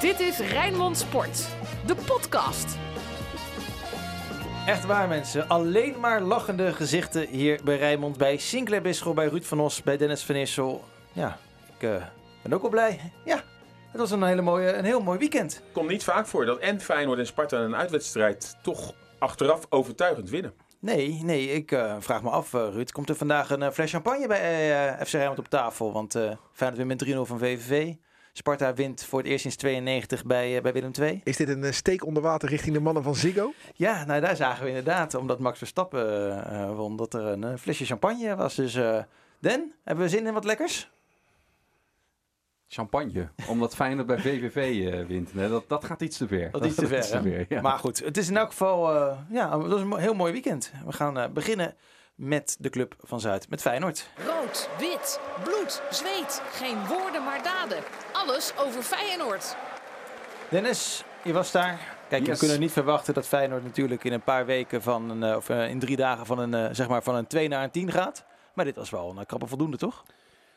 Dit 0.00 0.20
is 0.20 0.38
Rijnmond 0.38 0.98
Sport, 0.98 1.48
de 1.86 1.94
podcast. 1.94 2.76
Echt 4.66 4.84
waar 4.84 5.08
mensen, 5.08 5.48
alleen 5.48 6.00
maar 6.00 6.20
lachende 6.20 6.72
gezichten 6.72 7.28
hier 7.28 7.60
bij 7.64 7.76
Rijnmond, 7.76 8.16
bij 8.16 8.36
Sinclair 8.36 8.82
Bisschop, 8.82 9.14
bij 9.14 9.26
Ruud 9.26 9.42
van 9.42 9.60
Os, 9.60 9.82
bij 9.82 9.96
Dennis 9.96 10.22
van 10.22 10.34
Issel. 10.34 10.84
Ja, 11.12 11.38
ik 11.76 11.82
uh, 11.82 11.96
ben 12.42 12.52
ook 12.52 12.60
wel 12.60 12.70
blij. 12.70 13.12
Ja, 13.24 13.42
het 13.90 14.00
was 14.00 14.10
een, 14.10 14.22
hele 14.22 14.42
mooie, 14.42 14.72
een 14.72 14.84
heel 14.84 15.00
mooi 15.00 15.18
weekend. 15.18 15.62
Komt 15.72 15.88
niet 15.88 16.04
vaak 16.04 16.26
voor 16.26 16.44
dat 16.44 16.58
en 16.58 16.80
Feyenoord 16.80 17.18
en 17.18 17.26
Sparta 17.26 17.58
een 17.58 17.76
uitwedstrijd 17.76 18.56
toch 18.62 18.92
achteraf 19.18 19.66
overtuigend 19.68 20.30
winnen. 20.30 20.54
Nee, 20.78 21.20
nee, 21.22 21.52
ik 21.52 21.72
uh, 21.72 21.96
vraag 21.98 22.22
me 22.22 22.30
af, 22.30 22.52
uh, 22.52 22.68
Ruud. 22.72 22.90
Komt 22.90 23.08
er 23.08 23.16
vandaag 23.16 23.50
een 23.50 23.62
uh, 23.62 23.70
fles 23.70 23.90
champagne 23.90 24.26
bij 24.26 25.06
FC 25.06 25.12
Rijnmond 25.12 25.38
op 25.38 25.48
tafel? 25.48 25.92
Want 25.92 26.12
Feyenoord 26.52 26.86
wint 26.86 27.00
met 27.00 27.14
3-0 27.16 27.20
van 27.20 27.38
VVV. 27.38 27.94
Sparta 28.32 28.74
wint 28.74 29.04
voor 29.04 29.18
het 29.18 29.28
eerst 29.28 29.40
sinds 29.40 29.56
92 29.56 30.24
bij, 30.24 30.62
bij 30.62 30.72
Willem 30.72 30.90
II. 31.00 31.20
Is 31.24 31.36
dit 31.36 31.48
een 31.48 31.74
steek 31.74 32.06
onder 32.06 32.22
water 32.22 32.48
richting 32.48 32.74
de 32.74 32.80
mannen 32.80 33.02
van 33.02 33.14
Ziggo? 33.14 33.52
Ja, 33.74 34.04
nou 34.04 34.20
daar 34.20 34.36
zagen 34.36 34.62
we 34.62 34.68
inderdaad, 34.68 35.14
omdat 35.14 35.38
Max 35.38 35.58
Verstappen 35.58 36.76
won, 36.76 36.96
dat 36.96 37.14
er 37.14 37.26
een 37.26 37.58
flesje 37.58 37.84
champagne 37.84 38.36
was. 38.36 38.54
Dus 38.54 38.72
Den, 39.40 39.72
hebben 39.84 40.04
we 40.04 40.10
zin 40.10 40.26
in 40.26 40.32
wat 40.32 40.44
lekkers? 40.44 40.90
Champagne, 42.68 43.28
omdat 43.48 43.74
Feyenoord 43.74 44.06
bij 44.06 44.18
VVV 44.18 44.56
uh, 44.56 45.06
wint. 45.06 45.34
Nee, 45.34 45.48
dat, 45.48 45.68
dat 45.68 45.84
gaat 45.84 46.00
iets 46.00 46.16
te 46.16 46.26
ver. 46.26 46.50
Dat, 46.50 46.60
dat 46.60 46.70
iets 46.70 46.78
te 46.78 46.86
ver, 46.94 47.02
te 47.02 47.22
ver 47.22 47.46
ja. 47.48 47.60
Maar 47.60 47.78
goed, 47.78 47.98
het 47.98 48.16
is 48.16 48.28
in 48.28 48.36
elk 48.36 48.50
geval 48.50 48.94
uh, 48.94 49.18
ja, 49.30 49.58
het 49.58 49.70
was 49.70 49.80
een 49.80 49.96
heel 49.96 50.14
mooi 50.14 50.32
weekend. 50.32 50.72
We 50.86 50.92
gaan 50.92 51.18
uh, 51.18 51.26
beginnen 51.26 51.74
met 52.14 52.56
de 52.58 52.70
club 52.70 52.94
van 52.98 53.20
Zuid, 53.20 53.48
met 53.48 53.60
Feyenoord. 53.60 54.10
Rood, 54.26 54.68
wit, 54.78 55.20
bloed, 55.44 55.82
zweet. 55.90 56.42
Geen 56.50 56.86
woorden, 56.86 57.24
maar 57.24 57.42
daden. 57.42 57.78
Alles 58.12 58.52
over 58.58 58.82
Feyenoord. 58.82 59.56
Dennis, 60.48 61.04
je 61.24 61.32
was 61.32 61.52
daar. 61.52 61.94
Kijk, 62.08 62.26
yes. 62.26 62.32
we 62.32 62.38
kunnen 62.38 62.60
niet 62.60 62.72
verwachten 62.72 63.14
dat 63.14 63.26
Feyenoord 63.26 63.64
natuurlijk 63.64 64.04
in 64.04 64.12
een 64.12 64.22
paar 64.22 64.46
weken 64.46 64.82
van 64.82 65.10
een, 65.10 65.36
of 65.36 65.48
in 65.48 65.78
drie 65.78 65.96
dagen 65.96 66.26
van 66.26 66.38
een, 66.38 66.74
zeg 66.74 66.88
maar 66.88 67.02
van 67.02 67.14
een 67.14 67.26
2 67.26 67.48
naar 67.48 67.64
een 67.64 67.70
10 67.70 67.90
gaat. 67.90 68.24
Maar 68.54 68.64
dit 68.64 68.76
was 68.76 68.90
wel 68.90 69.14
een 69.16 69.26
krappe 69.26 69.46
voldoende, 69.46 69.76
toch? 69.76 70.04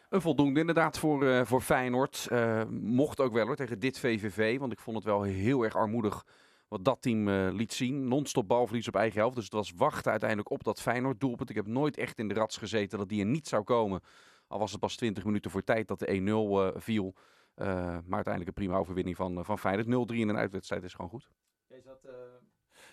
Een 0.09 0.21
voldoende 0.21 0.59
inderdaad 0.59 0.99
voor, 0.99 1.23
uh, 1.23 1.45
voor 1.45 1.61
Feyenoord. 1.61 2.27
Uh, 2.31 2.63
mocht 2.69 3.19
ook 3.19 3.33
wel 3.33 3.45
hoor, 3.45 3.55
tegen 3.55 3.79
dit 3.79 3.99
VVV. 3.99 4.59
Want 4.59 4.71
ik 4.71 4.79
vond 4.79 4.97
het 4.97 5.05
wel 5.05 5.21
heel 5.21 5.63
erg 5.63 5.75
armoedig 5.75 6.25
wat 6.67 6.85
dat 6.85 7.01
team 7.01 7.27
uh, 7.27 7.49
liet 7.51 7.73
zien. 7.73 8.07
Non-stop 8.07 8.47
balverlies 8.47 8.88
op 8.88 8.95
eigen 8.95 9.19
helft. 9.19 9.35
Dus 9.35 9.43
het 9.43 9.53
was 9.53 9.73
wachten 9.75 10.11
uiteindelijk 10.11 10.49
op 10.49 10.63
dat 10.63 10.81
Feyenoord 10.81 11.19
doelpunt. 11.19 11.49
Ik 11.49 11.55
heb 11.55 11.67
nooit 11.67 11.97
echt 11.97 12.19
in 12.19 12.27
de 12.27 12.33
rats 12.33 12.57
gezeten 12.57 12.97
dat 12.97 13.09
die 13.09 13.19
er 13.19 13.25
niet 13.25 13.47
zou 13.47 13.63
komen. 13.63 14.01
Al 14.47 14.59
was 14.59 14.71
het 14.71 14.79
pas 14.79 14.95
20 14.95 15.23
minuten 15.23 15.51
voor 15.51 15.63
tijd 15.63 15.88
dat 15.88 15.99
de 15.99 16.73
1-0 16.75 16.79
viel. 16.79 17.13
maar 17.55 18.03
uiteindelijk 18.09 18.47
een 18.47 18.63
prima 18.63 18.77
overwinning 18.77 19.16
van, 19.16 19.45
van 19.45 19.59
Feyenoord. 19.59 20.11
0-3 20.11 20.16
in 20.16 20.29
een 20.29 20.38
uitwedstrijd 20.38 20.83
is 20.83 20.94
gewoon 20.94 21.09
goed. 21.09 21.29
Jij 21.67 21.81
zat, 21.81 22.07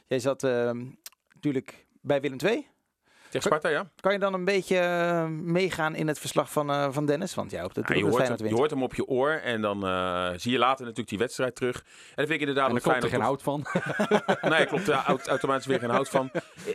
jij 0.06 0.18
zat 0.18 0.42
natuurlijk 1.34 1.86
bij 2.00 2.20
Willem 2.20 2.38
II. 2.44 2.68
Tegen 3.30 3.50
Sparta, 3.50 3.68
ja. 3.68 3.90
Kan 4.00 4.12
je 4.12 4.18
dan 4.18 4.34
een 4.34 4.44
beetje 4.44 4.76
uh, 4.76 5.26
meegaan 5.26 5.94
in 5.94 6.08
het 6.08 6.18
verslag 6.18 6.52
van, 6.52 6.70
uh, 6.70 6.88
van 6.90 7.06
Dennis? 7.06 7.34
Want 7.34 7.50
jij 7.50 7.64
op 7.64 7.74
de 7.74 7.82
ja, 7.86 7.94
je, 7.94 8.04
hoort 8.04 8.28
hem, 8.28 8.48
je 8.48 8.54
hoort 8.54 8.70
hem 8.70 8.82
op 8.82 8.94
je 8.94 9.06
oor 9.06 9.30
en 9.30 9.60
dan 9.60 9.84
uh, 9.84 10.30
zie 10.36 10.52
je 10.52 10.58
later 10.58 10.80
natuurlijk 10.80 11.08
die 11.08 11.18
wedstrijd 11.18 11.54
terug. 11.54 11.76
En 11.76 11.84
dat 12.14 12.26
vind 12.26 12.30
ik 12.30 12.40
inderdaad 12.40 12.66
en 12.66 12.72
dan 12.72 12.82
klopt 12.82 13.02
er 13.02 13.08
geen 13.08 13.20
hout 13.20 13.42
van. 13.42 13.66
nee, 14.50 14.66
klopt 14.66 14.88
er 14.88 14.94
automatisch 15.26 15.66
weer 15.66 15.78
geen 15.78 15.90
hout 15.90 16.08
van. 16.08 16.30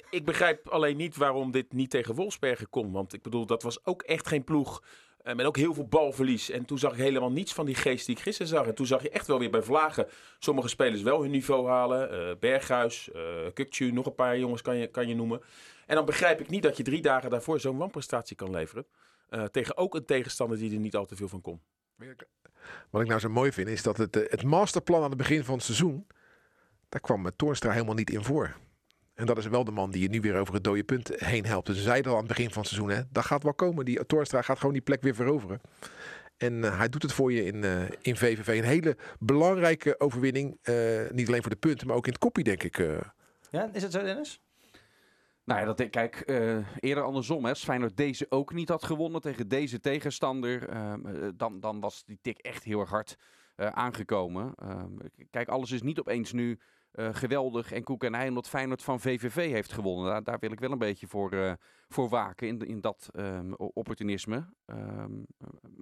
Ik 0.10 0.26
begrijp 0.26 0.68
alleen 0.68 0.98
niet 0.98 1.18
waarom 1.18 1.52
dit 1.52 1.74
niet 1.74 1.90
tegen 1.90 2.16
Wolfsbergen 2.16 2.70
kon. 2.70 2.92
Want 2.92 3.14
ik 3.14 3.22
bedoel, 3.22 3.46
dat 3.46 3.64
was 3.64 3.86
ook 3.86 4.02
echt 4.02 4.28
geen 4.28 4.44
ploeg 4.44 4.82
met 5.24 5.46
ook 5.46 5.58
heel 5.58 5.74
veel 5.74 5.88
balverlies. 5.88 6.50
En 6.50 6.66
toen 6.66 6.78
zag 6.78 6.92
ik 6.92 6.98
helemaal 6.98 7.32
niets 7.32 7.54
van 7.54 7.66
die 7.66 7.76
geest 7.76 8.06
die 8.06 8.16
ik 8.16 8.22
gisteren 8.22 8.48
zag. 8.48 8.66
En 8.66 8.76
toen 8.76 8.86
zag 8.86 9.02
je 9.02 9.10
echt 9.10 9.28
wel 9.28 9.40
weer 9.40 9.50
bij 9.50 9.62
Vlagen 9.62 10.08
sommige 10.40 10.68
spelers 10.68 11.02
wel 11.02 11.22
hun 11.22 11.32
niveau 11.32 11.70
halen. 11.70 12.14
Uh, 12.14 12.32
Berghuis, 12.40 13.10
uh, 13.16 13.22
Kukcu, 13.54 13.92
nog 13.92 14.06
een 14.06 14.16
paar 14.16 14.38
jongens 14.38 14.62
kan 14.62 14.78
je, 14.78 14.88
kan 14.88 15.08
je 15.08 15.16
noemen. 15.16 15.42
En 15.92 15.98
dan 15.98 16.06
begrijp 16.06 16.40
ik 16.40 16.50
niet 16.50 16.64
dat 16.64 16.78
je 16.78 16.84
drie 16.84 17.02
dagen 17.02 17.30
daarvoor 17.30 17.60
zo'n 17.60 17.78
wanprestatie 17.78 18.36
kan 18.36 18.52
leveren. 18.52 18.86
Uh, 19.30 19.44
tegen 19.44 19.78
ook 19.78 19.96
een 19.96 20.06
tegenstander 20.06 20.58
die 20.58 20.74
er 20.74 20.80
niet 20.80 20.96
al 20.96 21.06
te 21.06 21.16
veel 21.16 21.28
van 21.28 21.42
kon. 21.42 21.62
Wat 22.90 23.02
ik 23.02 23.08
nou 23.08 23.20
zo 23.20 23.30
mooi 23.30 23.52
vind 23.52 23.68
is 23.68 23.84
dat 23.84 23.98
het, 23.98 24.16
het 24.16 24.44
masterplan 24.44 25.04
aan 25.04 25.10
het 25.10 25.18
begin 25.18 25.44
van 25.44 25.56
het 25.56 25.64
seizoen. 25.64 26.08
Daar 26.90 27.02
kwam 27.02 27.32
Toornstra 27.36 27.72
helemaal 27.72 27.96
niet 27.96 28.10
in 28.10 28.24
voor. 28.24 28.56
En 29.14 29.26
dat 29.26 29.38
is 29.38 29.48
wel 29.48 29.64
de 29.64 29.72
man 29.72 29.92
die 29.92 30.02
je 30.02 30.10
nu 30.10 30.22
weer 30.22 30.36
over 30.36 30.54
het 30.54 30.64
dode 30.64 30.84
punt 30.84 31.12
heen 31.16 31.46
helpt. 31.46 31.68
Dus 31.68 31.84
zeiden 31.84 32.12
al 32.12 32.18
aan 32.18 32.24
het 32.24 32.36
begin 32.36 32.52
van 32.52 32.62
het 32.62 32.72
seizoen, 32.72 32.90
hè, 32.90 33.02
dat 33.10 33.26
gaat 33.26 33.44
wel 33.44 33.54
komen. 33.54 33.86
Die 33.86 34.06
Toornstra 34.06 34.42
gaat 34.42 34.58
gewoon 34.58 34.74
die 34.74 34.82
plek 34.82 35.02
weer 35.02 35.16
veroveren. 35.16 35.62
En 36.38 36.54
uh, 36.54 36.78
hij 36.78 36.90
doet 36.90 37.02
het 37.02 37.14
voor 37.14 37.32
je 37.32 37.46
in, 37.46 37.64
uh, 37.64 37.82
in 38.02 38.18
VVV. 38.18 38.48
Een 38.48 38.64
hele 38.64 38.98
belangrijke 39.20 40.00
overwinning. 40.00 40.58
Uh, 40.64 41.10
niet 41.10 41.28
alleen 41.28 41.42
voor 41.42 41.52
de 41.52 41.58
punten, 41.58 41.88
maar 41.88 41.96
ook 41.96 42.06
in 42.06 42.12
het 42.12 42.22
koppie, 42.22 42.44
denk 42.44 42.64
ik. 42.64 42.78
Ja, 43.50 43.70
is 43.74 43.84
het 43.84 43.92
zo, 43.92 44.04
Dennis? 44.04 44.42
Nou 45.52 45.64
ja, 45.64 45.74
dat, 45.74 45.90
kijk, 45.90 46.24
uh, 46.26 46.58
eerder 46.80 47.04
andersom. 47.04 47.46
Hè. 47.46 47.56
Feyenoord 47.56 47.98
deze 47.98 48.26
ook 48.30 48.54
niet 48.54 48.70
had 48.70 48.84
gewonnen 48.84 49.22
tegen 49.22 49.48
deze 49.48 49.80
tegenstander, 49.80 50.74
uh, 50.74 50.94
dan, 51.36 51.60
dan 51.60 51.80
was 51.80 52.04
die 52.06 52.20
tik 52.22 52.38
echt 52.38 52.64
heel 52.64 52.80
erg 52.80 52.90
hard 52.90 53.18
uh, 53.58 53.68
aangekomen. 53.68 54.54
Ehm, 54.56 54.98
kijk, 55.30 55.48
alles 55.48 55.72
is 55.72 55.82
niet 55.82 56.00
opeens 56.00 56.32
nu 56.32 56.60
geweldig 56.94 57.72
en 57.72 57.84
koek 57.84 58.04
en 58.04 58.16
ei 58.16 58.28
omdat 58.28 58.50
Feyenoord 58.50 58.84
van 58.84 59.00
VVV 59.00 59.52
heeft 59.52 59.72
gewonnen. 59.72 60.24
Daar, 60.24 60.40
wil 60.40 60.52
ik 60.52 60.60
wel 60.60 60.72
een 60.72 60.78
beetje 60.78 61.08
voor, 61.08 61.58
voor 61.88 62.10
waken 62.10 62.48
in, 62.48 62.60
in 62.60 62.82
dat 62.82 63.10
um, 63.16 63.54
opportunisme. 63.56 64.46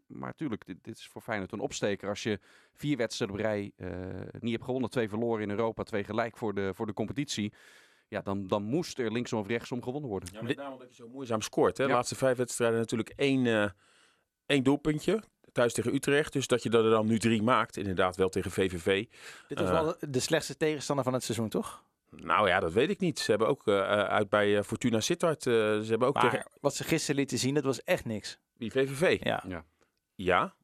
Maar 0.08 0.28
natuurlijk, 0.28 0.66
dit, 0.66 0.84
dit, 0.84 0.97
is 0.97 1.08
voor 1.08 1.22
Feyenoord 1.22 1.52
een 1.52 1.59
opsteker. 1.59 2.09
Als 2.09 2.24
je 2.24 2.40
vier 2.74 2.97
wedstrijden 2.97 3.38
op 3.38 4.41
niet 4.41 4.52
hebt 4.52 4.63
gewonnen, 4.63 4.90
twee 4.90 5.09
verloren 5.09 5.44
in 5.44 5.50
Europa, 5.50 5.84
twee 5.84 6.03
gelijk 6.03 6.38
voor 6.38 6.53
de, 6.53 6.72
voor 6.74 6.85
de 6.85 6.94
competitie 6.94 7.53
ja, 8.09 8.22
dan, 8.22 8.47
dan 8.47 8.64
moest 8.64 9.00
er 9.00 9.12
linksom 9.12 9.40
of 9.40 9.47
rechtsom 9.47 9.84
gewonnen 9.84 10.09
worden. 10.09 10.30
Ja, 10.34 10.42
met 10.42 10.58
name 10.58 10.72
omdat 10.72 10.90
je 10.90 10.96
zo 10.96 11.08
moeizaam 11.08 11.42
scoort. 11.42 11.78
Hè? 11.78 11.86
De 11.86 11.92
laatste 11.92 12.16
vijf 12.16 12.38
wedstrijden 12.38 12.80
natuurlijk 12.80 13.09
één, 13.16 13.46
uh, 13.46 13.70
één 14.46 14.64
doelpuntje. 14.64 15.24
Thuis 15.52 15.74
tegen 15.74 15.94
Utrecht. 15.94 16.34
Dus 16.34 16.47
dat 16.47 16.64
je 16.64 16.70
er 16.70 16.90
dan 16.90 17.08
nu 17.08 17.20
drie 17.20 17.42
maakt. 17.42 17.78
Inderdaad 17.78 18.16
wel 18.16 18.30
tegen 18.30 18.52
VVV. 18.52 19.06
Dit 19.47 19.59
was 19.59 19.70
uh, 19.70 19.81
wel 19.81 19.96
de 20.00 20.20
slechtste 20.20 20.58
tegenstander 20.58 21.06
van 21.06 21.14
het 21.14 21.24
seizoen, 21.24 21.50
toch? 21.50 21.84
Nou 22.09 22.47
ja, 22.47 22.59
dat 22.59 22.74
weet 22.74 22.90
ik 22.90 23.00
niet. 23.00 23.20
Ze 23.20 23.30
hebben 23.30 23.47
ook 23.47 23.68
uh, 23.68 23.81
uit 23.90 24.30
bij 24.30 24.64
Fortuna 24.64 25.00
Sittard. 25.00 25.44
ze 25.44 25.86
hebben 25.88 26.08
ook 26.08 26.14
maar 26.14 26.30
tegen... 26.30 26.52
wat 26.62 26.76
ze 26.76 26.84
gisteren 26.84 27.16
lieten 27.16 27.38
zien, 27.38 27.53
dat 27.53 27.64
was 27.64 27.84
echt 27.84 28.06
niks. 28.06 28.40
Wie 28.53 28.72
VVV? 28.72 29.18
Ja. 29.24 29.44
ja. 29.47 29.66
Ja, 30.16 30.56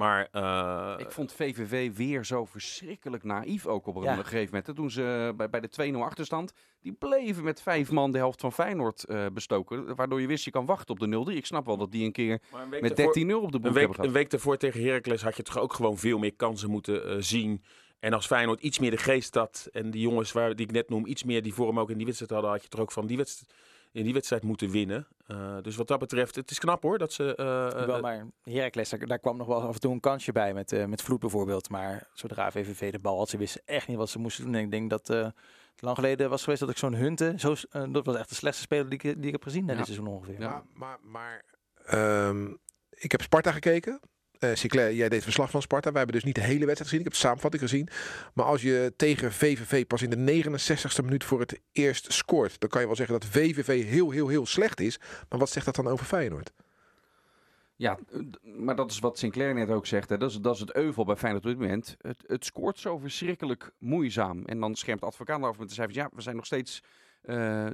maar, 0.00 0.28
uh, 0.32 0.94
ik 0.98 1.10
vond 1.10 1.32
VVV 1.32 1.96
weer 1.96 2.24
zo 2.24 2.44
verschrikkelijk 2.44 3.24
naïef 3.24 3.66
ook 3.66 3.86
op 3.86 3.96
een 3.96 4.02
ja. 4.02 4.14
gegeven 4.14 4.54
moment. 4.56 4.76
Toen 4.76 4.90
ze 4.90 5.32
bij, 5.36 5.50
bij 5.50 5.60
de 5.60 5.92
2-0 5.92 5.96
achterstand, 5.96 6.52
die 6.80 6.92
bleven 6.92 7.44
met 7.44 7.62
vijf 7.62 7.90
man 7.90 8.12
de 8.12 8.18
helft 8.18 8.40
van 8.40 8.52
Feyenoord 8.52 9.04
uh, 9.08 9.26
bestoken. 9.32 9.94
Waardoor 9.94 10.20
je 10.20 10.26
wist, 10.26 10.44
je 10.44 10.50
kan 10.50 10.66
wachten 10.66 10.94
op 10.94 11.00
de 11.00 11.32
0-3. 11.32 11.36
Ik 11.36 11.46
snap 11.46 11.66
wel 11.66 11.76
dat 11.76 11.92
die 11.92 12.04
een 12.04 12.12
keer 12.12 12.40
een 12.52 12.68
met 12.80 12.90
13-0 12.90 12.94
op 13.02 13.02
de 13.02 13.08
boek 13.08 13.32
een 13.32 13.50
week, 13.50 13.62
hebben 13.62 13.72
gehad. 13.72 14.06
Een 14.06 14.12
week 14.12 14.30
daarvoor 14.30 14.56
tegen 14.56 14.82
Heracles 14.82 15.22
had 15.22 15.36
je 15.36 15.42
toch 15.42 15.58
ook 15.58 15.72
gewoon 15.72 15.98
veel 15.98 16.18
meer 16.18 16.34
kansen 16.34 16.70
moeten 16.70 17.08
uh, 17.08 17.16
zien. 17.18 17.62
En 17.98 18.12
als 18.12 18.26
Feyenoord 18.26 18.60
iets 18.60 18.78
meer 18.78 18.90
de 18.90 18.96
geest 18.96 19.34
had 19.34 19.68
en 19.72 19.90
die 19.90 20.00
jongens 20.00 20.32
waar, 20.32 20.56
die 20.56 20.66
ik 20.66 20.72
net 20.72 20.88
noem, 20.88 21.06
iets 21.06 21.24
meer 21.24 21.42
die 21.42 21.54
vorm 21.54 21.78
ook 21.78 21.90
in 21.90 21.96
die 21.96 22.06
wedstrijd 22.06 22.32
hadden, 22.32 22.50
had 22.50 22.62
je 22.62 22.68
toch 22.68 22.80
ook 22.80 22.92
van 22.92 23.06
die 23.06 23.16
wedstrijd 23.16 23.52
in 23.92 24.04
die 24.04 24.12
wedstrijd 24.12 24.42
moeten 24.42 24.70
winnen. 24.70 25.06
Uh, 25.26 25.56
dus 25.62 25.76
wat 25.76 25.88
dat 25.88 25.98
betreft, 25.98 26.34
het 26.34 26.50
is 26.50 26.58
knap 26.58 26.82
hoor 26.82 26.98
dat 26.98 27.12
ze. 27.12 27.36
Uh, 27.36 27.86
wel, 27.86 28.00
maar 28.00 28.26
Heracles, 28.42 28.88
daar, 28.88 29.06
daar, 29.06 29.18
kwam 29.18 29.36
nog 29.36 29.46
wel 29.46 29.62
af 29.62 29.74
en 29.74 29.80
toe 29.80 29.92
een 29.92 30.00
kansje 30.00 30.32
bij 30.32 30.54
met, 30.54 30.72
uh, 30.72 30.84
met 30.84 31.02
Vloed 31.02 31.20
bijvoorbeeld. 31.20 31.68
Maar 31.68 32.08
zodra 32.12 32.50
VVV 32.50 32.92
de 32.92 32.98
bal 32.98 33.18
had, 33.18 33.28
ze 33.28 33.36
wisten 33.36 33.62
echt 33.64 33.88
niet 33.88 33.96
wat 33.96 34.10
ze 34.10 34.18
moesten 34.18 34.44
doen. 34.44 34.54
En 34.54 34.64
ik 34.64 34.70
denk 34.70 34.90
dat 34.90 35.06
het 35.06 35.34
lang 35.80 35.96
geleden 35.96 36.30
was 36.30 36.42
geweest 36.42 36.60
dat 36.60 36.70
ik 36.70 36.78
zo'n 36.78 36.94
Hunte, 36.94 37.34
zo, 37.36 37.54
dat 37.90 38.06
was 38.06 38.16
echt 38.16 38.28
de 38.28 38.34
slechtste 38.34 38.64
speler 38.64 38.88
die 38.88 38.98
ik, 38.98 39.16
die 39.16 39.26
ik 39.26 39.32
heb 39.32 39.42
gezien 39.42 39.66
ja. 39.66 39.74
dit 39.74 39.84
seizoen 39.84 40.06
ongeveer. 40.06 40.40
Ja, 40.40 40.62
maar, 40.74 40.98
maar 41.02 41.44
um, 42.28 42.58
ik 42.90 43.10
heb 43.10 43.22
Sparta 43.22 43.52
gekeken. 43.52 44.00
Uh, 44.40 44.50
Sinclair, 44.54 44.94
jij 44.94 45.08
deed 45.08 45.22
verslag 45.22 45.50
van 45.50 45.62
Sparta. 45.62 45.90
Wij 45.90 45.98
hebben 45.98 46.16
dus 46.16 46.24
niet 46.24 46.34
de 46.34 46.40
hele 46.40 46.66
wedstrijd 46.66 46.90
gezien. 46.90 46.98
Ik 46.98 47.04
heb 47.04 47.12
de 47.12 47.18
samenvatting 47.18 47.62
gezien. 47.62 47.88
Maar 48.34 48.44
als 48.44 48.62
je 48.62 48.92
tegen 48.96 49.32
VVV 49.32 49.86
pas 49.86 50.02
in 50.02 50.10
de 50.10 50.42
69ste 50.44 51.04
minuut 51.04 51.24
voor 51.24 51.40
het 51.40 51.60
eerst 51.72 52.12
scoort, 52.12 52.60
dan 52.60 52.68
kan 52.68 52.80
je 52.80 52.86
wel 52.86 52.96
zeggen 52.96 53.20
dat 53.20 53.28
VVV 53.28 53.84
heel, 53.84 54.10
heel, 54.10 54.28
heel 54.28 54.46
slecht 54.46 54.80
is. 54.80 54.98
Maar 55.28 55.38
wat 55.38 55.50
zegt 55.50 55.66
dat 55.66 55.74
dan 55.74 55.86
over 55.86 56.06
Feyenoord? 56.06 56.52
Ja, 57.76 57.98
maar 58.42 58.76
dat 58.76 58.90
is 58.90 58.98
wat 58.98 59.18
Sinclair 59.18 59.54
net 59.54 59.70
ook 59.70 59.86
zegt. 59.86 60.08
Hè. 60.08 60.18
Dat, 60.18 60.30
is, 60.30 60.40
dat 60.40 60.54
is 60.54 60.60
het 60.60 60.74
euvel 60.74 61.04
bij 61.04 61.16
Feyenoord 61.16 61.44
op 61.44 61.50
dit 61.50 61.60
moment. 61.60 61.96
Het, 62.00 62.24
het 62.26 62.44
scoort 62.44 62.78
zo 62.78 62.98
verschrikkelijk 62.98 63.72
moeizaam. 63.78 64.44
En 64.44 64.60
dan 64.60 64.74
schermt 64.74 65.02
advocaat 65.02 65.42
over 65.42 65.60
met 65.60 65.68
de 65.68 65.74
cijfers. 65.74 65.96
Ja, 65.96 66.10
we 66.12 66.22
zijn 66.22 66.36
nog 66.36 66.46
steeds 66.46 66.82
uh, 67.24 67.68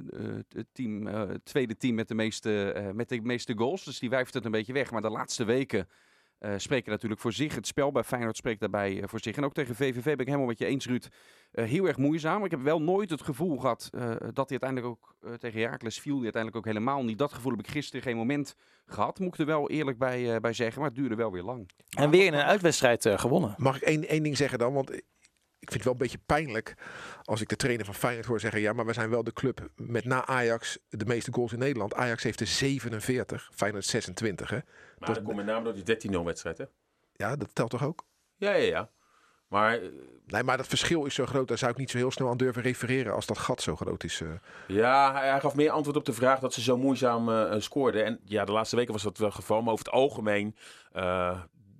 het 0.49 0.67
team, 0.71 1.09
tweede 1.43 1.77
team 1.77 1.95
met 1.95 2.07
de, 2.07 2.15
meeste, 2.15 2.91
met 2.93 3.09
de 3.09 3.21
meeste 3.21 3.53
goals. 3.57 3.83
Dus 3.83 3.99
die 3.99 4.09
wijft 4.09 4.33
het 4.33 4.45
een 4.45 4.51
beetje 4.51 4.73
weg. 4.73 4.91
Maar 4.91 5.01
de 5.01 5.09
laatste 5.09 5.43
weken 5.43 5.87
eh, 6.39 6.53
spreken 6.57 6.91
natuurlijk 6.91 7.21
voor 7.21 7.33
zich. 7.33 7.55
Het 7.55 7.67
spel 7.67 7.91
bij 7.91 8.03
Feyenoord 8.03 8.37
spreekt 8.37 8.59
daarbij 8.59 9.01
eh, 9.01 9.07
voor 9.07 9.19
zich. 9.19 9.37
En 9.37 9.45
ook 9.45 9.53
tegen 9.53 9.75
VVV 9.75 10.03
ben 10.03 10.19
ik 10.19 10.25
helemaal 10.25 10.45
met 10.47 10.59
je 10.59 10.65
eens, 10.65 10.85
Ruud. 10.85 11.07
Eh, 11.51 11.65
heel 11.65 11.85
erg 11.87 11.97
moeizaam. 11.97 12.45
Ik 12.45 12.51
heb 12.51 12.61
wel 12.61 12.81
nooit 12.81 13.09
het 13.09 13.21
gevoel 13.21 13.57
gehad 13.57 13.89
eh, 13.91 14.09
dat 14.33 14.49
hij 14.49 14.59
uiteindelijk 14.59 14.85
ook 14.87 15.15
eh, 15.21 15.33
tegen 15.33 15.61
Heracles 15.61 15.99
viel. 15.99 16.15
Die 16.15 16.23
uiteindelijk 16.23 16.65
ook 16.65 16.73
helemaal 16.73 17.03
niet. 17.03 17.17
Dat 17.17 17.33
gevoel 17.33 17.51
heb 17.51 17.59
ik 17.59 17.67
gisteren 17.67 18.01
geen 18.01 18.15
moment 18.15 18.55
gehad. 18.85 19.19
Moet 19.19 19.33
ik 19.33 19.39
er 19.39 19.45
wel 19.45 19.69
eerlijk 19.69 19.97
bij, 19.97 20.33
eh, 20.33 20.39
bij 20.39 20.53
zeggen. 20.53 20.79
Maar 20.79 20.89
het 20.89 20.97
duurde 20.97 21.15
wel 21.15 21.31
weer 21.31 21.43
lang. 21.43 21.69
En 21.89 22.09
weer 22.09 22.25
in 22.25 22.33
een 22.33 22.41
uitwedstrijd 22.41 23.05
eh, 23.05 23.17
gewonnen. 23.19 23.55
Mag 23.57 23.75
ik 23.75 23.81
één, 23.81 24.07
één 24.07 24.23
ding 24.23 24.37
zeggen 24.37 24.59
dan? 24.59 24.73
Want 24.73 25.01
ik 25.67 25.73
vind 25.73 25.83
het 25.83 25.83
wel 25.83 25.93
een 25.93 26.09
beetje 26.09 26.25
pijnlijk 26.25 26.75
als 27.23 27.41
ik 27.41 27.49
de 27.49 27.55
trainer 27.55 27.85
van 27.85 27.93
Feyenoord 27.95 28.25
hoor 28.25 28.39
zeggen... 28.39 28.61
ja, 28.61 28.73
maar 28.73 28.85
we 28.85 28.93
zijn 28.93 29.09
wel 29.09 29.23
de 29.23 29.33
club 29.33 29.69
met 29.75 30.05
na 30.05 30.25
Ajax 30.25 30.77
de 30.89 31.05
meeste 31.05 31.33
goals 31.33 31.53
in 31.53 31.59
Nederland. 31.59 31.93
Ajax 31.93 32.23
heeft 32.23 32.39
er 32.39 32.47
47, 32.47 33.49
Feyenoord 33.55 33.85
26. 33.85 34.49
Hè? 34.49 34.57
Maar 34.97 35.13
dat 35.13 35.23
komt 35.23 35.35
met 35.35 35.45
name 35.45 35.63
door 35.63 35.83
die 35.83 36.11
13-0 36.19 36.23
wedstrijd, 36.23 36.57
hè? 36.57 36.65
Ja, 37.13 37.35
dat 37.35 37.55
telt 37.55 37.69
toch 37.69 37.83
ook? 37.83 38.05
Ja, 38.35 38.51
ja, 38.51 38.65
ja. 38.65 38.89
Maar 39.47 39.73
eh, 39.81 39.89
Nee, 40.25 40.43
maar 40.43 40.57
dat 40.57 40.67
verschil 40.67 41.05
is 41.05 41.13
zo 41.15 41.25
groot, 41.25 41.47
daar 41.47 41.57
zou 41.57 41.71
ik 41.71 41.77
niet 41.77 41.89
zo 41.89 41.97
heel 41.97 42.11
snel 42.11 42.29
aan 42.29 42.37
durven 42.37 42.61
refereren 42.61 43.13
als 43.13 43.25
dat 43.25 43.37
gat 43.37 43.61
zo 43.61 43.75
groot 43.75 44.03
is. 44.03 44.21
eh. 44.21 44.27
ja, 44.67 45.13
hij, 45.13 45.39
gaf 45.39 45.55
meer 45.55 45.71
antwoord 45.71 45.97
op 45.97 46.05
de 46.05 46.13
vraag 46.13 46.39
dat 46.39 46.53
ze 46.53 46.61
zo 46.61 46.77
moeizaam 46.77 47.29
eh, 47.29 47.59
scoorden. 47.59 48.05
En 48.05 48.19
ja, 48.23 48.45
de 48.45 48.51
laatste 48.51 48.75
weken 48.75 48.93
was 48.93 49.03
dat 49.03 49.17
wel 49.17 49.27
het 49.27 49.35
geval. 49.35 49.61
Maar 49.61 49.73
over 49.73 49.85
het 49.85 49.93
algemeen 49.93 50.55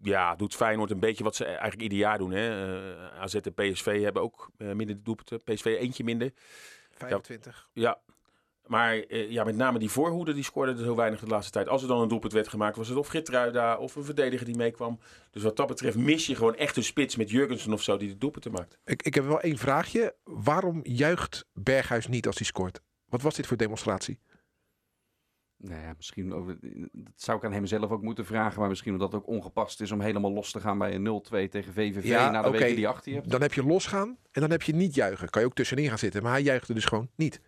ja, 0.07 0.35
doet 0.35 0.55
Feyenoord 0.55 0.91
een 0.91 0.99
beetje 0.99 1.23
wat 1.23 1.35
ze 1.35 1.45
eigenlijk 1.45 1.81
ieder 1.81 1.97
jaar 1.97 2.17
doen. 2.17 2.31
Hè? 2.31 2.75
Eh, 2.91 3.21
AZ 3.21 3.35
en 3.35 3.53
PSV 3.53 4.01
hebben 4.01 4.21
ook 4.21 4.49
eh, 4.57 4.71
minder 4.71 5.03
doelpunten. 5.03 5.43
PSV 5.43 5.65
eentje 5.65 6.03
minder. 6.03 6.31
25. 6.91 7.69
Ja, 7.73 7.99
maar 8.65 8.97
eh, 8.97 9.31
ja, 9.31 9.43
met 9.43 9.55
name 9.55 9.79
die 9.79 9.89
voorhoede 9.89 10.33
die 10.33 10.43
scoorde 10.43 10.71
er 10.71 10.83
zo 10.85 10.95
weinig 10.95 11.19
de 11.19 11.27
laatste 11.27 11.51
tijd. 11.51 11.67
Als 11.67 11.81
er 11.81 11.87
dan 11.87 12.01
een 12.01 12.07
doelpunt 12.07 12.33
werd 12.33 12.47
gemaakt, 12.47 12.77
was 12.77 12.87
het 12.87 12.97
of 12.97 13.07
Gitruida 13.07 13.77
of 13.77 13.95
een 13.95 14.03
verdediger 14.03 14.45
die 14.45 14.55
meekwam. 14.55 14.99
Dus 15.31 15.43
wat 15.43 15.55
dat 15.55 15.67
betreft 15.67 15.97
mis 15.97 16.25
je 16.25 16.35
gewoon 16.35 16.55
echt 16.55 16.77
een 16.77 16.83
spits 16.83 17.15
met 17.15 17.29
Jurgensen 17.29 17.73
of 17.73 17.81
zo 17.81 17.97
die 17.97 18.09
de 18.09 18.17
doelpunten 18.17 18.51
maakt. 18.51 18.77
Ik, 18.85 19.03
ik 19.03 19.13
heb 19.13 19.25
wel 19.25 19.41
één 19.41 19.57
vraagje. 19.57 20.15
Waarom 20.23 20.79
juicht 20.83 21.45
Berghuis 21.53 22.07
niet 22.07 22.27
als 22.27 22.37
hij 22.37 22.45
scoort? 22.45 22.81
Wat 23.09 23.21
was 23.21 23.35
dit 23.35 23.47
voor 23.47 23.57
demonstratie? 23.57 24.19
Nou 25.59 25.81
ja, 25.81 25.93
misschien 25.97 26.33
over, 26.33 26.57
dat 26.91 27.13
zou 27.15 27.37
ik 27.37 27.43
aan 27.45 27.51
hem 27.51 27.65
zelf 27.65 27.91
ook 27.91 28.01
moeten 28.01 28.25
vragen. 28.25 28.59
Maar 28.59 28.69
misschien 28.69 28.93
omdat 28.93 29.11
het 29.11 29.21
ook 29.21 29.27
ongepast 29.27 29.81
is 29.81 29.91
om 29.91 30.01
helemaal 30.01 30.31
los 30.31 30.51
te 30.51 30.59
gaan 30.59 30.77
bij 30.77 30.95
een 30.95 31.23
0-2 31.47 31.49
tegen 31.49 31.73
VVV. 31.73 32.03
Ja, 32.05 32.31
na 32.31 32.41
de 32.41 32.49
weken 32.49 32.75
die 32.75 32.87
achter 32.87 33.11
je 33.11 33.17
hebt. 33.17 33.29
Dan 33.29 33.41
heb 33.41 33.53
je 33.53 33.63
losgaan 33.65 34.17
en 34.31 34.41
dan 34.41 34.49
heb 34.51 34.61
je 34.61 34.73
niet 34.75 34.95
juichen. 34.95 35.29
Kan 35.29 35.41
je 35.41 35.47
ook 35.47 35.53
tussenin 35.55 35.87
gaan 35.89 35.97
zitten, 35.97 36.23
maar 36.23 36.31
hij 36.31 36.41
juichte 36.41 36.73
dus 36.73 36.85
gewoon 36.85 37.09
niet. 37.15 37.41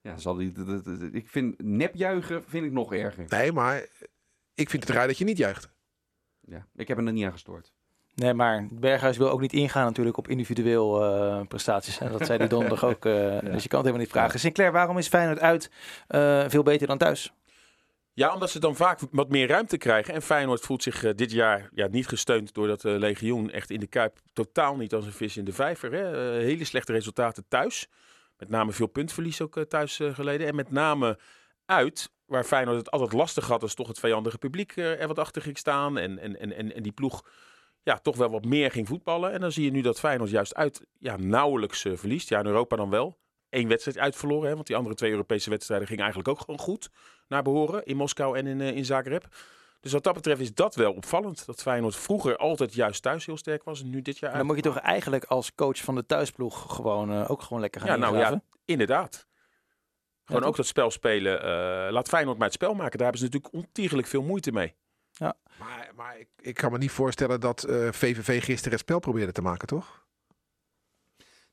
Ja, 0.00 0.16
zal 0.16 0.34
die, 0.34 0.52
dat- 0.52 0.66
dat- 0.66 0.84
dat- 0.84 1.14
ik 1.14 1.28
vind 1.28 1.62
nepjuichen 1.62 2.44
vind 2.44 2.64
ik 2.64 2.72
nog 2.72 2.92
erger. 2.94 3.24
Nee, 3.28 3.52
maar 3.52 3.86
ik 4.54 4.70
vind 4.70 4.82
het 4.86 4.96
raar 4.96 5.06
dat 5.06 5.18
je 5.18 5.24
niet 5.24 5.36
juicht. 5.38 5.68
Ja, 6.40 6.66
ik 6.74 6.88
heb 6.88 6.96
hem 6.96 7.06
er 7.06 7.12
niet 7.12 7.24
aan 7.24 7.32
gestoord. 7.32 7.73
Nee, 8.14 8.34
maar 8.34 8.66
Berghuis 8.70 9.16
wil 9.16 9.30
ook 9.30 9.40
niet 9.40 9.52
ingaan 9.52 9.84
natuurlijk 9.84 10.16
op 10.16 10.28
individueel 10.28 11.04
eh, 11.04 11.40
prestaties. 11.48 11.98
En 11.98 12.12
dat 12.12 12.26
zei 12.26 12.38
hij 12.38 12.48
donderdag 12.48 12.84
ook. 12.84 13.04
eh, 13.04 13.12
Dus 13.52 13.62
je 13.62 13.68
kan 13.68 13.78
het 13.78 13.86
helemaal 13.86 13.98
niet 13.98 14.08
vragen. 14.08 14.40
Sinclair, 14.40 14.72
waarom 14.72 14.98
is 14.98 15.08
Feyenoord 15.08 15.40
uit 15.40 15.70
eh, 16.06 16.44
veel 16.48 16.62
beter 16.62 16.86
dan 16.86 16.98
thuis? 16.98 17.32
Ja, 18.12 18.34
omdat 18.34 18.50
ze 18.50 18.58
dan 18.58 18.76
vaak 18.76 19.00
wat 19.10 19.28
meer 19.28 19.48
ruimte 19.48 19.76
krijgen. 19.76 20.14
En 20.14 20.22
Feyenoord 20.22 20.60
voelt 20.60 20.82
zich 20.82 21.14
dit 21.14 21.32
jaar 21.32 21.68
ja, 21.74 21.86
niet 21.86 22.08
gesteund 22.08 22.54
door 22.54 22.66
dat 22.66 22.82
legioen. 22.82 23.50
Echt 23.50 23.70
in 23.70 23.80
de 23.80 23.86
Kuip 23.86 24.18
totaal 24.32 24.76
niet 24.76 24.94
als 24.94 25.06
een 25.06 25.12
vis 25.12 25.36
in 25.36 25.44
de 25.44 25.52
vijver. 25.52 25.92
Hè. 25.92 26.32
Hele 26.42 26.64
slechte 26.64 26.92
resultaten 26.92 27.44
thuis. 27.48 27.88
Met 28.38 28.48
name 28.48 28.72
veel 28.72 28.86
puntverlies 28.86 29.40
ook 29.40 29.64
thuis 29.68 30.00
geleden. 30.12 30.46
En 30.46 30.54
met 30.54 30.70
name 30.70 31.18
uit, 31.66 32.10
waar 32.26 32.44
Feyenoord 32.44 32.78
het 32.78 32.90
altijd 32.90 33.12
lastig 33.12 33.46
had... 33.46 33.62
als 33.62 33.74
toch 33.74 33.88
het 33.88 33.98
vijandige 33.98 34.38
publiek 34.38 34.76
er 34.76 35.06
wat 35.08 35.18
achter 35.18 35.42
ging 35.42 35.58
staan. 35.58 35.98
En, 35.98 36.18
en, 36.18 36.40
en, 36.40 36.56
en, 36.56 36.74
en 36.74 36.82
die 36.82 36.92
ploeg 36.92 37.22
ja, 37.84 37.98
toch 37.98 38.16
wel 38.16 38.30
wat 38.30 38.44
meer 38.44 38.70
ging 38.70 38.88
voetballen. 38.88 39.32
En 39.32 39.40
dan 39.40 39.52
zie 39.52 39.64
je 39.64 39.70
nu 39.70 39.80
dat 39.80 39.98
Feyenoord 39.98 40.30
juist 40.30 40.54
uit 40.54 40.86
ja, 40.98 41.16
nauwelijks 41.16 41.84
eh, 41.84 41.92
verliest. 41.96 42.28
Ja, 42.28 42.38
in 42.38 42.46
Europa 42.46 42.76
dan 42.76 42.90
wel. 42.90 43.18
Eén 43.50 43.68
wedstrijd 43.68 43.98
uitverloren, 43.98 44.48
hè, 44.48 44.54
want 44.54 44.66
die 44.66 44.76
andere 44.76 44.94
twee 44.94 45.10
Europese 45.10 45.50
wedstrijden 45.50 45.86
gingen 45.86 46.02
eigenlijk 46.02 46.32
ook 46.32 46.44
gewoon 46.44 46.60
goed 46.60 46.90
naar 47.28 47.42
behoren 47.42 47.84
in 47.84 47.96
Moskou 47.96 48.38
en 48.38 48.46
in, 48.46 48.60
eh, 48.60 48.76
in 48.76 48.84
Zagreb. 48.84 49.26
Dus 49.80 49.92
wat 49.92 50.04
dat 50.04 50.14
betreft 50.14 50.40
is 50.40 50.54
dat 50.54 50.74
wel 50.74 50.92
opvallend. 50.92 51.46
Dat 51.46 51.62
Feyenoord 51.62 51.96
vroeger 51.96 52.36
altijd 52.36 52.74
juist 52.74 53.02
thuis 53.02 53.26
heel 53.26 53.36
sterk 53.36 53.64
was 53.64 53.82
en 53.82 53.90
nu 53.90 54.02
dit 54.02 54.18
jaar 54.18 54.36
dan 54.36 54.46
moet 54.46 54.56
je 54.56 54.62
toch 54.62 54.78
eigenlijk 54.78 55.24
als 55.24 55.54
coach 55.54 55.78
van 55.78 55.94
de 55.94 56.06
thuisploeg 56.06 56.74
gewoon 56.74 57.12
eh, 57.12 57.30
ook 57.30 57.42
gewoon 57.42 57.60
lekker 57.60 57.80
gaan 57.80 57.90
Ja, 57.90 57.96
nou 57.96 58.14
ingraven? 58.14 58.42
ja, 58.50 58.58
inderdaad. 58.64 59.26
Gewoon 60.24 60.44
ook 60.44 60.56
dat 60.56 60.66
spel 60.66 60.90
spelen. 60.90 61.42
laat 61.92 62.08
Feyenoord 62.08 62.36
maar 62.36 62.46
het 62.46 62.56
spel 62.56 62.74
maken. 62.74 62.98
Daar 62.98 63.10
hebben 63.10 63.18
ze 63.18 63.24
natuurlijk 63.24 63.54
ontiegelijk 63.54 64.06
veel 64.06 64.22
moeite 64.22 64.52
mee. 64.52 64.74
Maar, 65.58 65.90
maar 65.96 66.18
ik, 66.18 66.28
ik 66.40 66.54
kan 66.54 66.72
me 66.72 66.78
niet 66.78 66.90
voorstellen 66.90 67.40
dat 67.40 67.62
eh, 67.62 67.88
VVV 67.92 68.44
gisteren 68.44 68.72
het 68.72 68.80
spel 68.80 68.98
probeerde 68.98 69.32
te 69.32 69.42
maken, 69.42 69.66
toch? 69.66 70.02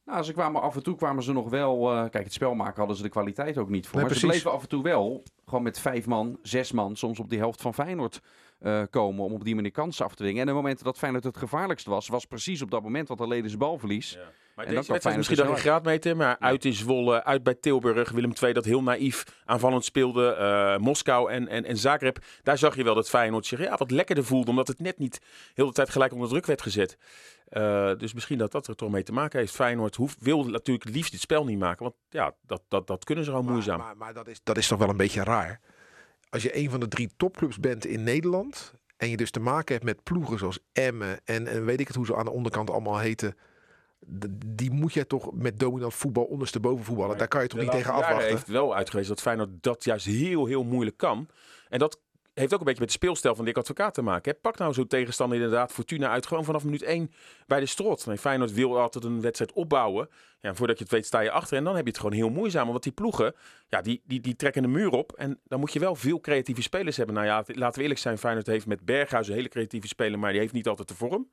Nou, 0.05 0.23
ze 0.23 0.33
kwamen 0.33 0.61
af 0.61 0.75
en 0.75 0.83
toe 0.83 0.95
kwamen 0.95 1.23
ze 1.23 1.33
nog 1.33 1.49
wel. 1.49 1.91
eh, 1.91 2.09
kijk, 2.09 2.23
het 2.23 2.33
spel 2.33 2.53
maken 2.53 2.77
hadden 2.77 2.95
ze 2.97 3.03
de 3.03 3.09
kwaliteit 3.09 3.57
ook 3.57 3.69
niet 3.69 3.87
voor. 3.87 3.99
Nee, 3.99 4.05
maar 4.09 4.17
ze 4.17 4.27
bleven 4.27 4.51
af 4.51 4.61
en 4.61 4.67
toe 4.69 4.83
wel 4.83 5.23
gewoon 5.45 5.63
met 5.63 5.79
vijf 5.79 6.05
man, 6.05 6.39
zes 6.41 6.71
man, 6.71 6.95
soms 6.95 7.19
op 7.19 7.29
die 7.29 7.39
helft 7.39 7.61
van 7.61 7.73
Feyenoord 7.73 8.21
eh, 8.59 8.81
komen. 8.89 9.23
Om 9.23 9.33
op 9.33 9.43
die 9.43 9.55
manier 9.55 9.71
kansen 9.71 10.05
af 10.05 10.15
te 10.15 10.23
dwingen. 10.23 10.41
En 10.41 10.47
de 10.47 10.53
momenten 10.53 10.85
dat 10.85 10.97
Feyenoord 10.97 11.23
het 11.23 11.37
gevaarlijkst 11.37 11.85
was, 11.85 12.07
was 12.07 12.25
precies 12.25 12.61
op 12.61 12.71
dat 12.71 12.81
moment. 12.83 13.07
Want 13.07 13.19
dan 13.19 13.29
leden 13.29 13.49
ze 13.49 13.57
balverlies. 13.57 14.17
Maar 14.61 14.69
En 14.69 14.75
deze 14.75 14.91
dan 14.91 15.01
kan 15.01 15.11
wedstrijd 15.11 15.27
Feyenoord 15.27 15.29
misschien 15.29 15.37
er 15.37 15.45
nog 15.45 15.55
een 15.55 15.61
snel 15.61 15.73
graadmeter. 15.73 16.17
Maar 16.17 16.37
uit 16.39 16.65
in 16.65 16.73
Zwolle, 16.73 17.23
uit 17.23 17.43
bij 17.43 17.55
Tilburg. 17.55 18.11
Willem 18.11 18.33
II 18.41 18.53
dat 18.53 18.65
heel 18.65 18.83
naïef 18.83 19.23
aanvallend 19.45 19.85
speelde. 19.85 20.33
eh, 20.33 20.77
Moskou 20.77 21.31
en, 21.31 21.47
en, 21.47 21.65
en 21.65 21.77
Zagreb. 21.77 22.17
Daar 22.43 22.57
zag 22.57 22.75
je 22.75 22.83
wel 22.83 22.95
dat 22.95 23.09
Feyenoord 23.09 23.45
zich 23.45 23.59
ja, 23.59 23.77
wat 23.77 23.91
lekkerder 23.91 24.23
voelde. 24.25 24.49
Omdat 24.49 24.67
het 24.67 24.79
net 24.79 24.97
niet 24.97 25.21
heel 25.53 25.65
de 25.65 25.73
tijd 25.73 25.89
gelijk 25.89 26.13
onder 26.13 26.29
druk 26.29 26.45
werd 26.45 26.61
gezet. 26.61 26.97
Eh, 27.47 27.91
dus 27.97 28.13
misschien 28.13 28.37
dat 28.37 28.51
dat 28.51 28.67
er 28.67 28.75
toch 28.75 28.91
mee 28.91 29.03
te 29.03 29.11
maken 29.11 29.39
heeft. 29.39 29.53
Feyenoord 29.53 29.95
hoeft, 29.95 30.17
wil 30.19 30.43
natuurlijk 30.43 30.85
het 30.85 30.95
liefst 30.95 31.11
dit 31.11 31.21
spel 31.21 31.45
niet 31.45 31.59
maken. 31.59 31.83
Want 31.83 31.95
ja, 32.09 32.33
dat, 32.45 32.61
dat, 32.67 32.87
dat 32.87 33.03
kunnen 33.03 33.25
ze 33.25 33.31
gewoon 33.31 33.45
moeizaam. 33.45 33.77
Maar, 33.77 33.87
maar, 33.87 33.97
maar 33.97 34.13
dat, 34.13 34.27
is, 34.27 34.39
dat 34.43 34.57
is 34.57 34.67
toch 34.67 34.79
wel 34.79 34.89
een 34.89 34.97
beetje 34.97 35.23
raar. 35.23 35.59
Als 36.29 36.43
je 36.43 36.57
een 36.57 36.69
van 36.69 36.79
de 36.79 36.87
drie 36.87 37.09
topclubs 37.17 37.59
bent 37.59 37.85
in 37.85 38.03
Nederland. 38.03 38.73
En 38.97 39.09
je 39.09 39.17
dus 39.17 39.31
te 39.31 39.39
maken 39.39 39.73
hebt 39.73 39.85
met 39.85 40.03
ploegen 40.03 40.37
zoals 40.37 40.59
Emmen. 40.71 41.19
En, 41.23 41.47
en 41.47 41.65
weet 41.65 41.79
ik 41.79 41.87
het 41.87 41.95
hoe 41.95 42.05
ze 42.05 42.15
aan 42.15 42.25
de 42.25 42.31
onderkant 42.31 42.69
allemaal 42.69 42.99
heten. 42.99 43.35
Die 44.45 44.71
moet 44.71 44.93
je 44.93 45.07
toch 45.07 45.33
met 45.33 45.59
dominant 45.59 45.93
voetbal 45.93 46.23
ondersteboven 46.23 46.85
voetballen. 46.85 47.17
Daar 47.17 47.27
kan 47.27 47.41
je 47.41 47.47
toch 47.47 47.59
niet 47.59 47.71
tegen 47.71 47.93
afwachten. 47.93 48.27
heeft 48.27 48.47
wel 48.47 48.75
uitgewezen 48.75 49.09
dat 49.09 49.21
Feyenoord 49.21 49.49
dat 49.61 49.83
juist 49.83 50.05
heel, 50.05 50.45
heel 50.45 50.63
moeilijk 50.63 50.97
kan. 50.97 51.27
En 51.69 51.79
dat 51.79 51.99
heeft 52.33 52.53
ook 52.53 52.59
een 52.59 52.65
beetje 52.65 52.81
met 52.81 52.89
de 52.89 52.97
speelstijl 52.97 53.35
van 53.35 53.45
Dick 53.45 53.57
Advocaat 53.57 53.93
te 53.93 54.01
maken. 54.01 54.31
Hè. 54.31 54.37
Pak 54.37 54.57
nou 54.57 54.73
zo'n 54.73 54.87
tegenstander 54.87 55.37
inderdaad 55.37 55.71
Fortuna 55.71 56.09
uit. 56.09 56.27
Gewoon 56.27 56.43
vanaf 56.43 56.63
minuut 56.63 56.81
1 56.81 57.11
bij 57.47 57.59
de 57.59 57.65
strot. 57.65 58.05
Nee, 58.05 58.17
Feyenoord 58.17 58.53
wil 58.53 58.79
altijd 58.79 59.03
een 59.03 59.21
wedstrijd 59.21 59.51
opbouwen. 59.53 60.09
Ja, 60.39 60.55
voordat 60.55 60.77
je 60.77 60.83
het 60.83 60.93
weet 60.93 61.05
sta 61.05 61.19
je 61.19 61.31
achter. 61.31 61.57
En 61.57 61.63
dan 61.63 61.75
heb 61.75 61.83
je 61.83 61.89
het 61.89 61.99
gewoon 61.99 62.15
heel 62.15 62.29
moeizaam. 62.29 62.67
Want 62.67 62.83
die 62.83 62.91
ploegen, 62.91 63.35
ja, 63.67 63.81
die, 63.81 64.01
die, 64.05 64.21
die 64.21 64.35
trekken 64.35 64.61
de 64.61 64.67
muur 64.67 64.89
op. 64.89 65.11
En 65.11 65.39
dan 65.43 65.59
moet 65.59 65.73
je 65.73 65.79
wel 65.79 65.95
veel 65.95 66.19
creatieve 66.19 66.61
spelers 66.61 66.97
hebben. 66.97 67.15
Nou 67.15 67.27
ja, 67.27 67.43
laten 67.47 67.75
we 67.75 67.81
eerlijk 67.81 67.99
zijn. 67.99 68.17
Feyenoord 68.17 68.47
heeft 68.47 68.65
met 68.65 68.85
Berghuis 68.85 69.27
een 69.27 69.33
hele 69.33 69.49
creatieve 69.49 69.87
speler. 69.87 70.19
Maar 70.19 70.31
die 70.31 70.41
heeft 70.41 70.53
niet 70.53 70.67
altijd 70.67 70.87
de 70.87 70.95
vorm. 70.95 71.29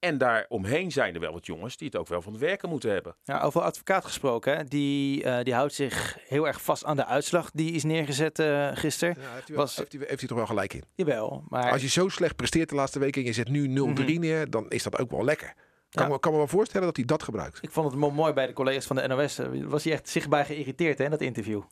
En 0.00 0.18
daaromheen 0.18 0.92
zijn 0.92 1.14
er 1.14 1.20
wel 1.20 1.32
wat 1.32 1.46
jongens 1.46 1.76
die 1.76 1.86
het 1.86 1.96
ook 1.96 2.08
wel 2.08 2.22
van 2.22 2.32
het 2.32 2.40
werken 2.40 2.68
moeten 2.68 2.90
hebben. 2.92 3.16
Ja, 3.24 3.40
over 3.40 3.60
advocaat 3.60 4.04
gesproken, 4.04 4.56
hè. 4.56 4.64
Die, 4.64 5.24
eh, 5.24 5.44
die 5.44 5.54
houdt 5.54 5.74
zich 5.74 6.18
heel 6.28 6.46
erg 6.46 6.62
vast 6.62 6.84
aan 6.84 6.96
de 6.96 7.04
uitslag 7.06 7.50
die 7.54 7.72
is 7.72 7.84
neergezet 7.84 8.38
eh 8.38 8.68
gisteren. 8.74 9.14
Ja, 9.20 9.32
heeft, 9.32 9.46
hij 9.46 9.56
wel- 9.56 9.64
Was- 9.64 9.76
heeft, 9.76 9.92
hij, 9.92 10.00
heeft 10.06 10.18
hij 10.20 10.28
toch 10.28 10.36
wel 10.38 10.46
gelijk 10.46 10.72
in. 10.74 10.84
Jawel, 10.94 11.44
maar 11.48 11.70
Als 11.72 11.82
je 11.82 11.88
zo 11.88 12.08
slecht 12.08 12.36
presteert 12.36 12.68
de 12.68 12.74
laatste 12.74 12.98
week 12.98 13.16
en 13.16 13.24
je 13.24 13.32
zet 13.32 13.48
nu 13.48 13.66
0-3 13.68 14.14
Mhm. 14.14 14.20
neer, 14.20 14.50
dan 14.50 14.68
is 14.70 14.82
dat 14.82 14.98
ook 14.98 15.10
wel 15.10 15.24
lekker. 15.24 15.54
Kan, 15.90 16.04
Ja. 16.06 16.12
me, 16.12 16.18
kan 16.20 16.32
me 16.32 16.38
wel 16.38 16.46
voorstellen 16.46 16.86
dat 16.86 16.96
hij 16.96 17.04
dat 17.04 17.22
gebruikt. 17.22 17.58
ik 17.62 17.70
vond 17.70 17.90
het 17.90 18.00
mo- 18.00 18.10
mooi 18.10 18.32
bij 18.32 18.46
de 18.46 18.52
collega's 18.52 18.86
van 18.86 18.96
de 18.96 19.06
NOS. 19.08 19.38
eh, 19.38 19.46
Was 19.64 19.84
hij 19.84 19.92
echt 19.92 20.08
zichtbaar 20.08 20.44
geïrriteerd 20.44 20.98
hè, 20.98 21.04
in 21.04 21.10
dat 21.10 21.20
interview. 21.20 21.62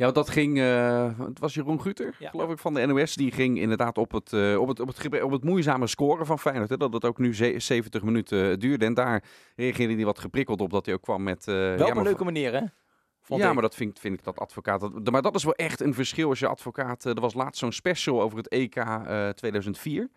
Ja, 0.00 0.06
want 0.06 0.14
dat 0.18 0.30
ging. 0.30 0.58
eh, 0.58 1.18
het 1.18 1.38
was 1.38 1.54
Jeroen 1.54 1.80
Guter, 1.80 2.14
Ja. 2.18 2.30
geloof 2.30 2.50
ik, 2.50 2.58
van 2.58 2.74
de 2.74 2.86
NOS. 2.86 3.14
Die 3.14 3.32
ging 3.32 3.58
inderdaad 3.58 3.98
op 3.98 4.12
het, 4.12 4.32
eh, 4.32 4.60
op 4.60 4.68
het, 4.68 4.80
op 4.80 4.86
het, 4.88 5.22
op 5.22 5.30
het 5.30 5.44
moeizame 5.44 5.86
scoren 5.86 6.26
van 6.26 6.38
Feyenoord. 6.38 6.68
Hè, 6.70 6.76
dat 6.76 6.92
het 6.92 7.04
ook 7.04 7.18
nu 7.18 7.34
ze- 7.34 7.54
70 7.58 8.02
minuten 8.02 8.58
duurde. 8.60 8.84
En 8.84 8.94
daar 8.94 9.24
reageerde 9.56 9.94
hij 9.94 10.04
wat 10.04 10.18
geprikkeld 10.18 10.60
op 10.60 10.70
dat 10.70 10.84
hij 10.86 10.94
ook 10.94 11.02
kwam 11.02 11.22
met. 11.22 11.48
eh, 11.48 11.54
Wel 11.54 11.86
ja, 11.86 11.96
een 11.96 12.02
leuke 12.02 12.24
manier 12.24 12.52
hè. 12.52 12.64
Vond 13.20 13.40
ja, 13.40 13.46
ik. 13.48 13.52
maar 13.52 13.62
dat 13.62 13.74
vind, 13.74 13.98
vind 13.98 14.18
ik 14.18 14.24
dat 14.24 14.38
advocaat. 14.38 14.80
Dat, 14.80 15.10
maar 15.10 15.22
dat 15.22 15.34
is 15.34 15.44
wel 15.44 15.54
echt 15.54 15.80
een 15.80 15.94
verschil 15.94 16.28
als 16.28 16.38
je 16.38 16.46
advocaat. 16.46 17.06
eh, 17.06 17.14
er 17.14 17.20
was 17.20 17.34
laatst 17.34 17.58
zo'n 17.60 17.72
special 17.72 18.22
over 18.22 18.38
het 18.38 18.48
EK 18.48 18.76
eh, 18.76 19.28
2004. 19.28 20.08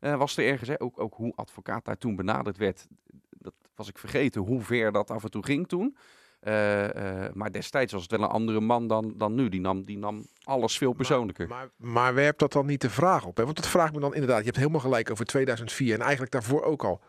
eh, 0.00 0.16
was 0.16 0.36
er 0.36 0.44
ergens, 0.46 0.68
hè? 0.68 0.80
Ook, 0.80 1.00
ook 1.00 1.14
hoe 1.14 1.32
advocaat 1.36 1.84
daar 1.84 1.98
toen 1.98 2.16
benaderd 2.16 2.56
werd. 2.56 2.86
Dat 3.28 3.54
was 3.74 3.88
ik 3.88 3.98
vergeten 3.98 4.40
hoe 4.42 4.60
ver 4.60 4.92
dat 4.92 5.10
af 5.10 5.24
en 5.24 5.30
toe 5.30 5.44
ging 5.44 5.68
toen. 5.68 5.96
Eh, 6.40 7.24
eh, 7.24 7.32
maar 7.34 7.52
destijds 7.52 7.92
was 7.92 8.02
het 8.02 8.10
wel 8.10 8.22
een 8.22 8.28
andere 8.28 8.60
man 8.60 8.86
dan, 8.86 9.14
dan 9.16 9.34
nu. 9.34 9.48
Die 9.48 9.60
nam, 9.60 9.84
die 9.84 9.98
nam 9.98 10.26
alles 10.42 10.78
veel 10.78 10.92
persoonlijker. 10.92 11.48
Maar, 11.48 11.70
maar 11.76 12.14
werpt 12.14 12.38
dat 12.38 12.52
dan 12.52 12.66
niet 12.66 12.80
de 12.80 12.90
vraag 12.90 13.26
op? 13.26 13.36
Hè? 13.36 13.44
Want 13.44 13.56
dat 13.56 13.68
vraagt 13.68 13.92
me 13.92 14.00
dan 14.00 14.14
inderdaad. 14.14 14.38
Je 14.38 14.44
hebt 14.44 14.56
helemaal 14.56 14.80
gelijk 14.80 15.10
over 15.10 15.24
2004 15.24 15.94
en 15.94 16.00
eigenlijk 16.00 16.32
daarvoor 16.32 16.62
ook 16.62 16.84
al. 16.84 17.00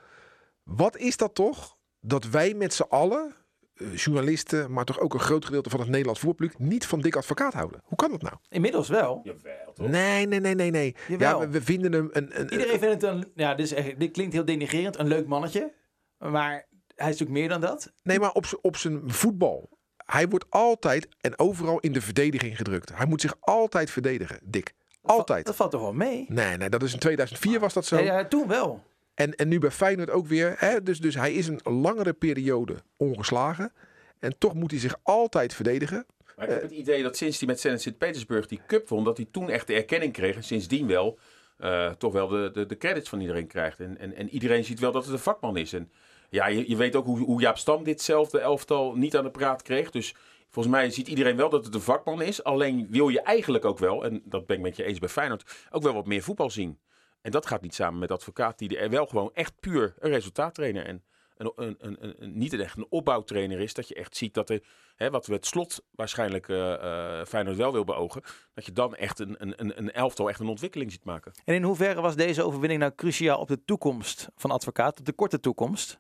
Wat 0.64 0.98
is 0.98 1.18
dat 1.18 1.36
toch 1.36 1.78
dat 2.00 2.30
wij 2.30 2.54
met 2.54 2.74
z'n 2.74 2.86
allen 2.90 3.36
eh, 3.74 3.96
journalisten, 3.96 4.72
maar 4.74 4.86
toch 4.86 5.00
ook 5.00 5.14
een 5.14 5.20
groot 5.20 5.46
gedeelte 5.46 5.70
van 5.70 5.80
het 5.80 5.90
Nederlands 5.90 6.20
voetbalpubliek 6.20 6.60
niet 6.60 6.86
van 6.86 7.02
Dick 7.02 7.16
Advocaat 7.16 7.54
houden. 7.54 7.82
Hoe 7.84 7.98
kan 7.98 8.12
dat 8.12 8.22
nou? 8.22 8.36
Inmiddels 8.50 8.90
wel. 8.90 9.22
Jawel, 9.24 9.74
toch? 9.74 9.88
Nee, 9.88 10.28
nee, 10.28 10.40
nee, 10.40 10.56
nee, 10.56 10.72
nee. 10.72 10.96
Ja, 11.08 11.16
Jawel. 11.16 11.40
we, 11.40 11.50
we 11.50 11.62
vinden 11.62 11.92
hem 11.92 12.10
een... 12.12 12.40
een 12.40 12.52
Iedereen 12.52 12.80
vindt 12.80 13.02
het 13.02 13.04
een, 13.04 13.32
ja, 13.36 13.56
dit, 13.56 13.66
is 13.66 13.74
echt, 13.74 14.00
dit 14.00 14.12
klinkt 14.12 14.34
heel 14.34 14.46
denigrerend, 14.46 15.00
een 15.00 15.08
leuk 15.08 15.28
mannetje. 15.28 15.74
Maar 16.18 16.68
hij 17.02 17.10
is 17.12 17.20
natuurlijk 17.20 17.40
meer 17.40 17.50
dan 17.50 17.62
dat. 17.62 17.92
Nee, 18.04 18.20
maar 18.20 18.32
op, 18.32 18.60
op 18.62 18.78
zijn 18.78 19.02
voetbal. 19.06 19.70
Hij 20.06 20.28
wordt 20.28 20.46
altijd 20.50 21.08
en 21.22 21.40
overal 21.40 21.80
in 21.80 21.94
de 21.94 22.02
verdediging 22.02 22.58
gedrukt. 22.58 22.96
Hij 22.96 23.06
moet 23.06 23.22
zich 23.22 23.36
altijd 23.40 23.92
verdedigen, 23.92 24.40
Dick. 24.44 24.74
Altijd. 25.02 25.46
Dat 25.46 25.56
valt 25.56 25.72
toch 25.72 25.82
wel 25.82 25.94
mee? 25.94 26.26
Nee, 26.28 26.58
nee, 26.58 26.70
dat 26.70 26.84
is 26.84 26.94
in 26.94 27.00
2004 27.00 27.60
was 27.60 27.74
dat 27.74 27.86
zo. 27.86 27.98
Ja, 27.98 28.04
ja, 28.04 28.26
toen 28.26 28.48
wel. 28.48 28.84
En, 29.14 29.36
en 29.36 29.48
nu 29.48 29.60
bij 29.60 29.72
Feyenoord 29.72 30.10
ook 30.10 30.28
weer. 30.28 30.56
Hè? 30.58 30.84
Dus, 30.84 31.00
dus 31.00 31.16
hij 31.16 31.34
is 31.34 31.48
een 31.48 31.60
langere 31.64 32.14
periode 32.14 32.76
ongeslagen. 32.98 33.74
En 34.20 34.38
toch 34.38 34.54
moet 34.54 34.72
hij 34.72 34.80
zich 34.80 34.96
altijd 35.04 35.54
verdedigen. 35.54 36.06
Maar 36.36 36.46
ik 36.46 36.52
heb 36.54 36.62
het 36.62 36.72
idee 36.72 37.04
dat 37.04 37.18
sinds 37.18 37.40
hij 37.40 37.48
met 37.48 37.60
Zenit 37.60 37.82
Sint-Petersburg 37.82 38.48
die 38.48 38.62
cup 38.68 38.90
won, 38.90 39.04
dat 39.04 39.18
hij 39.18 39.28
toen 39.32 39.50
echt 39.50 39.68
de 39.68 39.74
erkenning 39.74 40.14
kreeg. 40.14 40.36
En 40.36 40.44
sindsdien 40.44 40.88
wel, 40.88 41.20
eh, 41.58 41.92
toch 41.92 42.14
wel 42.14 42.28
de, 42.28 42.50
de, 42.54 42.66
de 42.66 42.78
credits 42.78 43.10
van 43.10 43.20
iedereen 43.22 43.48
krijgt. 43.48 43.80
En, 43.80 43.98
en, 43.98 44.16
en 44.16 44.30
iedereen 44.30 44.64
ziet 44.64 44.80
wel 44.80 44.92
dat 44.92 45.04
het 45.04 45.14
een 45.14 45.20
vakman 45.20 45.58
is. 45.58 45.74
En 45.74 45.92
ja, 46.32 46.48
je, 46.48 46.76
weet 46.76 46.96
ook 46.96 47.06
hoe, 47.06 47.20
hoe 47.20 47.42
Jaap 47.42 47.58
Stam 47.58 47.84
ditzelfde 47.84 48.40
elftal 48.40 48.96
niet 48.96 49.18
aan 49.18 49.24
de 49.24 49.32
praat 49.32 49.62
kreeg. 49.62 49.92
Dus 49.92 50.16
volgens 50.50 50.76
mij 50.76 50.90
ziet 50.90 51.08
iedereen 51.08 51.36
wel 51.36 51.50
dat 51.50 51.66
het 51.66 51.74
een 51.74 51.82
vakman 51.82 52.22
is. 52.22 52.44
Alleen 52.44 52.88
wil 52.90 53.10
je 53.10 53.22
eigenlijk 53.22 53.66
ook 53.66 53.80
wel, 53.80 54.04
en 54.04 54.22
dat 54.26 54.46
ben 54.46 54.56
ik 54.56 54.62
met 54.62 54.76
je 54.76 54.84
eens 54.84 55.00
bij 55.00 55.10
Feyenoord, 55.10 55.68
ook 55.70 55.84
wel 55.84 55.94
wat 55.94 56.06
meer 56.06 56.22
voetbal 56.22 56.50
zien. 56.50 56.80
En 57.22 57.32
dat 57.32 57.46
gaat 57.46 57.62
niet 57.62 57.76
samen 57.76 58.00
met 58.00 58.12
advocaat 58.12 58.58
die 58.58 58.78
er 58.78 58.90
wel 58.90 59.06
gewoon 59.06 59.32
echt 59.34 59.60
puur 59.60 59.94
een 60.00 60.12
resultaattrainer 60.12 60.86
en 60.86 61.04
een, 61.38 61.52
een, 61.56 61.76
een, 61.80 62.24
een, 62.24 62.38
niet 62.38 62.54
echt 62.54 62.78
een 62.78 62.88
opbouwtrainer 62.90 63.60
is. 63.60 63.74
Dat 63.74 63.88
je 63.88 63.96
echt 63.96 64.16
ziet 64.16 64.34
dat 64.34 64.50
er, 64.50 64.64
hè, 64.96 65.10
wat 65.10 65.26
we 65.26 65.34
het 65.34 65.46
slot 65.46 65.84
waarschijnlijk 65.92 66.50
eh, 66.50 67.24
Feyenoord 67.26 67.58
wel 67.58 67.72
wil 67.72 67.84
beogen, 67.84 68.22
dat 68.54 68.66
je 68.66 68.72
dan 68.72 68.96
echt 68.96 69.20
een, 69.20 69.36
een, 69.40 69.78
een 69.78 69.92
elftal, 69.92 70.30
echt 70.30 70.40
een 70.40 70.48
ontwikkeling 70.48 70.92
ziet 70.92 71.04
maken. 71.04 71.32
En 71.46 71.56
in 71.56 71.64
hoeverre 71.64 72.02
was 72.02 72.16
deze 72.16 72.44
overwinning 72.44 72.80
nou 72.80 72.96
cruciaal 72.96 73.40
op 73.40 73.48
de 73.48 73.64
toekomst 73.66 74.30
van 74.36 74.52
advocaat, 74.52 75.00
op 75.00 75.06
de 75.06 75.14
korte 75.14 75.40
toekomst? 75.40 76.00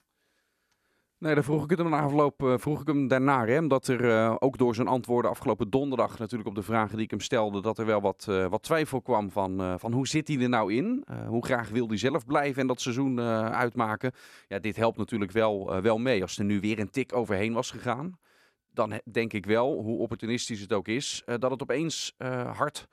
Nee, 1.21 1.33
daar 1.33 1.43
vroeg 1.43 1.69
ik 1.69 1.77
hem 1.77 1.93
afloop, 1.93 2.43
eh, 2.43 2.53
vroeg 2.57 2.81
ik 2.81 2.87
hem 2.87 3.07
daarnaar. 3.07 3.47
Hè, 3.47 3.57
omdat 3.57 3.87
er 3.87 4.09
eh, 4.09 4.35
ook 4.39 4.57
door 4.57 4.75
zijn 4.75 4.87
antwoorden 4.87 5.31
afgelopen 5.31 5.69
donderdag 5.69 6.19
natuurlijk 6.19 6.49
op 6.49 6.55
de 6.55 6.61
vragen 6.63 6.95
die 6.95 7.05
ik 7.05 7.09
hem 7.11 7.19
stelde, 7.19 7.61
dat 7.61 7.77
er 7.77 7.85
wel 7.85 8.01
wat, 8.01 8.25
eh, 8.29 8.47
wat 8.47 8.63
twijfel 8.63 9.01
kwam 9.01 9.31
van, 9.31 9.61
eh, 9.61 9.73
van 9.77 9.91
hoe 9.91 10.07
zit 10.07 10.27
hij 10.27 10.39
er 10.39 10.49
nou 10.49 10.73
in? 10.73 11.03
Eh, 11.07 11.27
hoe 11.27 11.45
graag 11.45 11.69
wil 11.69 11.87
hij 11.87 11.97
zelf 11.97 12.25
blijven 12.25 12.61
en 12.61 12.67
dat 12.67 12.81
seizoen 12.81 13.19
eh, 13.19 13.45
uitmaken? 13.45 14.11
Ja, 14.47 14.59
dit 14.59 14.75
helpt 14.75 14.97
natuurlijk 14.97 15.31
wel, 15.31 15.73
eh, 15.75 15.81
wel 15.81 15.97
mee. 15.97 16.21
Als 16.21 16.37
er 16.37 16.45
nu 16.45 16.59
weer 16.59 16.79
een 16.79 16.89
tik 16.89 17.15
overheen 17.15 17.53
was 17.53 17.71
gegaan, 17.71 18.19
dan 18.73 19.01
denk 19.11 19.33
ik 19.33 19.45
wel, 19.45 19.81
hoe 19.81 19.99
opportunistisch 19.99 20.59
het 20.61 20.73
ook 20.73 20.87
is, 20.87 21.21
eh, 21.25 21.35
dat 21.39 21.51
het 21.51 21.61
opeens 21.61 22.13
eh, 22.17 22.57
hard 22.57 22.87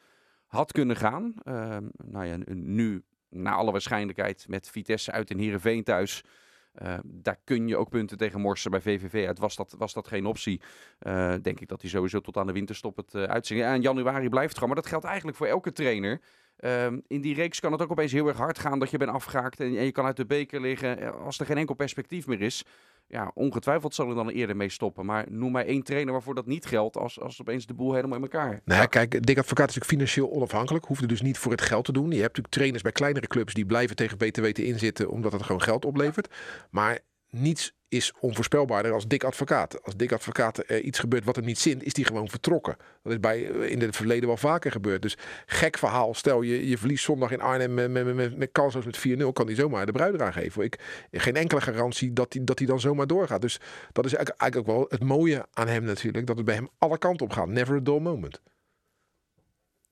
had 0.46 0.72
kunnen 0.72 0.96
gaan. 0.96 1.34
Eh, 1.42 1.76
nou 2.04 2.24
ja, 2.26 2.36
nu, 2.54 3.02
na 3.28 3.52
alle 3.52 3.72
waarschijnlijkheid, 3.72 4.44
met 4.48 4.70
Vitesse 4.70 5.12
uit 5.12 5.30
en 5.30 5.38
Heerenveen 5.38 5.84
thuis... 5.84 6.24
Eh, 6.72 6.98
daar 7.04 7.38
kun 7.44 7.68
je 7.68 7.76
ook 7.76 7.88
punten 7.88 8.16
tegen 8.16 8.40
morsen 8.40 8.70
bij 8.70 8.80
VVV 8.80 9.26
uit. 9.26 9.38
Was 9.38 9.56
dat, 9.56 9.74
was 9.78 9.92
dat 9.92 10.08
geen 10.08 10.26
optie? 10.26 10.60
Eh, 10.98 11.34
denk 11.42 11.60
ik 11.60 11.68
dat 11.68 11.80
hij 11.80 11.90
sowieso 11.90 12.20
tot 12.20 12.36
aan 12.36 12.46
de 12.46 12.52
winterstop 12.52 12.96
het 12.96 13.14
uh, 13.14 13.22
uitzingen. 13.22 13.64
Ja, 13.64 13.74
in 13.74 13.82
januari 13.82 14.28
blijft 14.28 14.56
het. 14.56 14.66
Maar 14.66 14.74
dat 14.74 14.86
geldt 14.86 15.04
eigenlijk 15.04 15.36
voor 15.36 15.46
elke 15.46 15.72
trainer. 15.72 16.20
Ehm, 16.58 16.98
in 17.06 17.20
die 17.20 17.34
reeks 17.34 17.60
kan 17.60 17.72
het 17.72 17.82
ook 17.82 17.90
opeens 17.90 18.12
heel 18.12 18.28
erg 18.28 18.36
hard 18.36 18.58
gaan 18.58 18.78
dat 18.78 18.90
je 18.90 18.98
bent 18.98 19.10
afgehaakt 19.10 19.60
en, 19.60 19.66
en 19.76 19.84
je 19.84 19.92
kan 19.92 20.04
uit 20.04 20.16
de 20.16 20.26
beker 20.26 20.60
liggen. 20.60 20.98
Eh, 20.98 21.24
Als 21.24 21.38
er 21.38 21.46
geen 21.46 21.56
enkel 21.56 21.74
perspectief 21.74 22.26
meer 22.26 22.40
is, 22.40 22.64
ja, 23.06 23.30
ongetwijfeld 23.34 23.94
zal 23.94 24.08
er 24.08 24.14
dan 24.14 24.28
eerder 24.28 24.56
mee 24.56 24.68
stoppen. 24.68 25.06
Maar 25.06 25.24
noem 25.28 25.52
maar 25.52 25.64
één 25.64 25.82
trainer 25.82 26.12
waarvoor 26.12 26.34
dat 26.34 26.46
niet 26.46 26.66
geldt 26.66 26.96
als, 26.96 27.20
als 27.20 27.40
opeens 27.40 27.66
de 27.66 27.74
boel 27.74 27.94
helemaal 27.94 28.16
in 28.16 28.22
elkaar. 28.22 28.60
Nou, 28.64 28.86
kijk, 28.86 29.26
Dick 29.26 29.38
Advocaat 29.38 29.70
is 29.70 29.76
ook 29.76 29.84
financieel 29.84 30.30
onafhankelijk. 30.30 30.84
Hoefde 30.84 31.06
dus 31.06 31.22
niet 31.22 31.38
voor 31.38 31.52
het 31.52 31.62
geld 31.62 31.84
te 31.84 31.92
doen. 31.92 32.04
Je 32.04 32.12
hebt 32.12 32.22
natuurlijk 32.22 32.54
trainers 32.54 32.82
bij 32.82 32.92
kleinere 32.92 33.26
clubs 33.26 33.54
die 33.54 33.66
blijven 33.66 33.96
tegen 33.96 34.18
BTW 34.18 34.44
te 34.44 34.64
inzitten 34.64 35.10
omdat 35.10 35.32
het 35.32 35.42
gewoon 35.42 35.62
geld 35.62 35.84
oplevert. 35.84 36.34
Maar 36.70 36.98
niets 37.30 37.76
is 37.88 38.12
onvoorspelbaarder 38.20 38.92
als 38.92 39.06
Dick 39.06 39.24
Advocaat. 39.24 39.84
Als 39.84 39.96
Dick 39.96 40.12
Advocaat 40.12 40.58
er 40.66 40.80
iets 40.80 40.98
gebeurt 40.98 41.24
wat 41.24 41.36
hem 41.36 41.44
niet 41.44 41.58
zint, 41.58 41.82
is 41.82 41.92
die 41.92 42.04
gewoon 42.04 42.28
vertrokken. 42.28 42.76
Dat 43.02 43.12
is 43.12 43.20
bij, 43.20 43.40
in 43.40 43.80
het 43.80 43.96
verleden 43.96 44.26
wel 44.26 44.36
vaker 44.36 44.72
gebeurd. 44.72 45.02
Dus 45.02 45.16
gek 45.46 45.78
verhaal. 45.78 46.14
Stel 46.14 46.42
je, 46.42 46.68
je 46.68 46.78
verliest 46.78 47.04
zondag 47.04 47.30
in 47.30 47.40
Arnhem 47.40 47.74
met, 47.74 47.90
met, 47.90 48.14
met, 48.14 48.36
met 48.36 48.52
kansloos 48.52 48.84
met 48.84 48.98
4-0. 49.08 49.32
Kan 49.32 49.46
hij 49.46 49.54
zomaar 49.54 49.86
de 49.86 49.92
bruid 49.92 50.14
eraan 50.14 50.32
geven. 50.32 50.62
Ik, 50.62 51.06
geen 51.10 51.36
enkele 51.36 51.60
garantie 51.60 52.12
dat 52.12 52.32
hij, 52.32 52.44
dat 52.44 52.58
dan 52.58 52.80
zomaar 52.80 53.06
doorgaat. 53.06 53.40
Dus 53.40 53.60
dat 53.92 54.04
is 54.04 54.14
eigenlijk, 54.14 54.40
eigenlijk 54.40 54.70
ook 54.70 54.76
wel 54.76 54.86
het 54.88 55.08
mooie 55.08 55.46
aan 55.52 55.68
hem 55.68 55.84
natuurlijk. 55.84 56.26
Dat 56.26 56.36
het 56.36 56.46
bij 56.46 56.54
hem 56.54 56.68
alle 56.78 56.98
kanten 56.98 57.26
op 57.26 57.32
gaat. 57.32 57.48
Never 57.48 57.76
a 57.76 57.80
dull 57.80 58.00
moment. 58.00 58.40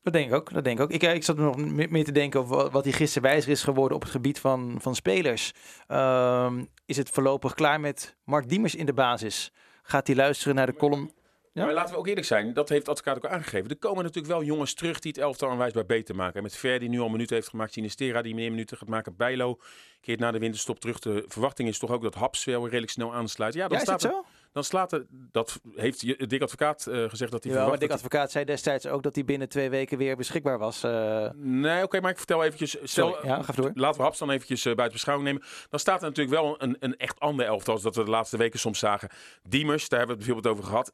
Dat 0.02 0.12
denk 0.12 0.28
ik 0.28 0.34
ook. 0.34 0.52
Dat 0.52 0.64
denk 0.64 0.78
ik 0.78 0.84
ook. 0.84 0.90
Ik, 0.90 1.02
ik 1.02 1.24
zat 1.24 1.36
nog 1.36 1.56
meer 1.90 2.04
te 2.04 2.12
denken 2.12 2.40
over 2.40 2.70
wat 2.70 2.84
hij 2.84 2.92
gisteren 2.92 3.30
wijzer 3.30 3.50
is 3.50 3.62
geworden 3.62 3.96
op 3.96 4.02
het 4.02 4.10
gebied 4.10 4.38
van, 4.38 4.76
van 4.80 4.94
spelers. 4.94 5.52
Um, 5.88 6.68
is 6.87 6.97
het 6.97 7.11
voorlopig 7.11 7.55
klaar 7.55 7.81
met 7.81 8.16
Mark 8.25 8.49
Diemers 8.49 8.75
in 8.75 8.87
de 8.87 8.93
basis? 8.93 9.52
Gaat 9.83 10.07
hij 10.07 10.16
luisteren 10.16 10.55
naar 10.55 10.66
de 10.66 10.76
column? 10.76 11.12
Ja? 11.52 11.64
Maar 11.64 11.75
laten 11.75 11.93
we 11.93 11.99
ook 11.99 12.07
eerlijk 12.07 12.26
zijn, 12.26 12.52
dat 12.52 12.69
heeft 12.69 12.88
advocaat 12.88 13.16
ook 13.16 13.26
aangegeven. 13.26 13.71
Er 13.71 13.76
komen 13.76 14.05
natuurlijk 14.05 14.33
wel 14.33 14.43
jongens 14.43 14.75
terug 14.75 15.00
die 15.00 15.12
het 15.12 15.21
elftal 15.21 15.50
aanwijsbaar 15.50 15.87
beter 15.87 16.14
maken. 16.14 16.43
Met 16.43 16.57
Ver 16.57 16.78
die 16.78 16.88
nu 16.88 17.00
al 17.00 17.09
minuten 17.09 17.37
heeft 17.37 17.49
gemaakt, 17.49 17.73
Sinistera 17.73 18.23
die 18.23 18.35
meer 18.35 18.50
minuten 18.50 18.76
gaat 18.76 18.88
maken, 18.88 19.16
Bijlo 19.16 19.61
keert 20.00 20.21
na 20.21 20.31
de 20.31 20.38
winterstop 20.38 20.81
terug. 20.81 20.99
De 20.99 21.25
verwachting 21.26 21.69
is 21.69 21.78
toch 21.78 21.90
ook 21.90 22.02
dat 22.02 22.14
Haps 22.14 22.45
wel 22.45 22.64
redelijk 22.64 22.93
snel 22.93 23.14
aansluit. 23.14 23.55
Ja, 23.55 23.66
ja, 23.69 23.78
staat 23.78 24.05
er, 24.05 24.11
zo? 24.11 24.25
Dan 24.56 24.64
slaat 24.64 24.92
er, 24.92 25.06
dat 25.10 25.60
heeft 25.75 26.28
Dick 26.28 26.42
Advocaat 26.42 26.86
uh, 26.88 27.08
gezegd 27.08 27.30
dat 27.30 27.44
hij 27.44 27.52
ja, 27.52 27.58
verwacht. 27.58 27.80
Dick 27.80 27.90
Advocaat 27.90 28.30
zei 28.30 28.44
destijds 28.44 28.86
ook 28.86 29.02
dat 29.02 29.14
hij 29.14 29.25
binnen 29.25 29.48
twee 29.48 29.70
weken 29.70 29.98
weer 29.98 30.16
beschikbaar 30.16 30.58
was. 30.58 30.84
Uh... 30.84 31.28
Nee, 31.34 31.75
oké, 31.75 31.84
okay, 31.84 32.00
maar 32.00 32.10
ik 32.10 32.16
vertel 32.16 32.44
eventjes. 32.44 32.70
Stel, 32.70 33.12
Sorry, 33.12 33.26
ja, 33.26 33.42
ga 33.42 33.52
door. 33.52 33.70
Laten 33.75 33.98
we 33.98 34.02
Haps 34.02 34.18
dan 34.18 34.30
eventjes 34.30 34.66
uh, 34.66 34.75
buiten 34.75 34.92
beschouwing 34.92 35.28
nemen. 35.28 35.42
Dan 35.70 35.80
staat 35.80 36.02
er 36.02 36.08
natuurlijk 36.08 36.36
wel 36.36 36.62
een, 36.62 36.76
een 36.80 36.96
echt 36.96 37.20
ander 37.20 37.46
elftal 37.46 37.75
als 37.75 37.82
dat 37.82 37.96
we 37.96 38.04
de 38.04 38.10
laatste 38.10 38.36
weken 38.36 38.58
soms 38.58 38.78
zagen. 38.78 39.08
Diemers, 39.48 39.88
daar 39.88 39.98
hebben 39.98 40.16
we 40.16 40.22
het 40.22 40.32
bijvoorbeeld 40.32 40.54
over 40.54 40.70
gehad 40.70 40.92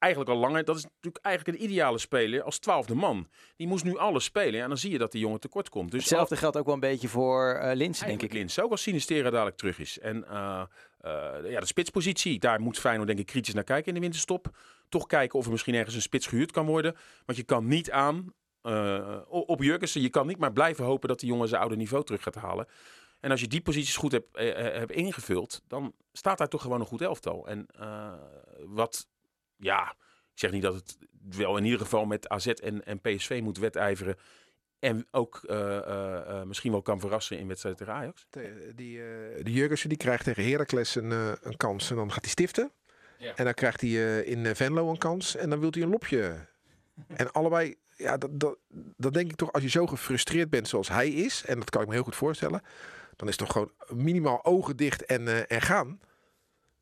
eigenlijk 0.00 0.32
al 0.32 0.38
langer. 0.38 0.64
Dat 0.64 0.76
is 0.76 0.82
natuurlijk 0.82 1.24
eigenlijk 1.24 1.58
een 1.58 1.64
ideale 1.64 1.98
speler 1.98 2.42
als 2.42 2.58
twaalfde 2.58 2.94
man. 2.94 3.28
Die 3.56 3.66
moest 3.66 3.84
nu 3.84 3.98
alles 3.98 4.24
spelen. 4.24 4.62
En 4.62 4.68
dan 4.68 4.78
zie 4.78 4.90
je 4.90 4.98
dat 4.98 5.12
die 5.12 5.20
jongen 5.20 5.40
tekort 5.40 5.68
komt. 5.68 5.90
Dus 5.90 6.00
Hetzelfde 6.00 6.36
geldt 6.36 6.56
ook 6.56 6.64
wel 6.64 6.74
een 6.74 6.80
beetje 6.80 7.08
voor 7.08 7.60
uh, 7.62 7.70
Lins, 7.74 7.98
denk 7.98 8.22
ik. 8.22 8.32
Lins, 8.32 8.60
ook 8.60 8.70
als 8.70 8.82
Sinistera 8.82 9.30
dadelijk 9.30 9.56
terug 9.56 9.78
is. 9.78 9.98
En 9.98 10.24
uh, 10.30 10.62
uh, 11.04 11.50
ja, 11.50 11.60
de 11.60 11.66
spitspositie, 11.66 12.38
daar 12.38 12.60
moet 12.60 12.78
Feyenoord 12.78 13.06
denk 13.06 13.18
ik 13.18 13.26
kritisch 13.26 13.54
naar 13.54 13.64
kijken 13.64 13.88
in 13.88 13.94
de 13.94 14.00
winterstop. 14.00 14.58
Toch 14.88 15.06
kijken 15.06 15.38
of 15.38 15.44
er 15.44 15.50
misschien 15.50 15.74
ergens 15.74 15.94
een 15.94 16.02
spits 16.02 16.26
gehuurd 16.26 16.52
kan 16.52 16.66
worden. 16.66 16.96
Want 17.24 17.38
je 17.38 17.44
kan 17.44 17.66
niet 17.66 17.90
aan 17.90 18.34
op 19.28 19.62
Jurgensen. 19.62 20.00
Je 20.00 20.10
kan 20.10 20.26
niet 20.26 20.38
maar 20.38 20.52
blijven 20.52 20.84
hopen 20.84 21.08
dat 21.08 21.20
die 21.20 21.28
jongen 21.28 21.48
zijn 21.48 21.60
oude 21.60 21.76
niveau 21.76 22.04
terug 22.04 22.22
gaat 22.22 22.34
halen. 22.34 22.66
En 23.20 23.30
als 23.30 23.40
je 23.40 23.46
die 23.46 23.60
posities 23.60 23.96
goed 23.96 24.12
hebt, 24.12 24.38
hebt 24.38 24.90
ingevuld, 24.90 25.62
dan 25.66 25.94
staat 26.12 26.38
daar 26.38 26.48
toch 26.48 26.62
gewoon 26.62 26.80
een 26.80 26.86
goed 26.86 27.00
elftal. 27.00 27.48
En 27.48 27.66
uh, 27.80 28.12
wat 28.66 29.06
ja, 29.60 29.90
ik 30.32 30.38
zeg 30.38 30.50
niet 30.50 30.62
dat 30.62 30.74
het 30.74 30.98
wel 31.36 31.56
in 31.56 31.64
ieder 31.64 31.80
geval 31.80 32.04
met 32.04 32.28
AZ 32.28 32.46
en, 32.46 32.84
en 32.84 33.00
PSV 33.00 33.40
moet 33.42 33.58
wedijveren. 33.58 34.16
En 34.78 35.06
ook 35.10 35.40
uh, 35.44 35.56
uh, 35.56 36.20
uh, 36.28 36.42
misschien 36.42 36.70
wel 36.70 36.82
kan 36.82 37.00
verrassen 37.00 37.38
in 37.38 37.46
wedstrijden 37.46 37.86
tegen 37.86 38.00
Ajax. 38.00 38.26
De, 38.30 38.72
die, 38.74 39.00
die 39.42 39.54
Jurgensen 39.54 39.88
die 39.88 39.98
krijgt 39.98 40.24
tegen 40.24 40.44
Heracles 40.44 40.94
een, 40.94 41.10
een 41.42 41.56
kans 41.56 41.90
en 41.90 41.96
dan 41.96 42.12
gaat 42.12 42.22
hij 42.22 42.30
stiften. 42.30 42.72
Ja. 43.18 43.34
En 43.34 43.44
dan 43.44 43.54
krijgt 43.54 43.80
hij 43.80 44.20
in 44.22 44.56
Venlo 44.56 44.90
een 44.90 44.98
kans 44.98 45.36
en 45.36 45.50
dan 45.50 45.60
wil 45.60 45.70
hij 45.70 45.82
een 45.82 45.90
lopje. 45.90 46.46
en 47.16 47.32
allebei, 47.32 47.76
ja, 47.96 48.16
dat, 48.16 48.40
dat, 48.40 48.58
dat 48.96 49.12
denk 49.12 49.30
ik 49.30 49.36
toch, 49.36 49.52
als 49.52 49.62
je 49.62 49.68
zo 49.68 49.86
gefrustreerd 49.86 50.50
bent 50.50 50.68
zoals 50.68 50.88
hij 50.88 51.08
is, 51.08 51.44
en 51.46 51.58
dat 51.58 51.70
kan 51.70 51.82
ik 51.82 51.88
me 51.88 51.94
heel 51.94 52.02
goed 52.02 52.16
voorstellen, 52.16 52.62
dan 53.16 53.28
is 53.28 53.36
het 53.36 53.46
toch 53.46 53.52
gewoon 53.52 53.72
minimaal 54.04 54.44
ogen 54.44 54.76
dicht 54.76 55.04
en, 55.04 55.48
en 55.48 55.60
gaan. 55.60 56.00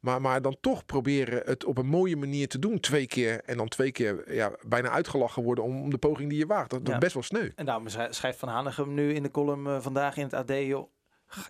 Maar, 0.00 0.20
maar 0.20 0.42
dan 0.42 0.56
toch 0.60 0.84
proberen 0.84 1.42
het 1.44 1.64
op 1.64 1.78
een 1.78 1.86
mooie 1.86 2.16
manier 2.16 2.48
te 2.48 2.58
doen. 2.58 2.80
Twee 2.80 3.06
keer 3.06 3.42
en 3.44 3.56
dan 3.56 3.68
twee 3.68 3.92
keer 3.92 4.34
ja, 4.34 4.52
bijna 4.66 4.88
uitgelachen 4.88 5.42
worden 5.42 5.64
om 5.64 5.90
de 5.90 5.98
poging 5.98 6.28
die 6.30 6.38
je 6.38 6.46
waagt. 6.46 6.70
Dat, 6.70 6.78
dat 6.78 6.88
ja. 6.88 6.94
is 6.94 6.98
best 6.98 7.14
wel 7.14 7.22
sneu. 7.22 7.50
En 7.54 7.66
daarom 7.66 7.88
schrijft 7.88 8.38
Van 8.38 8.48
Hanegem 8.48 8.94
nu 8.94 9.14
in 9.14 9.22
de 9.22 9.30
column 9.30 9.66
uh, 9.66 9.80
vandaag 9.80 10.16
in 10.16 10.22
het 10.22 10.34
AD... 10.34 10.50
Joh, 10.50 10.90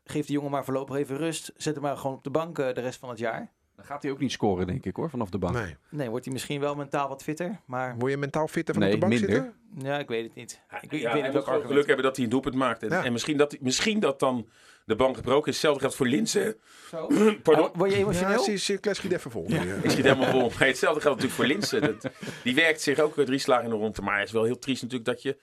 geef 0.04 0.26
die 0.26 0.34
jongen 0.34 0.50
maar 0.50 0.64
voorlopig 0.64 0.96
even 0.96 1.16
rust. 1.16 1.52
Zet 1.56 1.74
hem 1.74 1.82
maar 1.82 1.96
gewoon 1.96 2.16
op 2.16 2.24
de 2.24 2.30
bank 2.30 2.58
uh, 2.58 2.74
de 2.74 2.80
rest 2.80 2.98
van 2.98 3.08
het 3.08 3.18
jaar. 3.18 3.52
Dan 3.78 3.86
gaat 3.86 4.02
hij 4.02 4.10
ook 4.12 4.18
niet 4.18 4.32
scoren, 4.32 4.66
denk 4.66 4.84
ik 4.84 4.96
hoor, 4.96 5.10
vanaf 5.10 5.30
de 5.30 5.38
bank. 5.38 5.54
Nee, 5.54 5.76
nee 5.90 6.10
wordt 6.10 6.24
hij 6.24 6.34
misschien 6.34 6.60
wel 6.60 6.74
mentaal 6.74 7.08
wat 7.08 7.22
fitter. 7.22 7.60
Maar... 7.66 7.96
Word 7.98 8.10
je 8.10 8.18
mentaal 8.18 8.48
fitter 8.48 8.74
vanaf 8.74 8.88
nee, 8.88 8.98
de 8.98 9.06
bank 9.06 9.20
minder. 9.20 9.30
zitten? 9.30 9.54
Ja, 9.88 9.98
ik 9.98 10.08
weet 10.08 10.24
het 10.24 10.34
niet. 10.34 10.62
Ja, 10.70 10.76
ik, 10.76 10.92
ik 10.92 11.00
ja, 11.00 11.12
weet 11.12 11.22
hij 11.22 11.32
moet 11.32 11.66
geluk 11.66 11.86
hebben 11.86 12.04
dat 12.04 12.16
hij 12.16 12.24
een 12.24 12.30
doelpunt 12.30 12.54
maakt. 12.54 12.82
En, 12.82 12.88
ja. 12.88 13.04
en 13.04 13.12
misschien, 13.12 13.36
dat, 13.36 13.56
misschien 13.60 14.00
dat 14.00 14.18
dan 14.18 14.48
de 14.84 14.96
bank 14.96 15.16
gebroken 15.16 15.48
is. 15.48 15.52
Hetzelfde 15.52 15.80
geldt 15.80 15.94
voor 15.96 16.06
Linsen. 16.06 16.56
Pardon. 17.42 17.70
Word 17.74 17.90
je 17.90 17.96
emotioneel? 17.96 18.50
Ja, 18.50 18.56
zie, 18.56 18.78
Kles 18.78 18.96
schiet 18.96 19.12
even 19.12 19.30
vol. 19.30 19.44
Ja. 19.48 19.62
ik 19.62 19.90
schiet 19.90 20.04
helemaal 20.04 20.30
vol. 20.30 20.52
Hetzelfde 20.58 21.00
geldt 21.00 21.22
natuurlijk 21.22 21.34
voor 21.34 21.46
Linsen. 21.46 21.80
Dat, 21.80 22.12
die 22.42 22.54
werkt 22.54 22.80
zich 22.80 22.98
ook 22.98 23.14
drie 23.14 23.38
slagen 23.38 23.64
in 23.64 23.70
de 23.70 23.76
ronde. 23.76 24.02
Maar 24.02 24.18
het 24.18 24.26
is 24.26 24.32
wel 24.32 24.44
heel 24.44 24.58
triest 24.58 24.82
natuurlijk 24.82 25.10
dat 25.10 25.22
je 25.22 25.38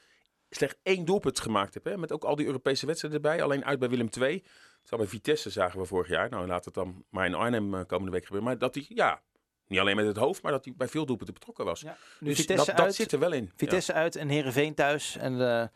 slechts 0.50 0.76
één 0.84 1.06
doelpunt 1.06 1.40
gemaakt 1.40 1.74
hebt. 1.74 1.86
Hè? 1.86 1.98
Met 1.98 2.12
ook 2.12 2.24
al 2.24 2.36
die 2.36 2.46
Europese 2.46 2.86
wedstrijden 2.86 3.22
erbij. 3.22 3.44
Alleen 3.44 3.66
uit 3.66 3.80
bij 3.80 3.90
Willem 3.90 4.10
II. 4.20 4.44
Zou 4.86 5.02
bij 5.02 5.10
Vitesse 5.10 5.50
zagen 5.50 5.80
we 5.80 5.86
vorig 5.86 6.08
jaar. 6.08 6.30
Nou, 6.30 6.48
laat 6.48 6.66
het 6.66 6.74
dan 6.74 7.06
maar 7.10 7.26
in 7.26 7.34
Arnhem 7.34 7.74
uh, 7.74 7.82
komende 7.88 8.12
week 8.12 8.24
gebeuren. 8.26 8.48
Maar 8.50 8.58
dat 8.58 8.76
hij, 8.76 8.86
ja, 8.90 9.22
Niet 9.68 9.80
alleen 9.80 9.96
met 9.96 10.06
het 10.06 10.18
hoofd, 10.18 10.42
maar 10.42 10.52
dat 10.52 10.66
hij 10.66 10.74
bij 10.78 10.88
veel 10.88 11.06
doelpunten 11.06 11.34
betrokken 11.34 11.66
was. 11.66 11.80
Ja. 11.82 11.98
Nu 12.20 12.28
Dus 12.30 12.38
Vitesse 12.40 12.66
dat, 12.66 12.76
dat 12.76 12.86
uit, 12.86 12.96
zit 12.96 13.12
er 13.12 13.20
wel 13.20 13.32
in. 13.32 13.52
Vitesse 13.56 13.94
uit 13.94 14.16
en 14.16 14.30
Heerenveen 14.30 14.74
thuis. 14.74 15.18
En 15.18 15.50
eh, 15.62 15.68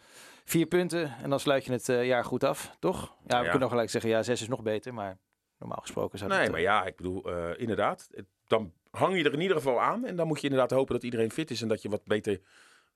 vier 0.45 0.65
punten. 0.65 1.15
En 1.23 1.29
dan 1.29 1.39
sluit 1.39 1.65
je 1.65 1.71
het 1.71 1.89
eh, 1.89 2.05
jaar 2.05 2.25
goed 2.25 2.43
af, 2.43 2.75
toch? 2.79 3.01
Ja, 3.01 3.11
we 3.27 3.33
Ja. 3.35 3.41
kunnen 3.41 3.59
nog 3.59 3.69
gelijk 3.69 3.89
zeggen, 3.89 4.09
ja, 4.09 4.23
zes 4.23 4.41
is 4.41 4.47
nog 4.47 4.61
beter. 4.61 4.93
Maar 4.93 5.17
normaal 5.57 5.81
gesproken 5.81 6.19
zou 6.19 6.31
Ja. 6.31 6.37
Nee, 6.37 6.49
maar 6.49 6.57
eh, 6.59 6.65
ja, 6.65 6.85
ik 6.85 6.95
bedoel, 6.95 7.23
eh, 7.31 7.49
inderdaad. 7.61 8.07
het- 8.11 8.25
Dan 8.47 8.73
hang 8.91 9.17
je 9.17 9.23
er 9.23 9.33
in 9.33 9.41
ieder 9.41 9.57
geval 9.57 9.81
aan. 9.81 10.05
En 10.05 10.15
dan 10.15 10.27
moet 10.27 10.41
je 10.41 10.47
inderdaad 10.47 10.71
hopen 10.71 10.93
dat 10.93 11.03
iedereen 11.03 11.31
fit 11.31 11.51
is 11.51 11.61
en 11.61 11.67
dat 11.67 11.81
je 11.81 11.89
wat 11.89 12.05
beter 12.05 12.39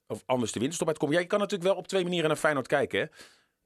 of 0.07 0.23
anders 0.25 0.51
de 0.51 0.59
winterstop 0.59 0.87
uitkomt. 0.87 1.13
Ja, 1.13 1.19
je 1.19 1.25
kan 1.25 1.39
natuurlijk 1.39 1.69
wel 1.69 1.77
op 1.79 1.87
twee 1.87 2.03
manieren 2.03 2.27
naar 2.27 2.37
Feyenoord 2.37 2.67
kijken. 2.67 2.99
Hè? 2.99 3.05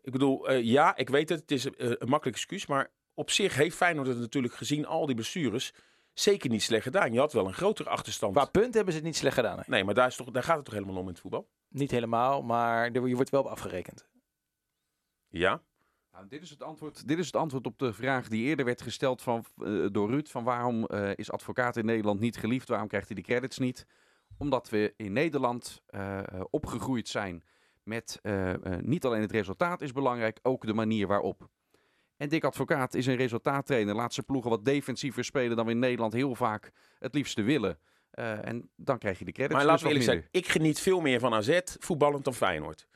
Ik 0.08 0.14
bedoel, 0.14 0.48
eh, 0.48 0.64
ja, 0.64 0.96
ik 0.96 1.10
weet 1.10 1.30
het, 1.30 1.40
het 1.40 1.52
is 1.52 1.66
eh, 1.66 1.90
een 1.90 2.10
makkelijk 2.10 2.38
excuus. 2.38 2.66
Maar 2.66 2.92
op 3.14 3.30
zich 3.30 3.56
heeft 3.56 3.76
Feyenoord 3.76 4.08
het 4.08 4.18
natuurlijk 4.20 4.54
gezien 4.54 4.86
al 4.86 5.06
die 5.06 5.16
blessures 5.16 5.74
zeker 6.14 6.50
niet 6.50 6.62
slecht 6.64 6.84
gedaan. 6.84 7.14
Je 7.14 7.20
had 7.20 7.34
wel 7.34 7.48
een 7.48 7.54
grotere 7.54 7.90
achterstand. 7.90 8.34
Qua 8.36 8.46
punt 8.46 8.74
hebben 8.74 8.94
ze 8.94 9.00
het 9.00 9.08
niet 9.08 9.18
slecht 9.18 9.36
gedaan. 9.36 9.58
hè? 9.58 9.64
Nee, 9.68 9.84
maar 9.84 9.94
daar, 9.94 10.08
is 10.08 10.16
toch, 10.16 10.32
daar 10.32 10.44
gaat 10.44 10.56
het 10.56 10.66
toch 10.66 10.74
helemaal 10.74 10.96
om 10.96 11.02
in 11.02 11.12
het 11.12 11.20
voetbal? 11.20 11.50
Niet 11.70 11.92
helemaal, 11.92 12.42
maar 12.42 12.92
er- 12.92 13.08
je 13.08 13.16
wordt 13.16 13.30
wel 13.30 13.42
op 13.42 13.48
afgerekend. 13.48 14.08
Ja. 15.28 15.62
Nou, 16.12 16.28
dit, 16.28 16.42
is 16.42 16.50
het 16.50 16.64
antwoord, 16.64 17.08
dit 17.08 17.18
is 17.20 17.26
het 17.26 17.36
antwoord 17.36 17.66
op 17.66 17.80
de 17.80 17.94
vraag 17.94 18.28
die 18.28 18.44
eerder 18.44 18.66
werd 18.66 18.82
gesteld 18.82 19.22
van, 19.22 19.46
eh, 19.64 19.86
door 19.92 20.10
Ruud. 20.10 20.28
Van 20.28 20.44
waarom 20.44 20.86
eh, 20.86 21.12
is 21.16 21.32
advocaat 21.32 21.78
in 21.78 21.86
Nederland 21.86 22.20
niet 22.20 22.38
geliefd? 22.38 22.68
Waarom 22.68 22.88
krijgt 22.88 23.08
hij 23.08 23.16
de 23.16 23.22
credits 23.22 23.58
niet? 23.58 23.86
Omdat 24.38 24.70
we 24.70 24.94
in 24.98 25.14
Nederland 25.14 25.82
eh, 25.86 26.20
eh, 26.20 26.42
opgegroeid 26.50 27.08
zijn 27.08 27.44
met 27.88 28.20
eh, 28.22 28.54
eh, 28.54 28.60
niet 28.82 29.06
alleen 29.06 29.22
het 29.22 29.32
resultaat 29.32 29.82
is 29.82 29.92
belangrijk, 29.92 30.40
ook 30.42 30.66
de 30.66 30.74
manier 30.74 31.08
waarop. 31.08 31.50
En 32.18 32.30
Dick 32.30 32.44
Advocaat 32.44 32.94
is 32.94 33.06
een 33.06 33.16
resultaattrainer. 33.16 33.96
Laat 33.96 34.14
zijn 34.14 34.26
ploegen 34.26 34.50
wat 34.50 34.66
defensiever 34.66 35.24
spelen 35.24 35.58
dan 35.58 35.66
we 35.66 35.72
in 35.72 35.80
Nederland 35.80 36.14
heel 36.14 36.36
vaak 36.36 36.72
het 37.00 37.14
liefste 37.14 37.42
willen. 37.42 37.80
Eh, 38.10 38.48
en 38.48 38.70
dan 38.76 38.98
krijg 38.98 39.20
je 39.20 39.26
de 39.26 39.32
credits. 39.32 39.54
Maar 39.54 39.64
dus 39.64 39.72
laten 39.72 39.88
we 39.88 39.94
wat 39.94 40.04
eerlijk 40.04 40.26
zijn, 40.32 40.44
ik 40.44 40.52
geniet 40.52 40.80
veel 40.80 41.00
meer 41.00 41.20
van 41.20 41.34
AZ 41.34 41.60
voetballend 41.80 42.24
dan 42.24 42.34
Feyenoord. 42.34 42.88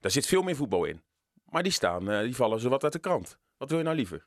Daar 0.00 0.10
zit 0.10 0.26
veel 0.26 0.42
meer 0.42 0.56
voetbal 0.56 0.84
in. 0.84 1.02
Maar 1.44 1.62
die 1.62 1.72
staan, 1.72 2.10
eh, 2.10 2.20
die 2.20 2.36
vallen 2.36 2.60
zo 2.60 2.68
wat 2.68 2.84
uit 2.84 2.92
de 2.92 2.98
krant. 2.98 3.38
Wat 3.56 3.68
wil 3.68 3.78
je 3.78 3.84
nou 3.84 3.96
liever? 3.96 4.26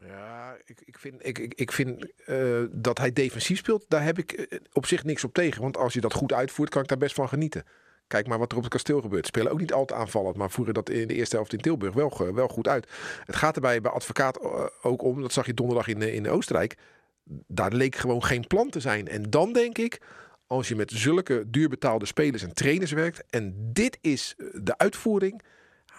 Ja, 0.00 0.56
ik, 0.64 0.80
ik 0.84 0.98
vind, 0.98 1.26
ik, 1.26 1.38
ik, 1.38 1.54
ik 1.54 1.72
vind 1.72 2.22
eh, 2.24 2.62
dat 2.70 2.98
hij 2.98 3.12
defensief 3.12 3.58
speelt, 3.58 3.84
daar 3.88 4.04
heb 4.04 4.18
ik 4.18 4.60
op 4.72 4.86
zich 4.86 5.04
niks 5.04 5.24
op 5.24 5.32
tegen. 5.32 5.62
Want 5.62 5.76
als 5.76 5.92
je 5.92 6.00
dat 6.00 6.12
goed 6.12 6.32
uitvoert, 6.32 6.70
kan 6.70 6.82
ik 6.82 6.88
daar 6.88 6.98
best 6.98 7.14
van 7.14 7.28
genieten. 7.28 7.64
Kijk 8.08 8.26
maar 8.26 8.38
wat 8.38 8.50
er 8.50 8.56
op 8.56 8.62
het 8.62 8.72
kasteel 8.72 9.00
gebeurt. 9.00 9.26
Spelen 9.26 9.52
ook 9.52 9.60
niet 9.60 9.72
altijd 9.72 10.00
aanvallend, 10.00 10.36
maar 10.36 10.50
voeren 10.50 10.74
dat 10.74 10.90
in 10.90 11.08
de 11.08 11.14
eerste 11.14 11.36
helft 11.36 11.52
in 11.52 11.60
Tilburg 11.60 11.94
wel, 11.94 12.34
wel 12.34 12.48
goed 12.48 12.68
uit. 12.68 12.88
Het 13.24 13.36
gaat 13.36 13.54
erbij 13.54 13.80
bij 13.80 13.90
advocaat 13.90 14.36
eh, 14.36 14.66
ook 14.82 15.02
om, 15.02 15.20
dat 15.20 15.32
zag 15.32 15.46
je 15.46 15.54
donderdag 15.54 15.88
in, 15.88 16.02
eh, 16.02 16.14
in 16.14 16.28
Oostenrijk. 16.28 16.76
Daar 17.46 17.72
leek 17.72 17.96
gewoon 17.96 18.24
geen 18.24 18.46
plan 18.46 18.70
te 18.70 18.80
zijn. 18.80 19.08
En 19.08 19.22
dan 19.22 19.52
denk 19.52 19.78
ik, 19.78 20.00
als 20.46 20.68
je 20.68 20.76
met 20.76 20.90
zulke 20.90 21.44
duurbetaalde 21.46 22.06
spelers 22.06 22.42
en 22.42 22.54
trainers 22.54 22.92
werkt. 22.92 23.24
En 23.30 23.54
dit 23.72 23.98
is 24.00 24.34
eh, 24.36 24.46
de 24.62 24.78
uitvoering. 24.78 25.42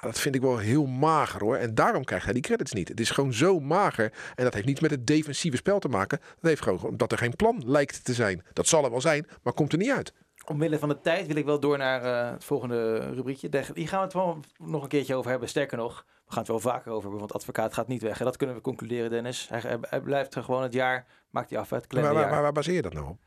Dat 0.01 0.19
vind 0.19 0.35
ik 0.35 0.41
wel 0.41 0.57
heel 0.57 0.85
mager 0.85 1.41
hoor. 1.41 1.55
En 1.55 1.75
daarom 1.75 2.03
krijgt 2.03 2.25
hij 2.25 2.33
die 2.33 2.43
credits 2.43 2.73
niet. 2.73 2.87
Het 2.87 2.99
is 2.99 3.09
gewoon 3.09 3.33
zo 3.33 3.59
mager. 3.59 4.13
En 4.35 4.43
dat 4.43 4.53
heeft 4.53 4.65
niet 4.65 4.81
met 4.81 4.91
het 4.91 5.07
defensieve 5.07 5.57
spel 5.57 5.79
te 5.79 5.87
maken. 5.87 6.19
Dat 6.19 6.49
heeft 6.49 6.61
gewoon 6.61 6.97
dat 6.97 7.11
er 7.11 7.17
geen 7.17 7.35
plan 7.35 7.63
lijkt 7.65 8.03
te 8.03 8.13
zijn. 8.13 8.43
Dat 8.53 8.67
zal 8.67 8.83
er 8.83 8.91
wel 8.91 9.01
zijn, 9.01 9.27
maar 9.43 9.53
komt 9.53 9.71
er 9.71 9.77
niet 9.77 9.91
uit. 9.91 10.13
Omwille 10.50 10.79
van 10.79 10.89
de 10.89 11.01
tijd 11.01 11.27
wil 11.27 11.36
ik 11.36 11.46
wel 11.46 11.60
door 11.60 11.77
naar 11.77 12.03
eh, 12.03 12.32
het 12.32 12.44
volgende 12.44 12.98
rubriekje. 12.98 13.50
Hier 13.74 13.88
gaan 13.88 14.00
we 14.00 14.06
het 14.06 14.13
wel 14.13 14.39
nog 14.58 14.84
een 14.84 14.89
keertje 14.89 15.15
over 15.15 15.29
hebben. 15.29 15.50
Sterker 15.50 15.77
nog, 15.77 16.06
we 16.25 16.32
gaan 16.32 16.39
het 16.39 16.48
wel 16.48 16.60
vaker 16.60 16.91
over 16.91 17.01
hebben, 17.01 17.20
want 17.20 17.34
advocaat 17.34 17.74
gaat 17.74 17.88
niet 17.88 18.01
weg. 18.01 18.20
En 18.20 18.25
dat 18.25 18.38
kunnen 18.38 18.56
we 18.56 18.62
concluderen, 18.62 19.10
Dennis. 19.10 19.50
Hij, 19.50 19.60
hij, 19.60 19.77
hij 19.82 20.01
blijft 20.01 20.36
er 20.36 20.44
gewoon 20.44 20.63
het 20.63 20.74
jaar, 20.74 21.06
maakt 21.29 21.50
hij 21.50 21.60
af 21.60 21.70
het 21.70 21.94
Maar 21.94 22.41
waar, 22.41 22.51
baseer 22.51 22.74
je 22.74 22.82
dat 22.82 22.94
nou 22.94 23.08
op? 23.08 23.20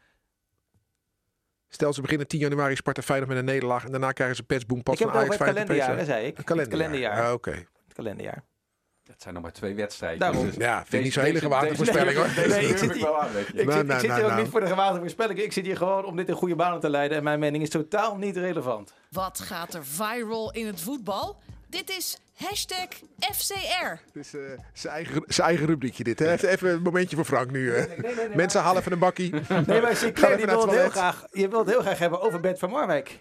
Stel 1.68 1.92
ze 1.92 2.00
beginnen 2.00 2.26
10 2.26 2.40
januari 2.40 2.76
Sparta 2.76 3.02
Feyenoord 3.02 3.30
met 3.30 3.38
een 3.38 3.44
nederlaag. 3.44 3.84
En 3.84 3.90
daarna 3.90 4.12
krijgen 4.12 4.36
ze 4.36 4.42
petsboom 4.42 4.82
pas 4.82 4.94
Ik 4.94 5.00
heb 5.00 5.08
van 5.08 5.18
het 5.18 5.28
over 5.28 5.40
Ajax 5.40 5.56
het 5.56 5.66
Feyenoord 5.66 5.86
kalenderjaar, 5.86 6.16
zei 6.16 6.26
ik. 6.26 6.38
Een 6.38 6.44
kalenderjaar. 6.44 6.88
Het 6.88 7.00
kalenderjaar. 7.00 7.28
Ah, 7.28 7.32
Oké. 7.32 7.50
Het 7.84 7.94
kalenderjaar. 7.94 8.44
Dat 9.12 9.22
zijn 9.22 9.34
nog 9.34 9.42
maar 9.42 9.52
twee 9.52 9.74
wedstrijden. 9.74 10.18
Daarom. 10.18 10.46
Dus 10.46 10.54
Ja, 10.56 10.74
vind 10.74 10.84
ik 10.84 10.90
deze- 10.90 11.02
niet 11.02 11.12
zo'n 11.12 11.22
hele 11.22 11.38
gewaagde 11.38 11.76
voorspelling 11.76 12.16
hoor. 12.16 12.26
Nee, 12.48 12.68
ik 12.68 12.76
zit 12.78 12.82
ik 12.90 12.92
hier- 12.96 13.02
wel 13.04 13.20
aan, 13.20 13.32
weet 13.32 13.46
je. 13.46 13.52
Ik 13.52 13.66
Nou, 13.66 13.72
zit, 13.78 13.86
nou, 13.86 13.92
ik 13.92 13.98
zit 14.00 14.08
nou, 14.08 14.14
hier 14.14 14.22
ook 14.24 14.30
nou. 14.30 14.42
niet 14.42 14.50
voor 14.50 14.60
de 14.60 14.66
gewaagde 14.66 14.98
voorspelling. 14.98 15.38
Ik 15.38 15.52
zit 15.52 15.64
hier 15.64 15.76
gewoon 15.76 16.04
om 16.04 16.16
dit 16.16 16.28
in 16.28 16.34
goede 16.34 16.54
banen 16.54 16.80
te 16.80 16.90
leiden. 16.90 17.16
En 17.18 17.24
mijn 17.24 17.38
mening 17.38 17.62
is 17.62 17.68
totaal 17.68 18.16
niet 18.16 18.36
relevant. 18.36 18.92
Wat 19.10 19.40
gaat 19.40 19.74
er 19.74 19.84
viral 19.86 20.52
in 20.52 20.66
het 20.66 20.80
voetbal? 20.80 21.36
Dit 21.68 21.90
is 21.90 22.18
hashtag 22.34 22.88
FCR. 23.32 23.84
Het 24.12 24.16
is 24.26 24.34
eh, 24.34 24.40
zijn 24.72 24.94
eigen, 24.94 25.22
zijn 25.26 25.48
eigen 25.48 25.66
rubriekje 25.66 26.04
dit. 26.04 26.18
Hè? 26.18 26.48
Even- 26.48 26.70
een 26.70 26.82
momentje 26.82 27.16
voor 27.16 27.24
Frank 27.24 27.50
nu. 27.50 27.74
eh. 27.74 27.84
Mensen 28.34 28.60
halen 28.60 28.80
even 28.80 28.92
een 28.92 28.98
bakkie. 28.98 29.32
Nee, 29.66 29.80
maar 29.80 29.96
Sinclair 29.96 30.36
wil 30.36 30.46
naar 30.46 30.56
het 30.58 30.70
heel 30.70 30.90
graag, 30.90 31.26
je 31.32 31.48
wilt 31.48 31.64
het 31.66 31.74
heel 31.74 31.84
graag 31.84 31.98
hebben 31.98 32.20
over 32.20 32.40
Bert 32.40 32.58
van 32.58 32.70
Marwijk. 32.70 33.18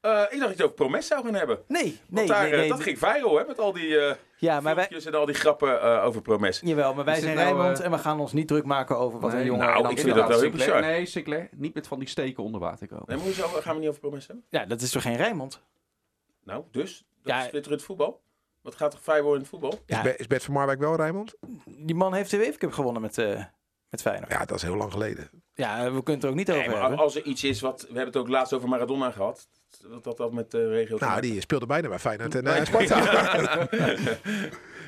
Eh, 0.00 0.10
ik 0.10 0.16
dacht 0.18 0.30
dat 0.30 0.40
je 0.40 0.46
het 0.48 0.62
over 0.62 0.74
Promes 0.74 1.06
zou 1.06 1.24
gaan 1.24 1.34
hebben. 1.34 1.58
Nee, 1.68 1.82
nee, 1.82 1.98
Want 2.08 2.28
daar, 2.28 2.42
nee. 2.42 2.52
eh, 2.52 2.58
nee. 2.58 2.68
dat 2.68 2.80
ging 2.82 2.98
viral, 2.98 3.38
hè? 3.38 3.44
Met 3.44 3.58
al 3.58 3.72
die 3.72 3.98
eh 3.98 4.14
Ja, 4.38 4.60
maar 4.60 4.74
wij, 4.74 4.88
en 5.04 5.14
al 5.14 5.26
die 5.26 5.34
grappen 5.34 5.80
eh, 5.80 6.04
over 6.04 6.22
Promes. 6.22 6.60
jawel, 6.64 6.94
maar 6.94 7.04
wij 7.04 7.16
Is 7.16 7.22
zijn 7.22 7.36
nou, 7.36 7.46
Rijnmond 7.48 7.78
eh, 7.78 7.84
en 7.84 7.90
we 7.90 7.98
gaan 7.98 8.20
ons 8.20 8.32
niet 8.32 8.48
druk 8.48 8.64
maken 8.64 8.98
over 8.98 9.20
wat 9.20 9.30
Nee, 9.30 9.40
een 9.40 9.46
jongen... 9.46 9.66
nou, 9.66 9.82
dan 9.82 9.90
ik 9.90 9.98
vind 9.98 10.14
dat 10.14 10.28
wel 10.28 10.40
heel 10.40 10.50
bizar. 10.50 10.80
Nee, 10.80 11.06
Sinclair, 11.06 11.48
niet 11.52 11.74
met 11.74 11.86
van 11.86 11.98
die 11.98 12.08
steken 12.08 12.42
onder 12.42 12.60
water 12.60 12.86
komen. 12.88 13.04
Nee, 13.06 13.16
maar 13.16 13.26
hoezo 13.26 13.46
gaan 13.46 13.74
we 13.74 13.80
niet 13.80 13.88
over 13.88 14.00
Promes 14.00 14.26
hebben? 14.26 14.44
Ja, 14.48 14.64
dat 14.66 14.80
is 14.80 14.90
toch 14.90 15.02
geen 15.02 15.16
Rijnmond? 15.16 15.62
Nou, 16.44 16.64
dus? 16.70 17.04
Dat 17.22 17.34
Ja. 17.34 17.50
is 17.52 17.66
het 17.68 17.82
voetbal? 17.82 18.20
Wat 18.62 18.74
gaat 18.74 18.92
er 18.92 18.98
viral 19.02 19.32
in 19.34 19.40
het 19.40 19.48
voetbal? 19.48 19.72
Is, 19.72 19.78
Ja. 19.86 20.02
Be- 20.02 20.16
is 20.16 20.26
Bert 20.26 20.44
van 20.44 20.54
Marwijk 20.54 20.78
wel 20.78 20.96
Rijmond? 20.96 21.34
Die 21.66 21.94
man 21.94 22.14
heeft 22.14 22.30
de 22.30 22.36
UEFA 22.36 22.58
Cup 22.58 22.72
gewonnen 22.72 23.02
met, 23.02 23.18
eh 23.18 23.44
met 23.90 24.02
Feyenoord. 24.02 24.32
Ja. 24.32 24.38
Ja, 24.38 24.44
dat 24.44 24.56
is 24.56 24.62
heel 24.62 24.76
lang 24.76 24.92
geleden. 24.92 25.30
we 25.54 25.62
kunnen 25.64 26.04
het 26.14 26.22
er 26.22 26.28
ook 26.28 26.34
niet 26.34 26.46
Nee, 26.46 26.58
over 26.58 26.70
maar 26.70 26.80
hebben. 26.80 26.98
als 26.98 27.16
er 27.16 27.22
iets 27.22 27.44
is 27.44 27.60
wat... 27.60 27.80
We 27.80 27.86
hebben 27.86 28.06
het 28.06 28.16
ook 28.16 28.28
laatst 28.28 28.52
over 28.52 28.68
Maradona 28.68 29.10
gehad. 29.10 29.48
Dat 29.78 30.04
dat, 30.04 30.16
dat 30.16 30.32
met 30.32 30.50
de 30.50 30.68
regio... 30.68 30.96
te 30.98 31.04
Nou, 31.04 31.20
die 31.20 31.40
speelde 31.40 31.66
bijna 31.66 31.88
bij 31.88 31.98
Feyenoord 31.98 32.34
en 32.34 32.46
eh, 32.46 32.64
Sparta. 32.64 33.68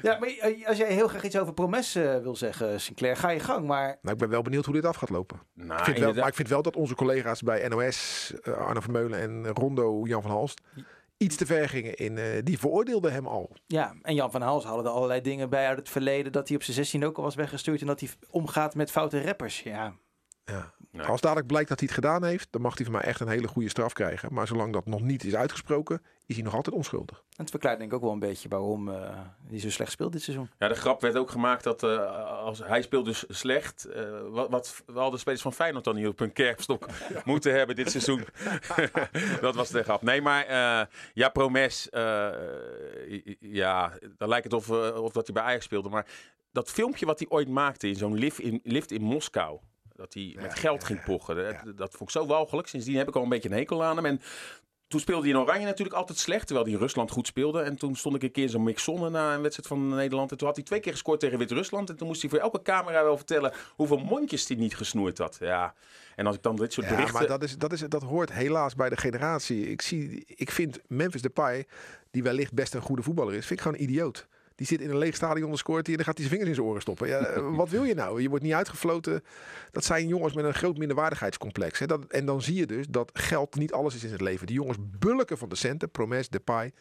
Ja, 0.02 0.18
maar 0.18 0.28
eh, 0.28 0.66
als 0.66 0.76
jij 0.76 0.92
heel 0.92 1.08
graag 1.08 1.24
iets 1.24 1.38
over 1.38 1.54
Promes 1.54 1.94
eh, 1.94 2.18
wil 2.18 2.36
zeggen, 2.36 2.80
Sinclair, 2.80 3.16
ga 3.16 3.30
je 3.30 3.40
gang. 3.40 3.66
Maar 3.66 3.98
Nou, 4.02 4.14
ik 4.14 4.20
ben 4.20 4.28
wel 4.28 4.42
benieuwd 4.42 4.64
hoe 4.64 4.74
dit 4.74 4.84
af 4.84 4.96
gaat 4.96 5.10
lopen. 5.10 5.40
Nou, 5.54 5.78
Ik 5.78 5.84
vind 5.84 5.98
wel, 5.98 6.14
maar 6.14 6.28
ik 6.28 6.34
vind 6.34 6.48
wel 6.48 6.62
dat 6.62 6.76
onze 6.76 6.94
collega's 6.94 7.42
bij 7.42 7.68
NOS, 7.68 8.32
eh, 8.42 8.52
Arno 8.52 8.80
Vermeulen 8.80 9.20
en 9.20 9.46
Rondo, 9.46 10.06
Jan 10.06 10.22
van 10.22 10.30
Halst, 10.30 10.60
iets 11.16 11.36
te 11.36 11.46
ver 11.46 11.68
gingen 11.68 11.94
in. 11.94 12.18
eh, 12.18 12.24
die 12.44 12.58
veroordeelden 12.58 13.12
hem 13.12 13.26
al. 13.26 13.56
ja, 13.66 13.94
en 14.02 14.14
Jan 14.14 14.30
van 14.30 14.42
Hals 14.42 14.64
hadden 14.64 14.84
er 14.84 14.90
allerlei 14.90 15.20
dingen 15.20 15.50
bij 15.50 15.66
uit 15.66 15.78
het 15.78 15.88
verleden. 15.88 16.32
Dat 16.32 16.48
hij 16.48 16.56
op 16.56 16.62
zijn 16.62 16.76
16 16.76 17.04
ook 17.04 17.16
al 17.16 17.22
was 17.22 17.34
weggestuurd 17.34 17.80
en 17.80 17.86
dat 17.86 18.00
hij 18.00 18.08
omgaat 18.30 18.74
met 18.74 18.90
foute 18.90 19.22
rappers. 19.22 19.60
Ja, 19.62 19.94
Ja. 20.48 20.72
Nee. 20.90 21.06
Als 21.06 21.20
dadelijk 21.20 21.46
blijkt 21.46 21.68
dat 21.68 21.78
hij 21.78 21.88
het 21.92 21.98
gedaan 22.04 22.24
heeft, 22.24 22.48
dan 22.50 22.60
mag 22.60 22.76
hij 22.76 22.84
van 22.84 22.94
mij 22.94 23.02
echt 23.02 23.20
een 23.20 23.28
hele 23.28 23.48
goede 23.48 23.68
straf 23.68 23.92
krijgen. 23.92 24.32
Maar 24.32 24.46
zolang 24.46 24.72
dat 24.72 24.86
nog 24.86 25.00
niet 25.00 25.24
is 25.24 25.34
uitgesproken, 25.34 26.02
is 26.26 26.34
hij 26.34 26.44
nog 26.44 26.54
altijd 26.54 26.76
onschuldig. 26.76 27.16
en 27.18 27.22
het 27.36 27.50
verklaart 27.50 27.78
denk 27.78 27.90
ik 27.90 27.96
ook 27.96 28.02
wel 28.02 28.12
een 28.12 28.18
beetje 28.18 28.48
waarom 28.48 28.88
eh 28.88 29.10
hij 29.48 29.58
zo 29.60 29.70
slecht 29.70 29.90
speelt 29.92 30.12
dit 30.12 30.22
seizoen. 30.22 30.50
Ja, 30.58 30.68
de 30.68 30.74
grap 30.74 31.00
werd 31.00 31.16
ook 31.16 31.30
gemaakt 31.30 31.64
dat 31.64 31.82
eh, 31.82 32.26
als 32.26 32.58
hij 32.64 32.82
speelt 32.82 33.04
dus 33.04 33.24
slecht. 33.28 33.84
eh, 33.84 34.04
wat, 34.28 34.50
wat 34.50 34.82
wel 34.86 35.10
de 35.10 35.18
spelers 35.18 35.42
van 35.42 35.52
Feyenoord 35.52 35.84
dan 35.84 35.96
hier 35.96 36.08
op 36.08 36.18
hun 36.18 36.32
kerfstok 36.32 36.86
moeten 37.24 37.54
hebben 37.54 37.76
dit 37.76 37.90
seizoen. 37.90 38.24
dat 39.40 39.54
was 39.54 39.68
de 39.70 39.82
grap. 39.82 40.02
Nee, 40.02 40.22
maar 40.22 40.44
eh, 40.44 40.86
ja, 41.14 41.28
Promes. 41.28 41.88
eh, 41.90 42.30
ja, 43.40 43.92
dan 44.16 44.28
lijkt 44.28 44.44
het 44.44 44.52
of, 44.54 44.70
of 45.00 45.12
dat 45.12 45.26
hij 45.26 45.34
bij 45.34 45.42
Ajax 45.44 45.64
speelde. 45.64 45.88
Maar 45.88 46.06
dat 46.52 46.70
filmpje 46.70 47.06
wat 47.06 47.18
hij 47.18 47.28
ooit 47.28 47.48
maakte 47.48 47.88
in 47.88 47.96
zo'n 47.96 48.14
lift 48.18 48.38
in, 48.40 48.60
lift 48.62 48.90
in 48.92 49.02
Moskou. 49.02 49.58
Dat 49.98 50.14
hij 50.14 50.36
met 50.40 50.58
geld 50.58 50.84
ging 50.84 51.04
pochen. 51.04 51.36
Dat, 51.36 51.76
dat 51.76 51.90
vond 51.90 52.02
ik 52.02 52.10
zo 52.10 52.26
walgelijk. 52.26 52.68
Sindsdien 52.68 52.96
heb 52.96 53.08
ik 53.08 53.16
al 53.16 53.22
een 53.22 53.28
beetje 53.28 53.48
een 53.48 53.56
hekel 53.56 53.84
aan 53.84 53.96
hem. 53.96 54.06
En 54.06 54.20
toen 54.88 55.00
speelde 55.00 55.22
hij 55.22 55.30
in 55.30 55.38
Oranje 55.38 55.66
natuurlijk 55.66 55.96
altijd 55.96 56.18
slecht. 56.18 56.46
Terwijl 56.46 56.66
hij 56.66 56.74
in 56.74 56.80
Rusland 56.80 57.10
goed 57.10 57.26
speelde. 57.26 57.60
En 57.60 57.76
toen 57.76 57.96
stond 57.96 58.14
ik 58.14 58.22
een 58.22 58.30
keer 58.30 58.48
zo'n 58.48 58.62
mixzone 58.62 59.10
na 59.10 59.34
een 59.34 59.42
wedstrijd 59.42 59.68
van 59.68 59.88
Nederland. 59.88 60.30
En 60.30 60.36
toen 60.36 60.46
had 60.46 60.56
hij 60.56 60.64
twee 60.64 60.80
keer 60.80 60.92
gescoord 60.92 61.20
tegen 61.20 61.38
Wit-Rusland. 61.38 61.90
En 61.90 61.96
toen 61.96 62.06
moest 62.06 62.20
hij 62.20 62.30
voor 62.30 62.38
elke 62.38 62.62
camera 62.62 63.04
wel 63.04 63.16
vertellen 63.16 63.52
hoeveel 63.76 63.98
mondjes 63.98 64.48
hij 64.48 64.56
niet 64.56 64.76
gesnoerd 64.76 65.18
had. 65.18 65.36
Ja. 65.40 65.74
En 66.16 66.26
als 66.26 66.36
ik 66.36 66.42
dan 66.42 66.56
dit 66.56 66.72
soort 66.72 66.86
Ja, 66.86 66.92
berichten... 66.92 67.18
maar 67.18 67.28
dat, 67.28 67.42
is, 67.42 67.56
dat, 67.56 67.72
is, 67.72 67.80
dat 67.80 68.02
hoort 68.02 68.32
helaas 68.32 68.74
bij 68.74 68.88
de 68.88 68.96
generatie. 68.96 69.70
Ik, 69.70 69.82
zie, 69.82 70.24
ik 70.26 70.50
vind 70.50 70.78
Memphis 70.86 71.22
Depay, 71.22 71.66
die 72.10 72.22
wellicht 72.22 72.52
best 72.52 72.74
een 72.74 72.82
goede 72.82 73.02
voetballer 73.02 73.34
is, 73.34 73.46
vind 73.46 73.58
ik 73.58 73.66
gewoon 73.66 73.78
een 73.78 73.84
idioot. 73.84 74.28
Die 74.58 74.66
zit 74.66 74.80
in 74.80 74.90
een 74.90 74.98
leeg 74.98 75.14
stadion, 75.14 75.48
dan 75.48 75.58
scoort 75.58 75.86
hij 75.86 75.96
en 75.96 76.02
dan 76.04 76.04
gaat 76.14 76.18
hij 76.18 76.26
zijn 76.26 76.38
vingers 76.38 76.48
in 76.48 76.54
zijn 76.54 76.66
oren 76.66 76.82
stoppen. 76.82 77.08
Ja, 77.08 77.18
eh, 77.26 77.56
wat 77.56 77.68
wil 77.68 77.84
je 77.84 77.94
nou? 77.94 78.22
Je 78.22 78.28
wordt 78.28 78.44
niet 78.44 78.52
uitgefloten. 78.52 79.22
Dat 79.70 79.84
zijn 79.84 80.08
jongens 80.08 80.34
met 80.34 80.44
een 80.44 80.54
groot 80.54 80.78
minderwaardigheidscomplex. 80.78 81.78
Hè. 81.78 81.86
Dat, 81.86 82.04
en 82.04 82.24
dan 82.26 82.42
zie 82.42 82.54
je 82.54 82.66
dus 82.66 82.86
dat 82.86 83.10
geld 83.18 83.54
niet 83.54 83.72
alles 83.72 83.94
is 83.94 84.04
in 84.04 84.12
het 84.12 84.20
leven. 84.20 84.46
Die 84.46 84.56
jongens 84.56 84.78
bulken 84.80 85.38
van 85.38 85.48
de 85.48 85.54
centen, 85.56 85.90
Promes, 85.90 86.28
Depay. 86.28 86.72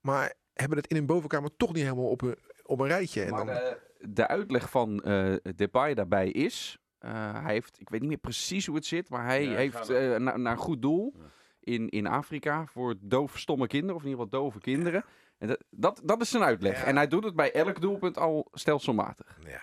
Maar 0.00 0.34
hebben 0.54 0.78
het 0.78 0.86
in 0.86 0.96
hun 0.96 1.06
bovenkamer 1.06 1.50
toch 1.56 1.72
niet 1.72 1.82
helemaal 1.82 2.08
op 2.10 2.22
een, 2.22 2.36
op 2.62 2.80
een 2.80 2.86
rijtje. 2.86 3.22
En 3.22 3.30
Maar 3.30 3.46
dan, 3.46 3.54
de, 3.54 3.76
de 3.98 4.26
uitleg 4.28 4.70
van 4.70 5.00
eh 5.02 5.34
Depay 5.56 5.94
daarbij 5.94 6.30
is... 6.30 6.78
eh, 6.98 7.42
hij 7.42 7.52
heeft, 7.52 7.80
ik 7.80 7.88
weet 7.88 8.00
niet 8.00 8.08
meer 8.08 8.18
precies 8.18 8.66
hoe 8.66 8.74
het 8.76 8.86
zit, 8.86 9.08
maar 9.08 9.24
hij 9.24 9.44
Ja, 9.44 9.56
heeft 9.56 9.88
eh, 9.88 10.16
na- 10.16 10.36
naar 10.36 10.52
een 10.52 10.58
goed 10.58 10.82
doel 10.82 11.14
in, 11.60 11.88
in 11.88 12.06
Afrika 12.06 12.66
voor 12.66 12.94
doof 13.00 13.38
stomme 13.38 13.66
kinderen, 13.66 13.96
of 13.96 14.02
in 14.02 14.08
ieder 14.08 14.24
geval 14.24 14.40
dove 14.42 14.58
kinderen. 14.58 15.04
En 15.40 15.46
dat, 15.48 15.58
dat, 15.70 16.00
dat 16.04 16.20
is 16.20 16.30
zijn 16.30 16.42
uitleg. 16.42 16.78
Ja. 16.78 16.84
En 16.84 16.96
hij 16.96 17.08
doet 17.08 17.24
het 17.24 17.34
bij 17.36 17.52
elk 17.52 17.80
doelpunt 17.80 18.18
al 18.18 18.48
stelselmatig. 18.52 19.38
ja. 19.46 19.60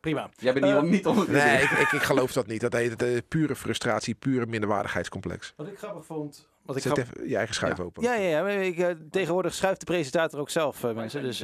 Prima. 0.00 0.28
Jij 0.36 0.52
bent 0.52 0.64
hier 0.64 0.76
Eh, 0.76 0.82
niet 0.82 1.06
onder 1.06 1.26
de 1.26 1.32
Nee, 1.32 1.62
ik, 1.62 1.70
ik, 1.70 1.92
ik 1.92 2.02
geloof 2.02 2.32
dat 2.32 2.46
niet. 2.46 2.60
Dat 2.60 2.72
heet 2.72 3.02
eh, 3.02 3.18
pure 3.28 3.56
frustratie, 3.56 4.14
pure 4.14 4.46
minderwaardigheidscomplex. 4.46 5.52
Wat 5.56 5.66
ik 5.66 5.78
grappig 5.78 6.06
vond... 6.06 6.48
Wat 6.62 6.76
ik 6.76 6.82
Zet 6.82 6.98
even 6.98 7.28
je 7.28 7.36
eigen 7.36 7.54
schuif 7.54 7.80
open. 7.80 8.02
Ja, 8.02 8.14
ja, 8.14 8.48
ja. 8.48 8.48
Ik, 8.48 8.78
eh, 8.78 8.88
tegenwoordig 9.10 9.54
schuift 9.54 9.80
de 9.80 9.86
presentator 9.86 10.40
ook 10.40 10.50
zelf, 10.50 10.84
eh, 10.84 10.94
mensen. 10.94 11.22
Dus 11.22 11.40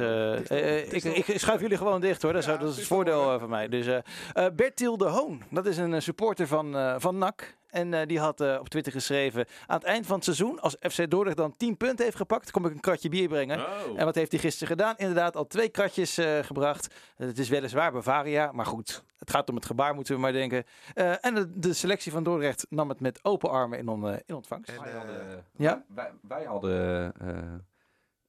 ik, 1.03 1.27
ik 1.27 1.39
schuif 1.39 1.61
jullie 1.61 1.77
gewoon 1.77 2.01
dicht, 2.01 2.21
hoor. 2.21 2.33
Dat 2.33 2.41
is, 2.41 2.47
dat 2.47 2.69
is 2.69 2.75
het 2.77 2.87
voordeel 2.87 3.39
van 3.39 3.49
mij. 3.49 3.67
Dus 3.67 3.87
eh 3.87 3.97
eh, 4.33 4.45
Bertil 4.53 4.97
de 4.97 5.05
Hoon, 5.05 5.41
dat 5.49 5.65
is 5.65 5.77
een 5.77 6.01
supporter 6.01 6.47
van, 6.47 6.75
eh, 6.77 6.95
van 6.97 7.17
NAC. 7.17 7.55
En 7.75 7.93
eh, 7.93 8.07
die 8.07 8.19
had 8.19 8.41
eh, 8.41 8.57
op 8.59 8.69
Twitter 8.69 8.91
geschreven... 8.91 9.45
aan 9.67 9.77
het 9.77 9.87
eind 9.87 10.05
van 10.05 10.15
het 10.15 10.23
seizoen, 10.23 10.59
als 10.59 10.75
FC 10.79 11.09
Dordrecht 11.09 11.37
dan 11.37 11.57
10 11.57 11.77
punten 11.77 12.05
heeft 12.05 12.17
gepakt... 12.17 12.51
kom 12.51 12.65
ik 12.65 12.71
een 12.71 12.79
kratje 12.79 13.09
bier 13.09 13.27
brengen. 13.27 13.59
Oh. 13.59 13.99
En 13.99 14.05
wat 14.05 14.15
heeft 14.15 14.31
hij 14.31 14.39
gisteren 14.39 14.67
gedaan? 14.67 14.93
Inderdaad, 14.97 15.35
al 15.35 15.47
twee 15.47 15.69
kratjes 15.69 16.17
eh, 16.17 16.39
gebracht. 16.39 16.93
Het 17.15 17.39
is 17.39 17.49
weliswaar 17.49 17.91
Bavaria, 17.91 18.51
maar 18.51 18.65
goed. 18.65 19.03
Het 19.17 19.29
gaat 19.29 19.49
om 19.49 19.55
het 19.55 19.65
gebaar, 19.65 19.95
moeten 19.95 20.15
we 20.15 20.21
maar 20.21 20.31
denken. 20.31 20.63
Eh, 20.93 21.25
en 21.25 21.35
de, 21.35 21.59
de 21.59 21.73
selectie 21.73 22.11
van 22.11 22.23
Dordrecht 22.23 22.65
nam 22.69 22.89
het 22.89 22.99
met 22.99 23.19
open 23.23 23.49
armen 23.49 23.79
in, 23.79 23.87
on, 23.87 24.09
eh, 24.09 24.17
in 24.25 24.35
ontvangst. 24.35 24.69
En, 24.69 24.79
Wij 24.79 24.91
eh, 24.91 24.97
hadden, 24.97 25.45
Ja? 25.55 25.85
wij, 25.87 26.11
wij 26.21 26.43
hadden 26.43 27.13
eh, 27.19 27.37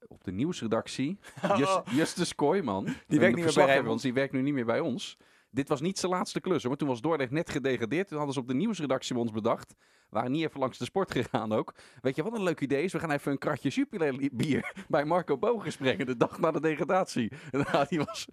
op 0.07 0.25
de 0.25 0.33
nieuwsredactie 0.33 1.19
Just, 1.59 1.81
Justus 1.91 2.35
Kooijman. 2.35 2.85
Die 3.07 3.21
werkt 3.21 3.37
niet 3.37 3.45
meer 3.45 3.67
bij 3.67 3.83
want 3.83 4.03
die 4.03 4.13
werkt 4.13 4.33
nu 4.33 4.43
niet 4.43 4.55
meer 4.55 4.65
bij 4.67 4.81
ons. 4.81 5.17
Dit 5.57 5.69
was 5.69 5.81
niet 5.81 5.99
zijn 5.99 6.13
laatste 6.13 6.41
klus, 6.41 6.65
maar 6.65 6.77
toen 6.77 6.89
was 6.89 7.01
Dordrecht 7.01 7.31
net 7.31 7.51
gedegradeerd. 7.51 8.07
Toen 8.09 8.17
hadden 8.17 8.35
ze 8.35 8.41
op 8.41 8.49
de 8.49 8.55
nieuwsredactie 8.55 9.15
bij 9.15 9.23
ons 9.23 9.33
bedacht. 9.33 9.75
We 9.79 10.07
waren 10.11 10.31
niet 10.31 10.45
even 10.45 10.61
langs 10.61 10.79
de 10.79 10.85
sport 10.85 11.11
gegaan 11.13 11.53
ook. 11.53 11.75
Weet 12.01 12.17
je 12.17 12.23
wat 12.23 12.35
een 12.35 12.43
leuk 12.43 12.61
idee 12.61 12.83
is? 12.85 12.93
We 12.93 12.99
gaan 12.99 13.11
even 13.11 13.33
een 13.33 13.39
kratje 13.39 13.69
Jupiler 13.69 14.29
bier 14.33 14.73
bij 14.89 15.05
Marco 15.05 15.39
Bogus 15.39 15.77
brengen. 15.77 16.07
De 16.07 16.17
dag 16.17 16.39
na 16.39 16.51
de 16.51 16.61
degradatie. 16.61 17.33
En 17.53 17.65
nou, 17.73 17.87
die 17.89 17.99
was, 17.99 18.27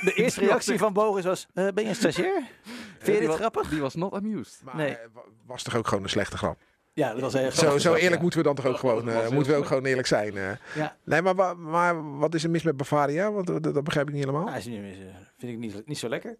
De 0.00 0.12
eerste 0.22 0.40
reactie 0.40 0.78
van 0.78 0.92
Boris 0.92 1.24
was: 1.24 1.46
eh, 1.54 1.68
Ben 1.68 1.82
je 1.84 1.88
een 1.90 1.94
stagiair? 1.96 2.42
Vind 2.62 2.98
je 2.98 3.10
die 3.10 3.18
dit 3.18 3.26
was- 3.28 3.36
grappig? 3.36 3.68
Die 3.68 3.80
was 3.80 3.94
not 3.94 4.12
amused. 4.12 4.62
Maar 4.64 4.76
Nee. 4.76 4.96
wa- 5.12 5.22
was 5.46 5.62
toch 5.62 5.76
ook 5.76 5.88
gewoon 5.88 6.02
een 6.04 6.10
slechte 6.10 6.36
grap? 6.36 6.58
Ja, 6.98 7.12
dat 7.12 7.20
was 7.20 7.32
heel 7.32 7.50
Zo, 7.50 7.78
zo 7.78 7.94
eerlijk 7.94 8.20
moeten 8.22 8.38
we 8.38 8.44
dan 8.46 8.54
toch 8.54 8.66
ook 8.66 8.76
gewoon, 8.78 9.08
eh, 9.08 9.28
moeten 9.28 9.52
we 9.52 9.58
ook 9.58 9.66
gewoon 9.66 9.84
eerlijk 9.84 10.06
zijn. 10.06 10.36
eh. 10.36 10.50
Ja. 10.74 10.96
Nee, 11.04 11.22
maar, 11.22 11.56
maar 11.58 12.18
wat 12.18 12.34
is 12.34 12.44
er 12.44 12.50
mis 12.50 12.62
met 12.62 12.76
Bavaria? 12.76 13.32
Want 13.32 13.46
dat, 13.46 13.62
dat 13.62 13.84
begrijp 13.84 14.08
ik 14.08 14.14
niet 14.14 14.24
helemaal. 14.24 14.44
Nou, 14.44 14.56
is 14.56 14.66
niet, 14.66 14.82
is, 14.82 14.98
eh, 14.98 15.04
vind 15.38 15.52
ik 15.52 15.58
niet, 15.58 15.86
niet 15.86 15.98
zo 15.98 16.08
lekker. 16.08 16.36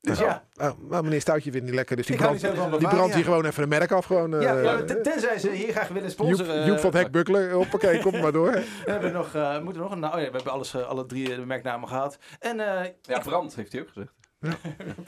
Dus 0.00 0.20
Oh. 0.20 0.26
ja. 0.26 0.44
Oh, 0.56 0.70
maar 0.88 1.04
meneer 1.04 1.20
Stoutje 1.20 1.42
vindt 1.50 1.56
het 1.56 1.64
niet 1.66 1.74
lekker, 1.74 1.96
dus 1.96 2.06
die 2.06 2.16
brandt 2.16 2.40
die 2.78 2.88
brandt 2.88 3.14
hier 3.14 3.24
gewoon 3.24 3.44
even 3.44 3.62
een 3.62 3.68
merk 3.68 3.92
af. 3.92 4.04
Gewoon, 4.04 4.34
eh, 4.34 4.42
ja, 4.42 4.58
ja, 4.60 4.82
ten- 4.84 5.02
tenzij 5.02 5.38
ze 5.38 5.50
hier 5.50 5.72
graag 5.72 5.88
willen 5.88 6.10
sponsoren. 6.10 6.66
Joep 6.66 6.78
van 6.78 6.94
Hek 6.94 7.10
Bukkelen, 7.10 7.50
hoppakee, 7.52 8.00
kom 8.00 8.20
maar 8.20 8.32
door. 8.32 8.50
we 8.84 8.90
hebben 8.90 9.12
nog, 9.12 9.34
eh, 9.34 9.52
moeten 9.60 9.72
we 9.82 9.88
nog 9.88 9.90
een. 9.90 9.98
Nou, 10.00 10.14
oh 10.14 10.20
ja, 10.20 10.26
we 10.26 10.32
hebben 10.36 10.52
alles, 10.52 10.76
alle 10.76 11.06
drie 11.06 11.28
de 11.34 11.46
merknamen 11.46 11.88
gehad. 11.88 12.18
En 12.38 12.60
eh, 12.60 12.90
Ja, 13.02 13.18
Brand 13.18 13.54
heeft 13.54 13.72
hij 13.72 13.80
ook 13.80 13.88
gezegd. 13.88 14.12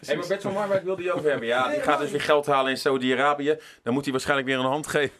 Hey, 0.06 0.16
maar 0.16 0.26
Bert 0.26 0.42
van 0.42 0.52
Marwijk 0.52 0.84
wil 0.84 0.96
die 0.96 1.12
over 1.12 1.30
hebben. 1.30 1.48
Ja, 1.48 1.68
die 1.68 1.80
gaat 1.80 1.98
dus 1.98 2.10
weer 2.10 2.20
geld 2.20 2.46
halen 2.46 2.70
in 2.70 2.76
Saudi-Arabië. 2.78 3.58
Dan 3.82 3.92
moet 3.94 4.02
hij 4.02 4.12
waarschijnlijk 4.12 4.48
weer 4.48 4.58
een 4.58 4.64
hand 4.64 4.86
geven 4.86 5.16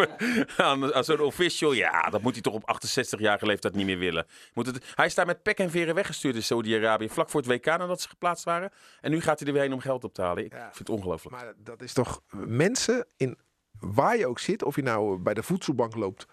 aan, 0.56 0.94
aan 0.94 1.04
zo'n 1.04 1.20
official. 1.20 1.72
Ja, 1.72 2.10
dat 2.10 2.22
moet 2.22 2.32
hij 2.32 2.42
toch 2.42 2.54
op 2.54 2.76
68-jarige 2.84 3.46
leeftijd 3.46 3.74
niet 3.74 3.86
meer 3.86 3.98
willen. 3.98 4.26
Moet 4.54 4.66
het, 4.66 4.84
hij 4.94 5.06
is 5.06 5.14
daar 5.14 5.26
met 5.26 5.42
pek 5.42 5.58
en 5.58 5.70
veren 5.70 5.94
weggestuurd 5.94 6.34
in 6.34 6.42
Saudi-Arabië. 6.42 7.08
Vlak 7.08 7.30
voor 7.30 7.40
het 7.40 7.48
WK 7.50 7.66
nadat 7.66 8.00
ze 8.00 8.08
geplaatst 8.08 8.44
waren. 8.44 8.70
En 9.00 9.10
nu 9.10 9.20
gaat 9.20 9.38
hij 9.38 9.48
er 9.48 9.54
weer 9.54 9.62
heen 9.62 9.72
om 9.72 9.80
geld 9.80 10.04
op 10.04 10.14
te 10.14 10.22
halen. 10.22 10.44
Ik 10.44 10.52
Ja. 10.52 10.58
vind 10.62 10.78
het 10.78 10.90
ongelooflijk. 10.90 11.36
Maar 11.36 11.52
dat 11.56 11.82
is 11.82 11.92
toch 11.92 12.20
mensen 12.30 13.06
in 13.16 13.38
waar 13.80 14.16
je 14.16 14.26
ook 14.26 14.38
zit, 14.38 14.62
of 14.62 14.76
je 14.76 14.82
nou 14.82 15.18
bij 15.18 15.34
de 15.34 15.42
voedselbank 15.42 15.94
loopt 15.94 16.26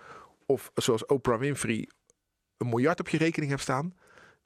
of 0.46 0.72
zoals 0.76 1.06
Oprah 1.06 1.40
Winfrey 1.40 1.90
een 2.58 2.70
miljard 2.70 3.00
op 3.00 3.10
je 3.10 3.18
rekening 3.18 3.50
hebt 3.52 3.64
staan. 3.64 3.94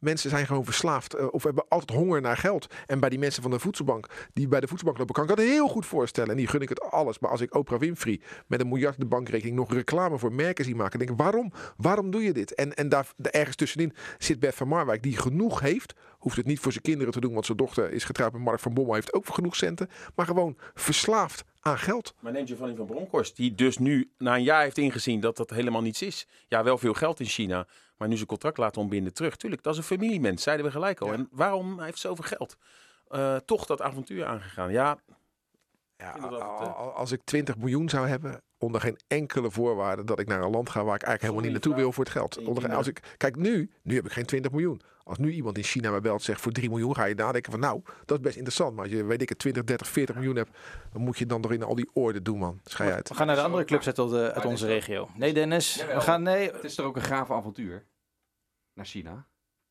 Mensen 0.01 0.29
zijn 0.29 0.45
gewoon 0.45 0.65
verslaafd 0.65 1.13
eh, 1.13 1.27
of 1.31 1.43
hebben 1.43 1.65
altijd 1.67 1.97
honger 1.97 2.21
naar 2.21 2.37
geld. 2.37 2.67
En 2.85 2.99
bij 2.99 3.09
die 3.09 3.19
mensen 3.19 3.41
van 3.41 3.51
de 3.51 3.59
voedselbank, 3.59 4.29
die 4.33 4.47
bij 4.47 4.59
de 4.59 4.67
voedselbank 4.67 4.97
lopen, 4.99 5.13
kan 5.13 5.23
ik 5.23 5.29
dat 5.29 5.39
heel 5.39 5.67
goed 5.67 5.85
voorstellen. 5.85 6.29
En 6.29 6.37
die 6.37 6.47
gun 6.47 6.61
ik 6.61 6.69
het 6.69 6.81
alles. 6.81 7.19
Maar 7.19 7.31
als 7.31 7.41
ik 7.41 7.55
Oprah 7.55 7.79
Winfrey 7.79 8.21
met 8.47 8.61
een 8.61 8.67
miljard 8.67 8.99
de 8.99 9.05
bankrekening 9.05 9.55
nog 9.55 9.73
reclame 9.73 10.17
voor 10.17 10.33
merken 10.33 10.65
zie 10.65 10.75
maken, 10.75 10.99
denk 10.99 11.11
ik, 11.11 11.17
waarom? 11.17 11.51
Waarom 11.77 12.11
doe 12.11 12.23
je 12.23 12.33
dit? 12.33 12.53
En, 12.53 12.73
en 12.73 12.89
daar 12.89 13.07
ergens 13.17 13.55
tussenin 13.55 13.93
zit 14.17 14.39
Bert 14.39 14.55
van 14.55 14.67
Marwijk, 14.67 15.03
die 15.03 15.17
genoeg 15.17 15.59
heeft. 15.59 15.93
Hoeft 16.17 16.37
het 16.37 16.45
niet 16.45 16.59
voor 16.59 16.71
zijn 16.71 16.83
kinderen 16.83 17.13
te 17.13 17.19
doen, 17.19 17.33
want 17.33 17.45
zijn 17.45 17.57
dochter 17.57 17.91
is 17.91 18.03
getrouwd 18.03 18.31
met 18.33 18.41
Mark 18.41 18.59
van 18.59 18.73
Bommel, 18.73 18.93
heeft 18.93 19.13
ook 19.13 19.33
genoeg 19.33 19.55
centen. 19.55 19.89
Maar 20.15 20.25
gewoon 20.25 20.57
verslaafd 20.73 21.43
aan 21.61 21.77
geld. 21.77 22.13
Maar 22.19 22.31
neemt 22.31 22.49
Giovanni 22.49 22.75
van 22.75 22.85
Bronckhorst, 22.85 23.35
die 23.35 23.55
dus 23.55 23.77
nu 23.77 24.11
na 24.17 24.35
een 24.35 24.43
jaar 24.43 24.61
heeft 24.61 24.77
ingezien 24.77 25.19
dat 25.19 25.37
dat 25.37 25.49
helemaal 25.49 25.81
niets 25.81 26.01
is. 26.01 26.27
Ja, 26.47 26.63
wel 26.63 26.77
veel 26.77 26.93
geld 26.93 27.19
in 27.19 27.25
China, 27.25 27.67
maar 28.01 28.09
nu 28.09 28.15
zijn 28.15 28.27
contract 28.27 28.57
laten 28.57 28.81
ontbinden 28.81 29.13
terug. 29.13 29.35
Tuurlijk, 29.35 29.63
dat 29.63 29.73
is 29.73 29.79
een 29.79 29.85
familiemens, 29.97 30.43
zeiden 30.43 30.65
we 30.65 30.71
gelijk 30.71 30.99
al. 31.01 31.07
Ja. 31.07 31.13
En 31.13 31.27
waarom 31.31 31.75
hij 31.77 31.85
heeft 31.85 31.99
zoveel 31.99 32.23
geld? 32.37 32.57
Eh, 33.07 33.35
toch 33.35 33.65
dat 33.65 33.81
avontuur 33.81 34.25
aangegaan. 34.25 34.71
Ja, 34.71 34.97
Ja, 35.97 36.13
het, 36.13 36.31
eh, 36.39 36.95
als 36.95 37.11
ik 37.11 37.21
20 37.23 37.57
miljoen 37.57 37.89
zou 37.89 38.07
hebben, 38.07 38.41
onder 38.57 38.81
geen 38.81 38.99
enkele 39.07 39.51
voorwaarde 39.51 40.03
dat 40.03 40.19
ik 40.19 40.27
naar 40.27 40.41
een 40.41 40.49
land 40.51 40.69
ga 40.69 40.83
waar 40.83 40.95
ik 40.95 41.01
eigenlijk 41.03 41.21
helemaal 41.21 41.41
niet 41.43 41.51
naartoe 41.51 41.75
wil 41.75 41.91
voor 41.91 42.03
het 42.03 42.13
geld. 42.13 42.43
Onder, 42.45 42.73
als 42.75 42.87
ik, 42.87 43.15
kijk, 43.17 43.35
nu, 43.35 43.71
nu 43.81 43.95
heb 43.95 44.05
ik 44.05 44.11
geen 44.11 44.25
20 44.25 44.51
miljoen. 44.51 44.81
Als 45.03 45.17
nu 45.17 45.31
iemand 45.31 45.57
in 45.57 45.63
China 45.63 45.91
mij 45.91 46.01
belt 46.01 46.17
en 46.19 46.23
zegt 46.25 46.41
voor 46.41 46.51
3 46.51 46.69
miljoen, 46.69 46.95
ga 46.95 47.05
je 47.05 47.15
nadenken 47.15 47.51
van 47.51 47.61
nou, 47.61 47.81
dat 48.05 48.17
is 48.17 48.23
best 48.23 48.35
interessant. 48.35 48.75
Maar 48.75 48.83
als 48.83 48.93
je, 48.93 49.03
weet 49.03 49.21
ik 49.21 49.29
het, 49.29 49.39
20, 49.39 49.63
30, 49.63 49.87
40 49.87 50.15
miljoen 50.15 50.35
hebt, 50.35 50.49
dan 50.93 51.01
moet 51.01 51.17
je 51.17 51.25
dan 51.25 51.41
toch 51.41 51.51
in 51.51 51.63
al 51.63 51.75
die 51.75 51.89
orde 51.93 52.21
doen, 52.21 52.37
man. 52.37 52.59
Schij 52.63 52.93
uit. 52.93 53.09
we 53.09 53.15
gaan 53.15 53.27
naar 53.27 53.35
de 53.35 53.41
andere 53.41 53.63
clubs 53.63 53.85
uit, 53.85 53.95
de- 53.95 54.31
uit 54.33 54.45
onze 54.45 54.65
regio. 54.65 55.09
Nee, 55.15 55.33
Dennis. 55.33 55.85
We 55.93 56.01
gaan. 56.01 56.23
Nee. 56.23 56.51
Het 56.51 56.63
is 56.63 56.75
toch 56.75 56.85
ook 56.85 56.95
een 56.95 57.01
gaaf 57.01 57.31
avontuur? 57.31 57.85
Naar 58.73 58.85
China. 58.85 59.27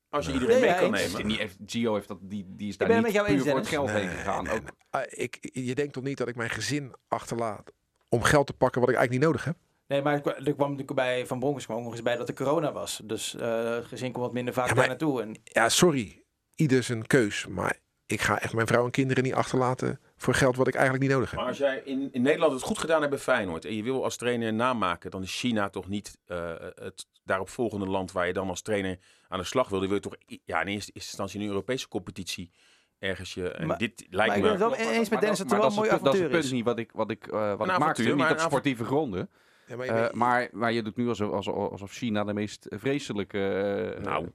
als 0.08 0.26
je 0.26 0.32
iedereen 0.32 0.60
Nee, 0.60 0.70
mee 0.70 0.78
kan 0.80 0.90
nemen. 0.90 1.16
die 1.16 1.24
niet, 1.24 1.38
heeft, 1.38 1.56
Gio 1.66 1.94
heeft 1.94 2.08
dat, 2.08 2.18
die, 2.22 2.44
die 2.48 2.68
is 2.68 2.76
ben 2.76 2.88
daar 2.88 2.96
het 2.96 3.06
niet 3.06 3.14
met 3.16 3.24
jou 3.24 3.26
puur 3.26 3.36
eens, 3.36 3.50
voor 3.50 3.58
het 3.58 3.68
geld 3.68 3.90
heen 3.90 4.08
gegaan. 4.08 4.48
Ook, 4.48 4.60
Ah, 4.90 5.02
ik, 5.08 5.48
je 5.52 5.74
denkt 5.74 5.92
toch 5.92 6.02
niet 6.04 6.18
dat 6.18 6.28
ik 6.28 6.36
mijn 6.36 6.50
gezin 6.50 6.94
achterlaat 7.08 7.72
om 8.08 8.22
geld 8.22 8.46
te 8.46 8.52
pakken 8.52 8.80
wat 8.80 8.90
ik 8.90 8.96
eigenlijk 8.96 9.24
niet 9.24 9.32
nodig 9.34 9.44
heb? 9.44 9.56
Nee, 9.86 10.02
maar 10.02 10.14
er 10.14 10.20
kwa- 10.20 10.32
kwam 10.32 10.70
natuurlijk 10.70 10.94
bij 10.94 11.26
Van 11.26 11.38
Bronckhorst 11.38 11.66
kwam 11.66 11.78
ook 11.78 11.84
nog 11.84 11.92
eens 11.92 12.02
bij 12.02 12.16
dat 12.16 12.28
er 12.28 12.34
corona 12.34 12.72
was. 12.72 13.00
Dus 13.04 13.34
eh, 13.36 13.74
het 13.74 13.84
gezin 13.84 14.12
komt 14.12 14.24
wat 14.24 14.34
minder 14.34 14.54
vaak 14.54 14.68
Ja, 14.68 14.74
maar- 14.74 14.88
daar 14.88 14.88
naartoe. 14.98 15.22
En 15.22 15.36
Ja, 15.44 15.68
sorry. 15.68 16.22
Ieder 16.54 16.82
zijn 16.82 17.06
keus. 17.06 17.46
Maar 17.46 17.78
ik 18.06 18.20
ga 18.20 18.40
echt 18.40 18.52
mijn 18.52 18.66
vrouw 18.66 18.84
en 18.84 18.90
kinderen 18.90 19.22
niet 19.24 19.34
achterlaten 19.34 20.00
voor 20.22 20.35
geld 20.35 20.56
wat 20.56 20.68
ik 20.68 20.74
eigenlijk 20.74 21.04
niet 21.04 21.12
nodig 21.12 21.30
heb. 21.30 21.38
Maar 21.40 21.48
als 21.48 21.59
jij 21.59 21.83
in, 21.85 22.09
in 22.12 22.22
Nederland 22.22 22.52
het 22.52 22.62
goed 22.62 22.78
gedaan 22.78 22.98
hebt 23.00 23.11
bij 23.12 23.20
Feyenoord 23.20 23.64
en 23.64 23.74
je 23.74 23.83
wil 23.83 24.04
als 24.04 24.16
trainer 24.16 24.48
een 24.48 24.56
naam 24.56 24.78
maken, 24.78 25.11
dan 25.11 25.22
is 25.22 25.38
China 25.38 25.68
toch 25.68 25.88
niet 25.88 26.18
eh, 26.26 26.54
het 26.74 27.06
daaropvolgende 27.24 27.87
land 27.87 28.12
waar 28.12 28.26
je 28.26 28.33
dan 28.33 28.48
als 28.48 28.62
trainer 28.62 28.98
aan 29.28 29.38
de 29.38 29.44
slag 29.44 29.68
wil. 29.68 29.78
Die 29.78 29.88
wil 29.88 29.96
je 29.96 30.02
toch 30.02 30.16
ja, 30.44 30.61
in 30.61 30.66
eerste 30.66 30.90
instantie 30.94 31.38
in 31.38 31.44
een 31.44 31.50
Europese 31.52 31.88
competitie 31.88 32.50
ergens 32.98 33.35
je. 33.35 33.50
En 33.50 33.66
Maar- 33.66 33.78
dit 33.78 34.00
maar 34.00 34.16
lijkt 34.16 34.35
ik 34.37 34.42
me. 34.42 34.48
ben 34.48 34.68
het 34.68 34.76
wel 34.78 34.92
eens 34.92 35.09
met 35.09 35.20
Dennis 35.20 35.38
dat 35.38 35.50
het 35.50 35.61
wel 35.61 35.70
mooi 35.70 35.88
punt- 35.88 36.04
dat 36.04 36.14
is 36.14 36.20
avontuur 36.20 36.22
het 36.22 36.40
punt 36.40 36.52
niet 36.52 36.64
wat 36.64 36.78
ik, 36.78 36.90
wat 36.92 37.11
ik, 37.11 37.26
eh, 37.26 37.33
wat 37.33 37.50
ik 37.52 37.59
maakte. 37.59 37.72
avontuur, 37.83 38.06
Niet 38.06 38.16
maar 38.16 38.33
op 38.33 38.38
sportieve 38.38 38.85
gronden. 38.85 39.30
Ja, 39.66 39.76
maar 39.76 39.87
je 39.87 39.92
Eh, 39.92 40.12
maar, 40.12 40.48
maar 40.52 40.72
je 40.72 40.83
doet 40.83 40.96
nu 40.96 41.09
alsof, 41.09 41.30
alsof, 41.33 41.70
alsof 41.70 41.92
China 41.92 42.24
de 42.24 42.33
meest 42.33 42.66
vreselijke... 42.68 43.48
eh, 43.96 44.04
Nou, 44.04 44.30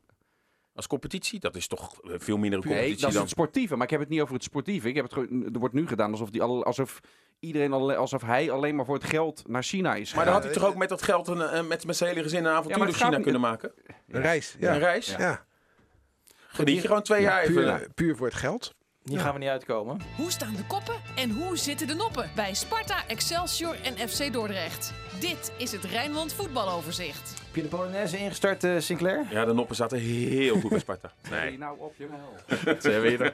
als 0.76 0.88
competitie, 0.88 1.40
dat 1.40 1.56
is 1.56 1.68
toch 1.68 2.00
veel 2.04 2.38
minder 2.38 2.60
een 2.60 2.66
Nee, 2.66 2.74
competitie 2.76 3.00
dat 3.02 3.08
is 3.10 3.14
dan. 3.16 3.22
het 3.24 3.32
sportieve. 3.32 3.76
Maar 3.76 3.84
ik 3.86 3.90
heb 3.92 4.00
het 4.00 4.10
niet 4.10 4.22
over 4.22 4.34
het 4.34 4.44
sportieve. 4.44 4.88
Ik 4.88 4.96
heb 4.96 5.04
het 5.04 5.14
gewoon, 5.14 5.54
er 5.54 5.60
wordt 5.60 5.74
nu 5.74 5.88
gedaan 5.88 6.12
alsof, 6.12 6.30
die 6.30 6.42
alsof 6.42 7.00
iedereen 7.40 7.74
alsof 7.74 8.22
hij 8.22 8.52
alleen 8.52 8.76
maar 8.76 8.86
voor 8.86 8.96
het 8.96 9.04
geld 9.04 9.44
naar 9.48 9.64
China 9.64 9.96
is. 9.96 10.14
Maar 10.14 10.26
dan 10.26 10.34
gegaan. 10.34 10.34
had 10.34 10.44
hij 10.44 10.54
toch 10.54 10.64
ook 10.74 10.76
met 10.80 10.90
dat 10.90 11.02
geld 11.02 11.28
een, 11.28 11.42
eh, 11.42 11.64
met, 11.68 11.86
met 11.86 11.98
zijn 11.98 12.10
hele 12.10 12.24
gezin 12.24 12.46
een 12.46 12.52
avontuur 12.52 12.86
gaat 12.94 12.96
China 12.96 13.20
kunnen 13.20 13.42
maken? 13.42 13.72
een 14.08 14.22
reis. 14.22 14.56
Ja. 14.60 14.74
Een 14.74 14.80
reis? 14.80 15.08
Ja. 15.08 15.20
Ja. 15.20 15.46
Geniet 16.48 16.82
je 16.82 16.88
gewoon 16.88 17.04
twee 17.04 17.22
jaar 17.22 17.42
even. 17.42 17.54
Puur, 17.54 17.88
puur 17.96 18.16
voor 18.16 18.28
het 18.28 18.36
geld. 18.36 18.74
Hier 19.04 19.20
gaan 19.20 19.34
we 19.34 19.40
niet 19.40 19.50
uitkomen. 19.50 20.02
Hoe 20.16 20.32
staan 20.32 20.56
de 20.56 20.66
koppen 20.68 20.96
en 21.16 21.32
hoe 21.32 21.58
zitten 21.58 21.88
de 21.88 21.94
noppen 21.94 22.30
bij 22.36 22.54
Sparta, 22.54 23.08
Excelsior 23.08 23.76
en 23.84 24.10
FC 24.10 24.34
Dordrecht? 24.34 24.94
Dit 25.20 25.52
is 25.58 25.72
het 25.72 25.84
Rijnmond 25.84 26.34
voetbaloverzicht. 26.34 27.44
Heb 27.56 27.64
je 27.64 27.70
de 27.70 27.76
Polonaise 27.78 28.18
ingestart, 28.18 28.64
eh, 28.64 28.80
Sinclair? 28.80 29.26
Ja, 29.30 29.46
de 29.46 29.54
noppen 29.54 29.76
zaten 29.76 29.98
heel 29.98 30.60
goed 30.60 30.70
bij 30.70 30.80
Sparta. 30.80 31.12
Nee. 31.30 31.58
Nou 31.58 31.80
op 31.80 31.96
je 31.98 32.08
mel. 32.10 32.76
Zijn 32.80 33.02
we 33.02 33.08
hier. 33.08 33.34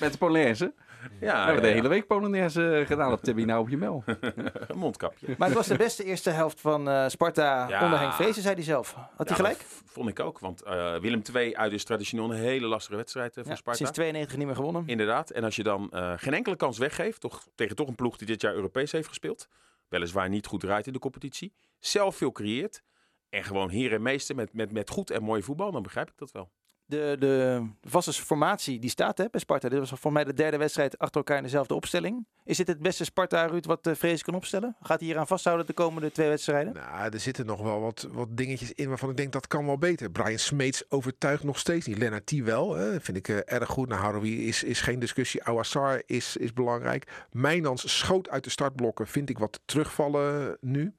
Met 0.00 0.12
de 0.12 0.18
Polonaise. 0.18 0.72
Ja, 1.02 1.08
we 1.18 1.26
ja, 1.26 1.44
hebben 1.44 1.62
de 1.62 1.68
ja. 1.68 1.74
hele 1.74 1.88
week 1.88 2.06
Polonaise 2.06 2.76
eh, 2.76 2.86
gedaan 2.86 3.12
op 3.12 3.22
Tibby 3.22 3.44
nou 3.44 3.60
op 3.60 3.68
je 3.68 3.76
mel. 3.76 4.04
Een 4.68 4.78
mondkapje. 4.78 5.34
Maar 5.38 5.48
het 5.48 5.56
was 5.56 5.66
de 5.66 5.76
beste 5.76 6.04
eerste 6.04 6.30
helft 6.30 6.60
van 6.60 6.88
eh, 6.88 7.08
Sparta 7.08 7.68
Ja. 7.68 7.84
onder 7.84 7.98
Henk 7.98 8.12
Vrezen, 8.12 8.42
zei 8.42 8.54
hij 8.54 8.64
zelf. 8.64 8.94
Had 8.94 9.08
hij 9.16 9.26
Ja, 9.28 9.34
gelijk? 9.34 9.58
dat 9.58 9.82
vond 9.84 10.08
ik 10.08 10.20
ook. 10.20 10.38
Want 10.38 10.62
eh, 10.62 10.96
Willem 10.96 11.22
II 11.34 11.56
uit 11.56 11.72
is 11.72 11.84
traditioneel 11.84 12.30
een 12.30 12.36
hele 12.36 12.66
lastige 12.66 12.96
wedstrijd 12.96 13.36
eh, 13.36 13.42
voor 13.42 13.52
Ja, 13.52 13.56
Sparta. 13.58 13.78
sinds 13.78 13.92
92 13.92 14.36
niet 14.36 14.46
meer 14.46 14.56
gewonnen. 14.56 14.82
Inderdaad. 14.86 15.30
En 15.30 15.44
als 15.44 15.56
je 15.56 15.62
dan 15.62 15.90
eh, 15.90 16.12
geen 16.16 16.34
enkele 16.34 16.56
kans 16.56 16.78
weggeeft, 16.78 17.20
toch, 17.20 17.46
tegen 17.54 17.76
toch 17.76 17.88
een 17.88 17.94
ploeg 17.94 18.16
die 18.16 18.26
dit 18.26 18.40
jaar 18.40 18.54
Europees 18.54 18.92
heeft 18.92 19.08
gespeeld. 19.08 19.48
Weliswaar 19.88 20.28
niet 20.28 20.46
goed 20.46 20.60
draait 20.60 20.86
in 20.86 20.92
de 20.92 20.98
competitie. 20.98 21.52
Zelf 21.78 22.16
veel 22.16 22.32
creëert. 22.32 22.82
En 23.28 23.44
gewoon 23.44 23.70
heer 23.70 23.92
en 23.92 24.02
meester 24.02 24.34
met, 24.34 24.52
met, 24.52 24.72
met 24.72 24.90
goed 24.90 25.10
en 25.10 25.22
mooi 25.22 25.42
voetbal. 25.42 25.72
Dan 25.72 25.82
begrijp 25.82 26.08
ik 26.08 26.18
dat 26.18 26.30
wel. 26.30 26.50
De, 26.84 27.16
de 27.18 27.66
vaste 27.80 28.12
formatie 28.12 28.78
die 28.78 28.90
staat 28.90 29.18
hè, 29.18 29.24
bij 29.30 29.40
Sparta. 29.40 29.68
Dit 29.68 29.78
was 29.78 29.92
voor 29.94 30.12
mij 30.12 30.24
de 30.24 30.34
derde 30.34 30.56
wedstrijd 30.56 30.98
achter 30.98 31.16
elkaar 31.16 31.36
in 31.36 31.42
dezelfde 31.42 31.74
opstelling. 31.74 32.26
Is 32.44 32.56
dit 32.56 32.68
het 32.68 32.78
beste 32.78 33.04
Sparta, 33.04 33.46
Ruud, 33.46 33.66
wat 33.66 33.86
uh, 33.86 33.94
Vrees 33.94 34.22
kan 34.22 34.34
opstellen? 34.34 34.76
Gaat 34.80 34.98
hij 34.98 35.08
hier 35.08 35.18
aan 35.18 35.26
vasthouden 35.26 35.66
de 35.66 35.72
komende 35.72 36.12
twee 36.12 36.28
wedstrijden? 36.28 36.72
Nou, 36.72 37.10
er 37.12 37.20
zitten 37.20 37.46
nog 37.46 37.60
wel 37.60 37.80
wat, 37.80 38.08
wat 38.10 38.36
dingetjes 38.36 38.72
in 38.72 38.88
waarvan 38.88 39.10
ik 39.10 39.16
denk 39.16 39.32
dat 39.32 39.46
kan 39.46 39.66
wel 39.66 39.78
beter. 39.78 40.10
Brian 40.10 40.38
Smeets 40.38 40.90
overtuigt 40.90 41.44
nog 41.44 41.58
steeds 41.58 41.86
niet. 41.86 41.98
Lennart 41.98 42.26
T 42.26 42.30
wel, 42.30 42.74
hè. 42.74 43.00
vind 43.00 43.16
ik 43.16 43.28
uh, 43.28 43.36
erg 43.44 43.68
goed. 43.68 43.88
Nou, 43.88 44.00
Haroui 44.00 44.46
is, 44.46 44.62
is 44.62 44.80
geen 44.80 44.98
discussie. 44.98 45.44
Awassar 45.44 46.02
is, 46.06 46.36
is 46.36 46.52
belangrijk. 46.52 47.26
Mijnans 47.32 47.98
schoot 47.98 48.28
uit 48.28 48.44
de 48.44 48.50
startblokken, 48.50 49.06
vind 49.06 49.30
ik 49.30 49.38
wat 49.38 49.60
terugvallen 49.64 50.56
nu. 50.60 50.94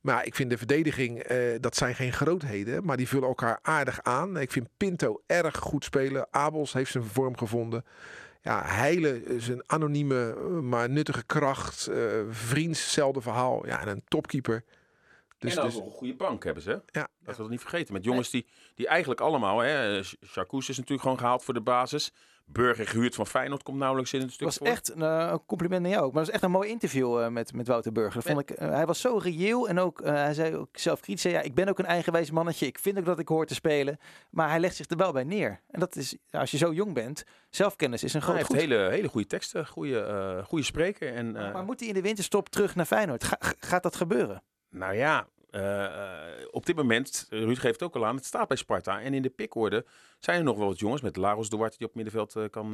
Maar 0.00 0.26
ik 0.26 0.34
vind 0.34 0.50
de 0.50 0.58
verdediging, 0.58 1.30
uh, 1.30 1.38
dat 1.60 1.76
zijn 1.76 1.94
geen 1.94 2.12
grootheden, 2.12 2.84
maar 2.84 2.96
die 2.96 3.08
vullen 3.08 3.28
elkaar 3.28 3.58
aardig 3.62 4.02
aan. 4.02 4.36
Ik 4.36 4.52
vind 4.52 4.68
Pinto 4.76 5.22
erg 5.26 5.56
goed 5.56 5.84
spelen. 5.84 6.26
Abels 6.30 6.72
heeft 6.72 6.90
zijn 6.90 7.04
vorm 7.04 7.36
gevonden. 7.36 7.84
Ja, 8.42 8.62
Heile 8.64 9.24
is 9.24 9.48
een 9.48 9.62
anonieme, 9.66 10.34
maar 10.62 10.90
nuttige 10.90 11.24
kracht. 11.24 11.88
Uh, 11.90 12.66
hetzelfde 12.68 13.20
verhaal. 13.20 13.66
Ja, 13.66 13.80
en 13.80 13.88
een 13.88 14.02
topkeeper. 14.08 14.64
Dus, 15.38 15.56
en 15.56 15.58
ook 15.58 15.64
dus, 15.64 15.74
een 15.74 15.90
goede 15.90 16.14
bank 16.14 16.44
hebben 16.44 16.62
ze. 16.62 16.82
Ja. 16.86 17.08
Dat 17.24 17.36
we 17.36 17.42
dat 17.42 17.50
niet 17.50 17.60
vergeten. 17.60 17.94
Met 17.94 18.04
jongens 18.04 18.30
die, 18.30 18.46
die 18.74 18.86
eigenlijk 18.86 19.20
allemaal... 19.20 19.58
Hè, 19.58 20.02
Jacques 20.20 20.68
is 20.68 20.76
natuurlijk 20.76 21.02
gewoon 21.02 21.18
gehaald 21.18 21.44
voor 21.44 21.54
de 21.54 21.60
basis. 21.60 22.12
Burger 22.52 22.86
gehuurd 22.86 23.14
van 23.14 23.26
Feyenoord 23.26 23.62
komt 23.62 23.78
nauwelijks 23.78 24.12
in 24.12 24.20
het 24.20 24.32
stuk 24.32 24.46
was 24.46 24.58
echt 24.58 24.96
uh, 24.96 25.28
een 25.30 25.44
compliment 25.46 25.82
naar 25.82 25.90
jou 25.90 26.04
ook. 26.04 26.12
Maar 26.12 26.22
dat 26.22 26.32
was 26.32 26.34
echt 26.34 26.44
een 26.44 26.58
mooi 26.58 26.68
interview 26.68 27.20
uh, 27.20 27.28
met, 27.28 27.52
met 27.52 27.66
Wouter 27.66 27.92
Burger. 27.92 28.22
Vond 28.22 28.40
ik, 28.40 28.50
uh, 28.50 28.68
hij 28.68 28.86
was 28.86 29.00
zo 29.00 29.16
reëel 29.16 29.68
en 29.68 29.78
ook, 29.78 30.00
hij 30.04 30.34
zei 30.34 30.56
ook 30.56 30.76
zelf 30.76 31.00
kritisch. 31.00 31.32
Ja, 31.32 31.40
ik 31.40 31.54
ben 31.54 31.68
ook 31.68 31.78
een 31.78 31.86
eigenwijs 31.86 32.30
mannetje. 32.30 32.66
Ik 32.66 32.78
vind 32.78 32.98
ook 32.98 33.04
dat 33.04 33.18
ik 33.18 33.28
hoor 33.28 33.46
te 33.46 33.54
spelen. 33.54 33.98
Maar 34.30 34.48
hij 34.48 34.60
legt 34.60 34.76
zich 34.76 34.88
er 34.88 34.96
wel 34.96 35.12
bij 35.12 35.24
neer. 35.24 35.60
En 35.70 35.80
dat 35.80 35.96
is, 35.96 36.16
als 36.30 36.50
je 36.50 36.56
zo 36.56 36.72
jong 36.72 36.94
bent, 36.94 37.24
zelfkennis 37.50 38.02
is 38.02 38.14
een 38.14 38.22
groot 38.22 38.34
Hij 38.34 38.44
heeft 38.48 38.60
hele, 38.60 38.88
hele 38.90 39.08
goede 39.08 39.26
teksten, 39.26 39.66
goede, 39.66 40.42
goede 40.46 40.64
spreker. 40.64 41.14
En, 41.14 41.32
maar 41.32 41.64
moet 41.64 41.80
hij 41.80 41.88
in 41.88 41.94
de 41.94 42.02
winterstop 42.02 42.48
terug 42.48 42.74
naar 42.74 42.86
Feyenoord? 42.86 43.24
Ga, 43.24 43.38
gaat 43.58 43.82
dat 43.82 43.96
gebeuren? 43.96 44.42
Nou 44.70 44.94
ja, 44.94 45.28
uh, 45.50 46.46
op 46.50 46.66
dit 46.66 46.76
moment, 46.76 47.26
Ruud 47.30 47.58
geeft 47.58 47.82
ook 47.82 47.96
al 47.96 48.06
aan, 48.06 48.16
het 48.16 48.24
staat 48.24 48.48
bij 48.48 48.56
Sparta. 48.56 49.00
En 49.00 49.14
in 49.14 49.22
de 49.22 49.30
pikorde 49.30 49.86
zijn 50.18 50.38
er 50.38 50.44
nog 50.44 50.56
wel 50.56 50.66
wat 50.66 50.78
jongens 50.78 51.02
met 51.02 51.16
Laros 51.16 51.48
Duarte 51.48 51.78
die 51.78 51.86
op 51.86 51.94
middenveld 51.94 52.50
kan, 52.50 52.70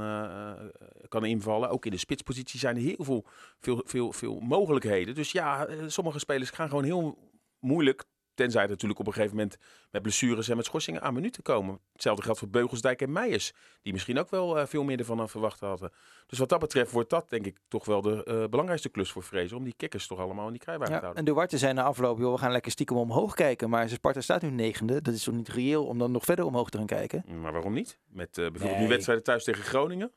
kan 1.09 1.25
invallen. 1.25 1.69
Ook 1.69 1.85
in 1.85 1.91
de 1.91 1.97
spitspositie 1.97 2.59
zijn 2.59 2.77
er 2.77 2.83
heel 2.83 3.05
veel, 3.05 3.25
veel, 3.59 3.83
veel, 3.87 4.13
veel 4.13 4.41
mogelijkheden. 4.41 5.15
Dus 5.15 5.33
ja, 5.33 5.69
sommige 5.87 6.19
spelers 6.19 6.51
gaan 6.51 6.69
gewoon 6.69 6.85
heel 6.85 7.19
moeilijk 7.59 8.05
Tenzij 8.35 8.63
er 8.63 8.69
natuurlijk 8.69 9.01
op 9.01 9.07
een 9.07 9.13
gegeven 9.13 9.37
moment 9.37 9.57
met 9.91 10.03
blessures 10.03 10.49
en 10.49 10.57
met 10.57 10.65
schorsingen 10.65 11.03
aan 11.03 11.15
minuten 11.15 11.43
komen. 11.43 11.81
Hetzelfde 11.93 12.23
geldt 12.23 12.39
voor 12.39 12.49
Beugelsdijk 12.49 13.03
en 13.03 13.13
Meijers. 13.13 13.53
Die 13.83 13.93
misschien 13.93 14.19
ook 14.19 14.31
wel 14.31 14.59
uh, 14.59 14.67
veel 14.67 14.85
meer 14.85 14.99
ervan 14.99 15.29
verwacht 15.29 15.61
hadden. 15.61 15.93
Dus 16.27 16.39
wat 16.39 16.49
dat 16.49 16.59
betreft 16.59 16.91
wordt 16.91 17.11
dat 17.11 17.31
denk 17.31 17.47
ik 17.47 17.59
toch 17.69 17.85
wel 17.85 18.03
de 18.03 18.25
uh, 18.29 18.49
belangrijkste 18.49 18.89
klus 18.89 19.11
voor 19.11 19.23
Vrezen. 19.23 19.57
Om 19.57 19.65
die 19.65 19.75
kikkers 19.77 20.07
toch 20.07 20.19
allemaal 20.19 20.47
in 20.47 20.53
die 20.53 20.61
krijtbaan 20.61 20.89
ja, 20.89 20.95
te 20.95 21.01
houden. 21.01 21.25
En 21.25 21.33
de 21.33 21.39
Warte 21.39 21.59
zijn 21.59 21.75
na 21.75 21.83
afloop, 21.83 22.19
joh, 22.19 22.33
we 22.33 22.39
gaan 22.39 22.53
lekker 22.53 22.71
stiekem 22.71 22.97
omhoog 22.97 23.35
kijken. 23.35 23.71
Maar 23.71 23.89
Sparta 23.89 24.21
staat 24.21 24.43
nu 24.43 24.51
negende. 24.51 25.03
Dat 25.03 25.15
is 25.15 25.25
toch 25.25 25.35
niet 25.35 25.49
reëel 25.49 25.87
om 25.87 25.99
dan 25.99 26.13
nog 26.13 26.25
verder 26.25 26.45
omhoog 26.45 26.71
te 26.71 26.79
gaan 26.79 26.87
kijken? 26.87 27.25
Maar 27.41 27.53
waarom 27.53 27.73
niet? 27.73 27.99
Met 28.07 28.29
uh, 28.29 28.35
bijvoorbeeld 28.35 28.71
nee. 28.71 28.81
nu 28.81 28.89
wedstrijden 28.89 29.25
thuis 29.25 29.45
tegen 29.45 29.65
Groningen. 29.65 30.13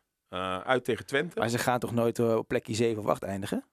uit 0.64 0.84
tegen 0.84 1.06
Twente. 1.06 1.40
Maar 1.40 1.50
ze 1.50 1.58
gaan 1.58 1.80
toch 1.80 1.94
nooit 1.94 2.20
op 2.20 2.48
plekje 2.48 2.74
7 2.74 3.04
of 3.04 3.08
8 3.08 3.24
eindigen? 3.24 3.66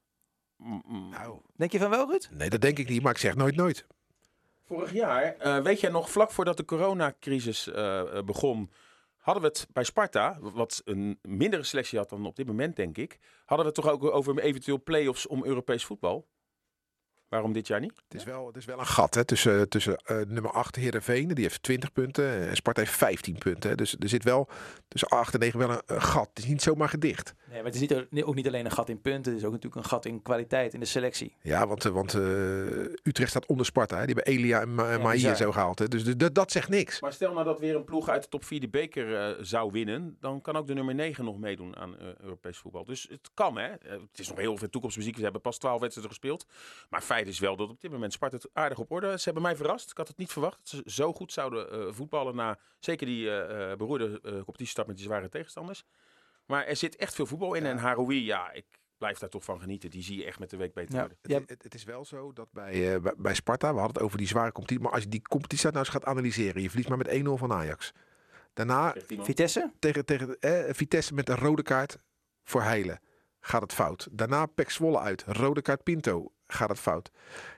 Nou. 1.11 1.41
Denk 1.57 1.73
je 1.73 1.79
van 1.79 1.91
wel, 1.91 2.09
Ruud? 2.09 2.29
Nee, 2.31 2.51
dat 2.51 2.61
denk 2.61 2.79
ik 2.79 2.89
niet. 2.89 3.03
Maar 3.03 3.13
ik 3.13 3.19
zeg 3.19 3.35
nooit 3.35 3.57
nooit. 3.57 3.87
Vorig 4.67 4.93
jaar, 4.93 5.37
uh, 5.47 5.63
weet 5.63 5.81
jij 5.81 5.91
nog, 5.91 6.11
vlak 6.11 6.31
voordat 6.31 6.57
de 6.57 6.65
coronacrisis 6.65 7.69
uh, 7.69 8.23
begon, 8.25 8.71
hadden 9.17 9.43
we 9.43 9.49
het 9.49 9.67
bij 9.73 9.85
Sparta, 9.85 10.39
wat 10.41 10.83
een 10.85 11.19
mindere 11.23 11.63
selectie 11.63 11.99
had 11.99 12.09
dan 12.09 12.27
op 12.27 12.37
dit 12.37 12.47
moment, 12.47 12.77
denk 12.77 12.97
ik, 12.99 13.19
hadden 13.45 13.67
we 13.67 13.73
het 13.73 13.83
toch 13.83 13.93
ook 13.93 14.05
over 14.05 14.39
eventueel 14.39 14.83
play-offs 14.83 15.27
om 15.27 15.45
Europees 15.45 15.85
voetbal? 15.85 16.27
Waarom 17.35 17.53
dit 17.53 17.67
jaar 17.67 17.81
niet? 17.81 18.03
Het 18.09 18.21
is 18.21 18.25
wel, 18.25 18.47
het 18.47 18.57
is 18.57 18.65
wel 18.65 18.79
een 18.79 18.87
gat 18.87 19.15
hè, 19.15 19.25
tussen, 19.25 19.69
tussen 19.69 20.03
uh, 20.07 20.17
nummer 20.27 20.51
8 20.51 20.77
Heerenveen, 20.77 21.29
die 21.29 21.45
heeft 21.45 21.63
20 21.63 21.93
punten. 21.93 22.49
En 22.49 22.57
Sparta 22.57 22.81
heeft 22.81 22.93
15 22.93 23.39
punten. 23.39 23.71
Hè. 23.71 23.77
Dus 23.77 23.97
er 23.99 24.09
zit 24.09 24.25
wel 24.25 24.49
tussen 24.89 25.09
8 25.09 25.35
en 25.35 25.41
9 25.41 25.59
wel 25.59 25.71
een, 25.71 25.83
een, 25.87 26.03
gat. 26.03 26.29
Het 26.29 26.39
is 26.39 26.47
niet 26.47 26.63
zomaar 26.63 26.89
gedicht. 26.89 27.35
Nee, 27.45 27.57
maar 27.57 27.73
het 27.73 27.75
is 27.75 27.81
niet, 28.11 28.25
ook 28.25 28.35
niet 28.35 28.47
alleen 28.47 28.65
een 28.65 28.71
gat 28.71 28.89
in 28.89 29.01
punten. 29.01 29.33
Het 29.33 29.41
is 29.41 29.47
ook 29.47 29.53
natuurlijk 29.53 29.83
een 29.83 29.91
gat 29.91 30.05
in 30.05 30.23
kwaliteit 30.23 30.75
in 30.75 30.81
de 30.81 30.87
selectie. 30.87 31.37
Ja, 31.41 31.67
want, 31.67 31.83
want 31.83 32.15
uh, 32.15 32.23
Utrecht 33.03 33.31
staat 33.31 33.47
onder 33.47 33.67
Sparta. 33.67 33.99
Hè. 33.99 34.07
Die 34.07 34.15
hebben 34.15 34.35
Elia 34.35 34.61
en 34.61 34.75
Ma 34.75 34.93
ja, 34.93 34.99
Maïa 34.99 35.35
zo 35.35 35.53
gehaald. 35.53 35.79
Hè. 35.79 35.89
Dus 35.89 36.05
dat, 36.05 36.35
dat 36.35 36.53
zegt 36.53 36.69
niks. 36.69 37.01
Maar 37.01 37.13
stel 37.13 37.33
nou 37.33 37.45
dat 37.45 37.61
weer 37.61 37.75
een 37.75 37.85
ploeg 37.85 38.09
uit 38.09 38.23
de 38.23 38.29
top 38.29 38.45
4 38.45 38.61
de 38.61 38.69
beker 38.69 39.09
uh, 39.09 39.45
zou 39.45 39.71
winnen. 39.73 40.17
Dan 40.21 40.41
kan 40.41 40.57
ook 40.57 40.67
de 40.67 40.75
nummer 40.75 40.95
9 40.95 41.25
nog 41.25 41.39
meedoen 41.39 41.77
aan 41.77 41.97
Europees 42.21 42.59
voetbal. 42.59 42.85
Dus 42.85 43.07
het 43.11 43.31
kan 43.35 43.59
hè. 43.59 43.69
het 43.71 44.19
is 44.19 44.29
nog 44.29 44.39
heel 44.39 44.57
veel 44.57 44.71
toekomstmuziek. 44.71 45.17
We 45.17 45.23
hebben 45.23 45.41
pas 45.41 45.59
12 45.59 45.81
wedstrijden 45.81 46.13
gespeeld. 46.13 46.47
Maar 46.91 47.03
feit 47.25 47.35
is 47.35 47.41
wel 47.41 47.57
dat 47.57 47.71
op 47.71 47.81
dit 47.81 47.91
moment 47.91 48.13
Sparta 48.13 48.37
het 48.37 48.49
aardig 48.53 48.79
op 48.79 48.91
orde. 48.91 49.19
Ze 49.19 49.25
hebben 49.25 49.43
mij 49.43 49.57
verrast. 49.57 49.91
Ik 49.91 49.97
had 49.97 50.09
het 50.09 50.17
niet 50.17 50.33
verwacht 50.33 50.57
dat 50.57 50.69
ze 50.69 50.83
zo 50.91 51.13
goed 51.13 51.33
zouden 51.33 51.79
uh, 51.79 51.93
voetballen 51.93 52.37
na 52.37 52.59
zeker 52.79 53.07
die 53.07 53.25
uh, 53.25 53.75
beroerde 53.75 54.21
uh, 54.23 54.33
competitiestart 54.33 54.87
met 54.87 54.97
die 54.97 55.05
zware 55.05 55.29
tegenstanders. 55.29 55.85
Maar 56.47 56.67
er 56.67 56.77
zit 56.77 56.97
echt 56.97 57.15
veel 57.15 57.27
voetbal 57.27 57.55
in. 57.55 57.63
Ja. 57.63 57.71
En 57.71 57.79
Haroui, 57.79 58.25
ja, 58.25 58.53
ik 58.53 58.67
blijf 58.99 59.19
daar 59.19 59.29
toch 59.29 59.45
van 59.45 59.61
genieten. 59.61 59.91
Die 59.91 60.03
zie 60.03 60.19
je 60.19 60.25
echt 60.25 60.39
met 60.39 60.51
de 60.51 60.57
week 60.57 60.75
beter 60.75 60.95
ja. 60.95 61.01
worden. 61.01 61.19
Het, 61.23 61.51
het, 61.51 61.63
het, 61.63 61.75
is 61.75 61.85
wel 61.85 62.05
zo 62.05 62.33
dat 62.33 62.53
bij, 62.53 63.01
bij, 63.01 63.15
bij, 63.17 63.35
Sparta, 63.35 63.73
we 63.73 63.79
hadden 63.79 63.97
het 63.97 64.05
over 64.05 64.19
die 64.19 64.27
zware 64.27 64.53
competitie. 64.53 64.85
Maar 64.85 64.93
als 64.93 65.03
je 65.03 65.09
die 65.09 65.23
competitie 65.23 65.67
nou 65.67 65.79
eens 65.79 65.89
gaat 65.89 66.05
analyseren. 66.05 66.63
Je 66.63 66.69
verliest 66.69 66.89
maar 66.89 66.99
met 66.99 67.09
1-0 67.09 67.23
van 67.23 67.53
Ajax. 67.53 67.93
Daarna 68.53 68.95
Vitesse? 69.07 69.73
Tegen, 69.79 70.05
tegen 70.05 70.37
Vitesse 70.75 71.15
met 71.15 71.29
een 71.29 71.37
rode 71.37 71.63
kaart 71.63 71.99
voor 72.43 72.63
Heilen 72.63 73.01
gaat 73.45 73.63
het 73.63 73.73
fout. 73.73 74.09
Daarna 74.13 74.47
Pek 74.47 74.71
Zwolle 74.71 74.99
uit. 74.99 75.25
Rode 75.27 75.63
kaart 75.63 75.83
Pinto 75.83 76.33
gaat 76.47 76.69
het 76.69 76.79
fout. 76.79 77.11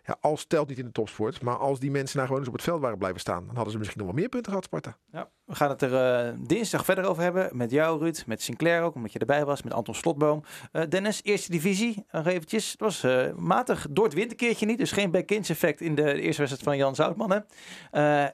Ja, 0.04 0.16
als 0.20 0.44
telt 0.44 0.68
niet 0.68 0.78
in 0.78 0.84
de 0.84 0.92
topsport. 0.92 1.42
Maar 1.42 1.56
als 1.56 1.80
die 1.80 1.90
mensen 1.90 2.16
nou 2.16 2.26
gewoon 2.26 2.42
eens 2.42 2.50
op 2.50 2.56
het 2.56 2.64
veld 2.64 2.80
waren 2.80 2.98
blijven 2.98 3.20
staan. 3.20 3.46
Dan 3.46 3.54
hadden 3.54 3.72
ze 3.72 3.78
misschien 3.78 4.00
nog 4.00 4.08
wel 4.10 4.20
meer 4.20 4.28
punten 4.28 4.50
gehad, 4.50 4.64
Sparta. 4.64 4.96
Ja, 5.12 5.30
we 5.44 5.54
gaan 5.54 5.68
het 5.68 5.82
er 5.82 6.26
uh, 6.28 6.38
dinsdag 6.46 6.84
verder 6.84 7.04
over 7.04 7.22
hebben. 7.22 7.56
Met 7.56 7.70
jou, 7.70 7.98
Ruud. 7.98 8.22
Met 8.26 8.42
Sinclair 8.42 8.82
ook, 8.82 8.94
omdat 8.94 9.12
je 9.12 9.18
erbij 9.18 9.44
was. 9.44 9.62
Met 9.62 9.72
Anton 9.72 9.94
Slotboom. 9.94 10.42
Uh, 10.72 10.82
Dennis, 10.88 11.22
eerste 11.22 11.50
divisie. 11.50 12.04
Nog 12.10 12.26
eventjes. 12.26 12.70
Het 12.70 12.80
was 12.80 13.04
uh, 13.04 13.32
matig 13.34 13.86
door 13.90 14.04
het 14.04 14.14
winterkeertje 14.14 14.66
niet. 14.66 14.78
Dus 14.78 14.92
geen 14.92 15.10
back 15.10 15.30
effect 15.30 15.80
in 15.80 15.94
de 15.94 16.20
eerste 16.20 16.42
wedstrijd 16.42 16.62
van 16.62 16.76
Jan 16.76 16.94
Zoutman. 16.94 17.44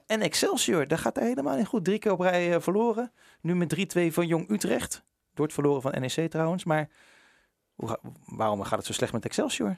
En 0.06 0.20
Excelsior, 0.20 0.88
daar 0.88 0.98
gaat 0.98 1.16
er 1.16 1.22
helemaal 1.22 1.56
niet 1.56 1.66
goed. 1.66 1.84
Drie 1.84 1.98
keer 1.98 2.12
op 2.12 2.20
rij 2.20 2.60
verloren. 2.60 3.12
Nu 3.40 3.54
met 3.54 3.96
3-2 3.96 4.12
van 4.12 4.26
Jong 4.26 4.50
Utrecht. 4.50 5.04
Door 5.34 5.44
het 5.44 5.54
verloren 5.54 5.82
van 5.82 6.00
NEC 6.00 6.30
trouwens. 6.30 6.64
Maar 6.64 6.88
waarom 8.24 8.62
gaat 8.62 8.78
het 8.78 8.86
zo 8.86 8.92
slecht 8.92 9.12
met 9.12 9.24
Excelsior? 9.24 9.76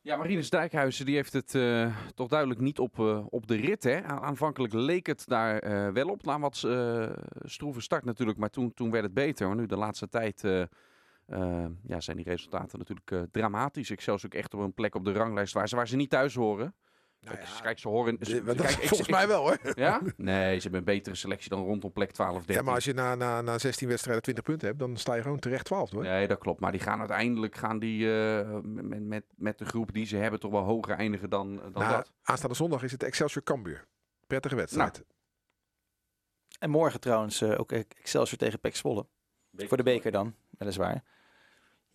Ja, 0.00 0.16
Marinus 0.16 0.50
Dijkhuizen 0.50 1.06
die 1.06 1.14
heeft 1.14 1.32
het 1.32 1.54
uh, 1.54 1.96
toch 2.14 2.28
duidelijk 2.28 2.60
niet 2.60 2.78
op, 2.78 2.98
uh, 2.98 3.26
op 3.28 3.46
de 3.46 3.56
rit. 3.56 3.84
Hè? 3.84 4.02
Aanvankelijk 4.02 4.72
leek 4.72 5.06
het 5.06 5.26
daar 5.26 5.64
uh, 5.64 5.92
wel 5.92 6.08
op. 6.08 6.24
Na 6.24 6.38
wat 6.38 6.56
stroeve 7.42 7.80
start 7.80 8.04
natuurlijk, 8.04 8.38
maar 8.38 8.50
toen, 8.50 8.74
toen 8.74 8.90
werd 8.90 9.04
het 9.04 9.14
beter. 9.14 9.46
Maar 9.46 9.56
nu 9.56 9.66
de 9.66 9.76
laatste 9.76 10.08
tijd 10.08 10.40
ja, 11.82 12.00
zijn 12.00 12.16
die 12.16 12.24
resultaten 12.24 12.78
natuurlijk 12.78 13.30
dramatisch. 13.32 13.90
Ik 13.90 14.00
zelfs 14.00 14.26
ook 14.26 14.34
echt 14.34 14.54
op 14.54 14.60
een 14.60 14.74
plek 14.74 14.94
op 14.94 15.04
de 15.04 15.12
ranglijst 15.12 15.54
waar 15.54 15.68
ze, 15.68 15.76
waar 15.76 15.88
ze 15.88 15.96
niet 15.96 16.10
thuis 16.10 16.34
horen. 16.34 16.74
Nou 17.20 17.38
ja, 17.38 17.60
kijk, 17.62 17.78
ze 17.78 17.88
horen. 17.88 18.16
Ze, 18.20 18.44
de, 18.44 18.54
kijk, 18.54 18.70
volgens 18.70 19.08
ik, 19.08 19.10
mij 19.10 19.28
wel 19.28 19.40
hoor. 19.40 19.58
Ja? 19.74 20.00
Nee, 20.16 20.56
ze 20.56 20.62
hebben 20.62 20.78
een 20.78 20.84
betere 20.84 21.14
selectie 21.16 21.50
dan 21.50 21.64
rondom 21.64 21.92
plek 21.92 22.10
12, 22.10 22.36
13. 22.36 22.54
Ja, 22.54 22.62
maar 22.62 22.74
als 22.74 22.84
je 22.84 22.92
na, 22.92 23.14
na, 23.14 23.40
na 23.40 23.58
16 23.58 23.88
wedstrijden 23.88 24.22
20 24.22 24.44
punten 24.44 24.66
hebt, 24.66 24.80
dan 24.80 24.96
sta 24.96 25.14
je 25.14 25.22
gewoon 25.22 25.38
terecht 25.38 25.64
12 25.64 25.90
hoor. 25.90 26.02
Nee, 26.02 26.26
dat 26.26 26.38
klopt. 26.38 26.60
Maar 26.60 26.72
die 26.72 26.80
gaan 26.80 26.98
uiteindelijk 26.98 27.56
gaan 27.56 27.78
die, 27.78 28.06
uh, 28.06 28.58
met, 28.62 29.02
met, 29.02 29.24
met 29.36 29.58
de 29.58 29.64
groep 29.64 29.92
die 29.92 30.06
ze 30.06 30.16
hebben 30.16 30.40
toch 30.40 30.50
wel 30.50 30.62
hoger 30.62 30.94
eindigen 30.94 31.30
dan, 31.30 31.56
dan 31.56 31.72
nou, 31.72 31.92
dat. 31.92 32.12
Aanstaande 32.22 32.56
zondag 32.56 32.82
is 32.82 32.92
het 32.92 33.02
Excelsior 33.02 33.44
Cambuur. 33.44 33.86
Prettige 34.26 34.56
wedstrijd. 34.56 34.92
Nou. 34.92 35.04
En 36.58 36.70
morgen 36.70 37.00
trouwens 37.00 37.42
uh, 37.42 37.60
ook 37.60 37.72
Excelsior 37.72 38.38
tegen 38.38 38.60
Pek 38.60 38.76
Zwolle. 38.76 39.06
Voor 39.56 39.76
de 39.76 39.82
beker 39.82 40.10
dan, 40.10 40.34
weliswaar. 40.50 41.02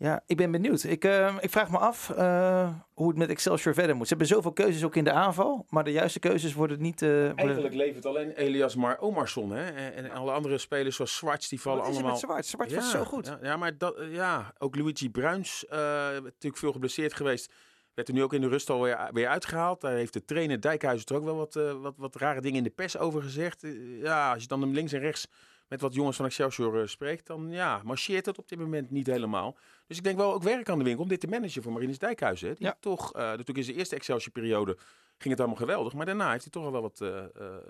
Ja, 0.03 0.23
ik 0.25 0.37
ben 0.37 0.51
benieuwd. 0.51 0.83
Ik, 0.83 1.05
uh, 1.05 1.35
ik 1.39 1.49
vraag 1.49 1.69
me 1.69 1.77
af 1.77 2.11
uh, 2.17 2.69
hoe 2.93 3.07
het 3.07 3.17
met 3.17 3.29
Excelsior 3.29 3.73
verder 3.73 3.95
moet. 3.95 4.07
Ze 4.07 4.13
hebben 4.15 4.35
zoveel 4.35 4.53
keuzes 4.53 4.83
ook 4.83 4.95
in 4.95 5.03
de 5.03 5.11
aanval, 5.11 5.65
maar 5.69 5.83
de 5.83 5.91
juiste 5.91 6.19
keuzes 6.19 6.53
worden 6.53 6.81
niet... 6.81 7.01
Uh, 7.01 7.09
worden... 7.09 7.37
Eigenlijk 7.37 7.75
levert 7.75 8.05
alleen 8.05 8.31
Elias 8.31 8.75
maar 8.75 8.99
Omarsson. 8.99 9.51
Hè? 9.51 9.65
En, 9.65 9.93
en, 9.93 10.11
alle 10.11 10.31
andere 10.31 10.57
spelers 10.57 10.95
zoals 10.95 11.15
Zwarts, 11.15 11.49
die 11.49 11.61
vallen 11.61 11.83
allemaal... 11.83 12.03
Wat 12.03 12.13
is 12.13 12.19
Zwarts? 12.19 12.49
Zwarts 12.49 12.73
ja, 12.73 12.79
was 12.79 12.91
zo 12.91 13.03
goed. 13.03 13.25
Ja, 13.25 13.39
ja 13.41 13.57
maar 13.57 13.77
dat, 13.77 13.95
ja, 14.09 14.53
ook 14.57 14.75
Luigi 14.75 15.09
Bruins, 15.09 15.65
natuurlijk 15.69 16.57
veel 16.57 16.71
geblesseerd 16.71 17.13
geweest. 17.13 17.53
Werd 17.93 18.07
er 18.07 18.13
nu 18.13 18.23
ook 18.23 18.33
in 18.33 18.41
de 18.41 18.47
rust 18.47 18.69
al 18.69 18.81
weer, 18.81 19.09
weer 19.11 19.27
uitgehaald. 19.27 19.81
Daar 19.81 19.93
heeft 19.93 20.13
de 20.13 20.25
trainer 20.25 20.61
Dijkhuizen 20.61 21.07
er 21.07 21.15
ook 21.15 21.23
wel 21.23 21.35
wat, 21.35 21.53
wat, 21.81 21.93
wat 21.97 22.15
rare 22.15 22.41
dingen 22.41 22.57
in 22.57 22.63
de 22.63 22.69
pers 22.69 22.97
over 22.97 23.21
gezegd. 23.21 23.65
ja, 24.01 24.33
als 24.33 24.41
je 24.41 24.47
dan 24.47 24.61
hem 24.61 24.73
links 24.73 24.93
en 24.93 24.99
rechts 24.99 25.27
met 25.73 25.81
wat 25.81 25.93
jongens 25.93 26.17
van 26.17 26.25
Excelsior 26.25 26.81
uh, 26.81 26.87
spreekt, 26.87 27.27
dan 27.27 27.51
ja, 27.51 27.81
marcheert 27.83 28.25
het 28.25 28.37
op 28.37 28.49
dit 28.49 28.59
moment 28.59 28.91
niet 28.91 29.07
helemaal. 29.07 29.57
Dus 29.87 29.97
ik 29.97 30.03
denk 30.03 30.17
wel 30.17 30.33
ook 30.33 30.43
werk 30.43 30.69
aan 30.69 30.77
de 30.77 30.83
winkel 30.83 31.03
om 31.03 31.09
dit 31.09 31.19
te 31.19 31.27
managen 31.27 31.63
voor 31.63 31.71
Marinus 31.71 31.97
Dijkhuizen. 31.97 32.47
Hè, 32.47 32.53
die 32.53 32.65
ja. 32.65 32.77
toch, 32.79 33.15
uh, 33.15 33.21
natuurlijk 33.21 33.57
in 33.57 33.63
zijn 33.63 33.77
eerste 33.77 33.95
Excelsior-periode 33.95 34.77
ging 35.17 35.29
het 35.29 35.39
allemaal 35.39 35.57
geweldig, 35.57 35.93
maar 35.93 36.05
daarna 36.05 36.31
heeft 36.31 36.43
hij 36.43 36.51
toch 36.51 36.65
al 36.65 36.71
wel 36.71 36.81
wat 36.81 36.99
uh, 37.01 37.23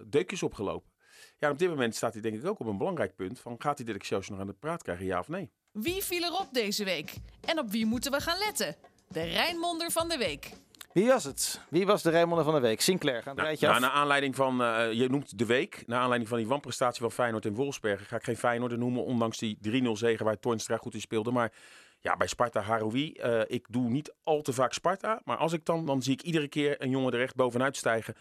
deukjes 0.06 0.44
opgelopen. 0.44 0.92
Ja, 1.38 1.50
op 1.50 1.60
dit 1.60 1.70
moment 1.70 1.96
staat 1.96 2.14
hij 2.14 2.22
denk 2.22 2.36
ik 2.36 2.46
ook 2.46 2.60
op 2.60 2.68
een 2.68 2.78
belangrijk 2.78 3.16
punt. 3.16 3.40
Van, 3.40 3.56
gaat 3.58 3.78
hij 3.78 3.86
dit 3.86 3.96
Excelsior 3.96 4.32
nog 4.32 4.42
aan 4.42 4.52
de 4.52 4.60
praat 4.60 4.84
krijgen, 4.84 5.06
ja 5.06 5.20
of 5.20 5.28
nee? 5.28 5.52
Wie 5.72 6.04
viel 6.04 6.24
erop 6.24 6.48
deze 6.52 6.84
week? 6.84 7.14
En 7.42 7.60
op 7.60 7.72
wie 7.72 7.86
moeten 7.86 8.12
we 8.12 8.22
gaan 8.22 8.38
letten? 8.38 8.76
De 9.08 9.24
Rijnmonder 9.24 9.92
van 9.92 10.10
de 10.10 10.18
week. 10.18 10.52
Wie 10.94 11.08
was 11.08 11.24
het? 11.24 11.62
Wie 11.70 11.86
was 11.86 12.02
de 12.02 12.10
Rijnmonder 12.10 12.46
van 12.46 12.54
de 12.54 12.60
week? 12.60 12.82
Sinclair, 12.82 13.22
gaan 13.22 13.28
het 13.28 13.36
Nou, 13.36 13.48
rijtje 13.48 13.66
nou, 13.66 13.78
af. 13.78 13.86
naar 13.86 13.96
aanleiding 13.96 14.36
van, 14.36 14.64
eh, 14.64 14.92
je 14.92 15.10
noemt 15.10 15.38
de 15.38 15.46
week, 15.46 15.84
naar 15.88 16.00
aanleiding 16.00 16.30
van 16.30 16.38
die 16.38 16.48
wanprestatie 16.48 17.02
van 17.02 17.12
Feyenoord 17.12 17.46
en 17.46 17.54
Wolfsbergen, 17.54 18.06
ga 18.06 18.16
ik 18.16 18.24
geen 18.24 18.38
Feyenoord 18.38 18.78
noemen, 18.78 19.04
ondanks 19.04 19.38
die 19.38 19.58
3-0 19.62 19.98
zegen 19.98 20.26
waar 20.26 20.40
Toornstra 20.40 20.78
goed 20.78 20.94
in 20.94 21.02
speelde. 21.02 21.32
Maar 21.32 21.52
ja, 22.00 22.18
bij 22.18 22.28
Sparta 22.28 22.62
Haroui, 22.62 23.14
eh, 23.14 23.42
ik 23.48 23.66
doe 23.70 23.90
niet 23.90 24.14
al 24.24 24.42
te 24.42 24.54
vaak 24.54 24.74
Sparta, 24.74 25.22
maar 25.24 25.38
als 25.38 25.54
ik 25.54 25.66
dan, 25.66 25.86
dan 25.86 26.02
zie 26.02 26.14
ik 26.14 26.22
iedere 26.22 26.48
keer 26.48 26.82
een 26.82 26.90
jongen 26.90 27.14
er 27.14 27.22
echt 27.22 27.36
bovenuit 27.36 27.78
stijgen. 27.78 28.16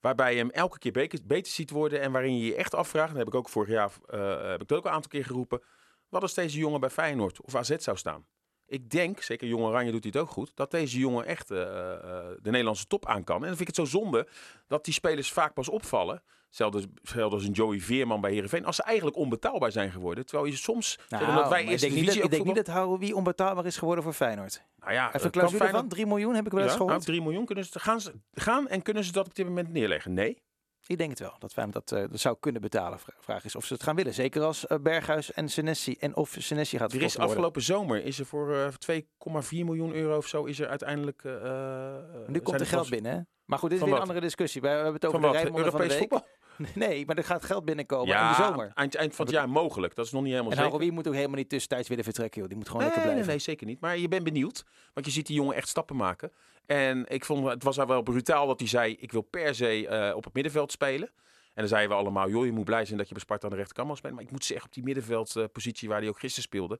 Waarbij 0.00 0.32
je 0.32 0.38
hem 0.38 0.50
elke 0.50 0.78
keer 0.78 0.92
beter, 0.92 1.18
beter 1.24 1.52
ziet 1.52 1.70
worden 1.70 2.00
en 2.00 2.12
waarin 2.12 2.38
je 2.38 2.46
je 2.46 2.54
echt 2.54 2.74
afvraagt, 2.74 3.08
dat 3.08 3.18
heb 3.18 3.26
ik 3.26 3.34
ook 3.34 3.48
vorig 3.48 3.68
jaar, 3.70 3.90
eh, 4.08 4.50
heb 4.50 4.62
ik 4.62 4.68
dat 4.68 4.78
ook 4.78 4.84
een 4.84 4.90
aantal 4.90 5.10
keer 5.10 5.24
geroepen, 5.24 5.62
wat 6.08 6.22
als 6.22 6.34
deze 6.34 6.58
jongen 6.58 6.80
bij 6.80 6.90
Feyenoord 6.90 7.40
of 7.40 7.54
AZ 7.54 7.76
zou 7.76 7.96
staan? 7.96 8.26
Ik 8.72 8.90
denk, 8.90 9.20
zeker 9.20 9.48
Jong 9.48 9.64
Oranje 9.64 9.90
doet 9.90 10.02
hij 10.02 10.12
het 10.14 10.22
ook 10.22 10.30
goed, 10.30 10.52
dat 10.54 10.70
deze 10.70 10.98
jongen 10.98 11.26
echt 11.26 11.50
eh, 11.50 11.60
eh, 11.60 11.98
de 12.42 12.50
Nederlandse 12.50 12.86
top 12.86 13.06
aan 13.06 13.24
kan. 13.24 13.36
En 13.36 13.46
dan 13.48 13.56
vind 13.56 13.60
ik 13.60 13.76
het 13.76 13.88
zo 13.88 13.98
zonde 14.00 14.28
dat 14.66 14.84
die 14.84 14.94
spelers 14.94 15.32
vaak 15.32 15.54
pas 15.54 15.68
opvallen. 15.68 16.22
Hetzelfde, 16.46 16.88
als 17.30 17.44
een 17.44 17.52
Joey 17.52 17.80
Veerman 17.80 18.20
bij 18.20 18.32
Heerenveen. 18.32 18.64
Als 18.64 18.76
ze 18.76 18.82
eigenlijk 18.82 19.16
onbetaalbaar 19.16 19.72
zijn 19.72 19.90
geworden. 19.90 20.26
Terwijl 20.26 20.48
je 20.50 20.56
soms, 20.56 20.98
Nou, 21.08 21.28
omdat 21.28 21.48
wij 21.48 21.64
ik 21.64 21.80
denk 21.80 21.92
niet 21.92 22.06
dat, 22.06 22.14
ik 22.16 22.30
denk 22.30 22.44
niet 22.44 22.54
dat 22.54 22.66
Haroui 22.66 23.12
onbetaalbaar 23.12 23.66
is 23.66 23.76
geworden 23.76 24.04
voor 24.04 24.12
Feyenoord. 24.12 24.62
Nou 24.78 24.92
ja, 24.92 25.06
Even 25.06 25.18
eh, 25.18 25.24
een 25.24 25.30
clausule 25.30 25.58
van 25.58 25.66
Feyenoord- 25.68 25.90
3 25.90 26.06
miljoen 26.06 26.34
heb 26.34 26.46
ik 26.46 26.52
wel 26.52 26.62
eens 26.62 26.72
Ja, 26.72 26.76
nou, 26.78 26.88
gehoord. 26.88 27.06
3 27.06 27.22
miljoen 27.22 27.44
kunnen 27.44 27.64
ze, 27.64 27.80
gaan, 27.80 28.00
ze, 28.00 28.12
gaan 28.32 28.68
en 28.68 28.82
kunnen 28.82 29.04
ze 29.04 29.12
dat 29.12 29.26
op 29.26 29.34
dit 29.34 29.46
moment 29.46 29.68
neerleggen? 29.68 30.12
Nee. 30.14 30.42
Ik 30.86 30.98
denk 30.98 31.10
het 31.10 31.18
wel, 31.18 31.34
dat 31.38 31.52
Feyenoord 31.52 31.88
dat, 31.88 31.98
eh, 32.02 32.10
dat 32.10 32.20
zou 32.20 32.36
kunnen 32.40 32.60
betalen. 32.60 32.98
Vra- 32.98 33.12
Vraag 33.20 33.44
is 33.44 33.56
of 33.56 33.64
ze 33.64 33.72
het 33.72 33.82
gaan 33.82 33.96
willen. 33.96 34.14
Zeker 34.14 34.42
als 34.42 34.66
eh, 34.66 34.78
Berghuis 34.78 35.32
en 35.32 35.48
Senesi 35.48 35.96
en 36.00 36.16
of 36.16 36.36
Senesi 36.38 36.78
gaat 36.78 36.92
Er 36.92 37.02
is 37.02 37.18
afgelopen 37.18 37.62
zomer 37.62 38.04
is 38.04 38.18
er 38.18 38.26
voor 38.26 38.54
eh, 38.54 38.68
2,4 38.78 39.64
miljoen 39.64 39.94
euro 39.94 40.16
of 40.16 40.26
zo 40.26 40.44
is 40.44 40.60
er 40.60 40.68
uiteindelijk. 40.68 41.24
eh, 41.24 41.34
eh, 41.44 42.02
Nu 42.26 42.40
komt 42.40 42.60
er 42.60 42.66
geld 42.66 42.90
binnen, 42.90 43.12
hè? 43.12 43.20
Maar 43.44 43.58
goed, 43.58 43.70
dit 43.70 43.78
is 43.78 43.84
weer 43.84 43.94
een 43.94 44.00
andere 44.00 44.20
discussie. 44.20 44.60
We 44.60 44.68
hebben 44.68 44.92
het 44.92 45.06
over 45.06 45.20
Van 45.20 45.30
de? 45.30 45.36
Rijnmonder 45.36 45.70
van 45.70 45.80
de 45.80 45.86
Europees 45.86 46.08
week. 46.10 46.20
voetbal? 46.20 46.40
Nee, 46.74 47.06
maar 47.06 47.16
er 47.16 47.24
gaat 47.24 47.44
geld 47.44 47.64
binnenkomen 47.64 48.06
Ja, 48.06 48.22
in 48.30 48.36
de 48.36 48.42
zomer. 48.42 48.70
Eind, 48.74 48.94
eind 48.94 49.14
van 49.14 49.26
het 49.26 49.34
jaar 49.34 49.48
mogelijk. 49.48 49.94
Dat 49.94 50.06
is 50.06 50.12
nog 50.12 50.22
niet 50.22 50.30
helemaal 50.30 50.50
En 50.52 50.56
zeker. 50.56 50.72
Haroui 50.72 50.90
moet 50.92 51.06
ook 51.08 51.14
helemaal 51.14 51.36
niet 51.36 51.48
tussentijds 51.48 51.88
willen 51.88 52.04
vertrekken, 52.04 52.40
joh. 52.40 52.48
Die 52.48 52.58
moet 52.58 52.66
gewoon 52.68 52.82
Nee, 52.82 52.90
lekker 52.90 53.10
blijven. 53.10 53.32
nee, 53.32 53.42
zeker 53.42 53.66
niet. 53.66 53.80
Maar 53.80 53.98
je 53.98 54.08
bent 54.08 54.24
benieuwd. 54.24 54.64
Want 54.94 55.06
je 55.06 55.12
ziet 55.12 55.26
die 55.26 55.36
jongen 55.36 55.54
echt 55.54 55.68
stappen 55.68 55.96
maken. 55.96 56.32
En 56.66 57.04
ik 57.08 57.24
vond 57.24 57.48
het 57.48 57.62
was 57.62 57.76
wel 57.76 58.02
brutaal 58.02 58.46
dat 58.46 58.58
hij 58.58 58.68
zei: 58.68 58.96
Ik 59.00 59.12
wil 59.12 59.22
per 59.22 59.54
se 59.54 59.88
eh, 59.88 60.16
op 60.16 60.24
het 60.24 60.34
middenveld 60.34 60.72
spelen. 60.72 61.08
En 61.54 61.60
dan 61.60 61.68
zeiden 61.68 61.90
we 61.90 61.96
allemaal: 62.02 62.28
Joh, 62.28 62.44
je 62.44 62.52
moet 62.52 62.64
blij 62.64 62.84
zijn 62.84 62.98
dat 62.98 63.06
je 63.06 63.12
bij 63.14 63.22
Sparta 63.22 63.44
aan 63.44 63.50
de 63.50 63.56
rechterkant 63.56 63.88
mag 63.88 63.96
spelen. 63.96 64.14
Maar 64.16 64.24
ik 64.24 64.30
moet 64.30 64.44
zeggen, 64.44 64.66
op 64.66 64.72
die 64.74 64.82
middenveldpositie 64.82 65.88
waar 65.88 65.98
hij 66.00 66.08
ook 66.08 66.18
gisteren 66.18 66.42
speelde. 66.48 66.78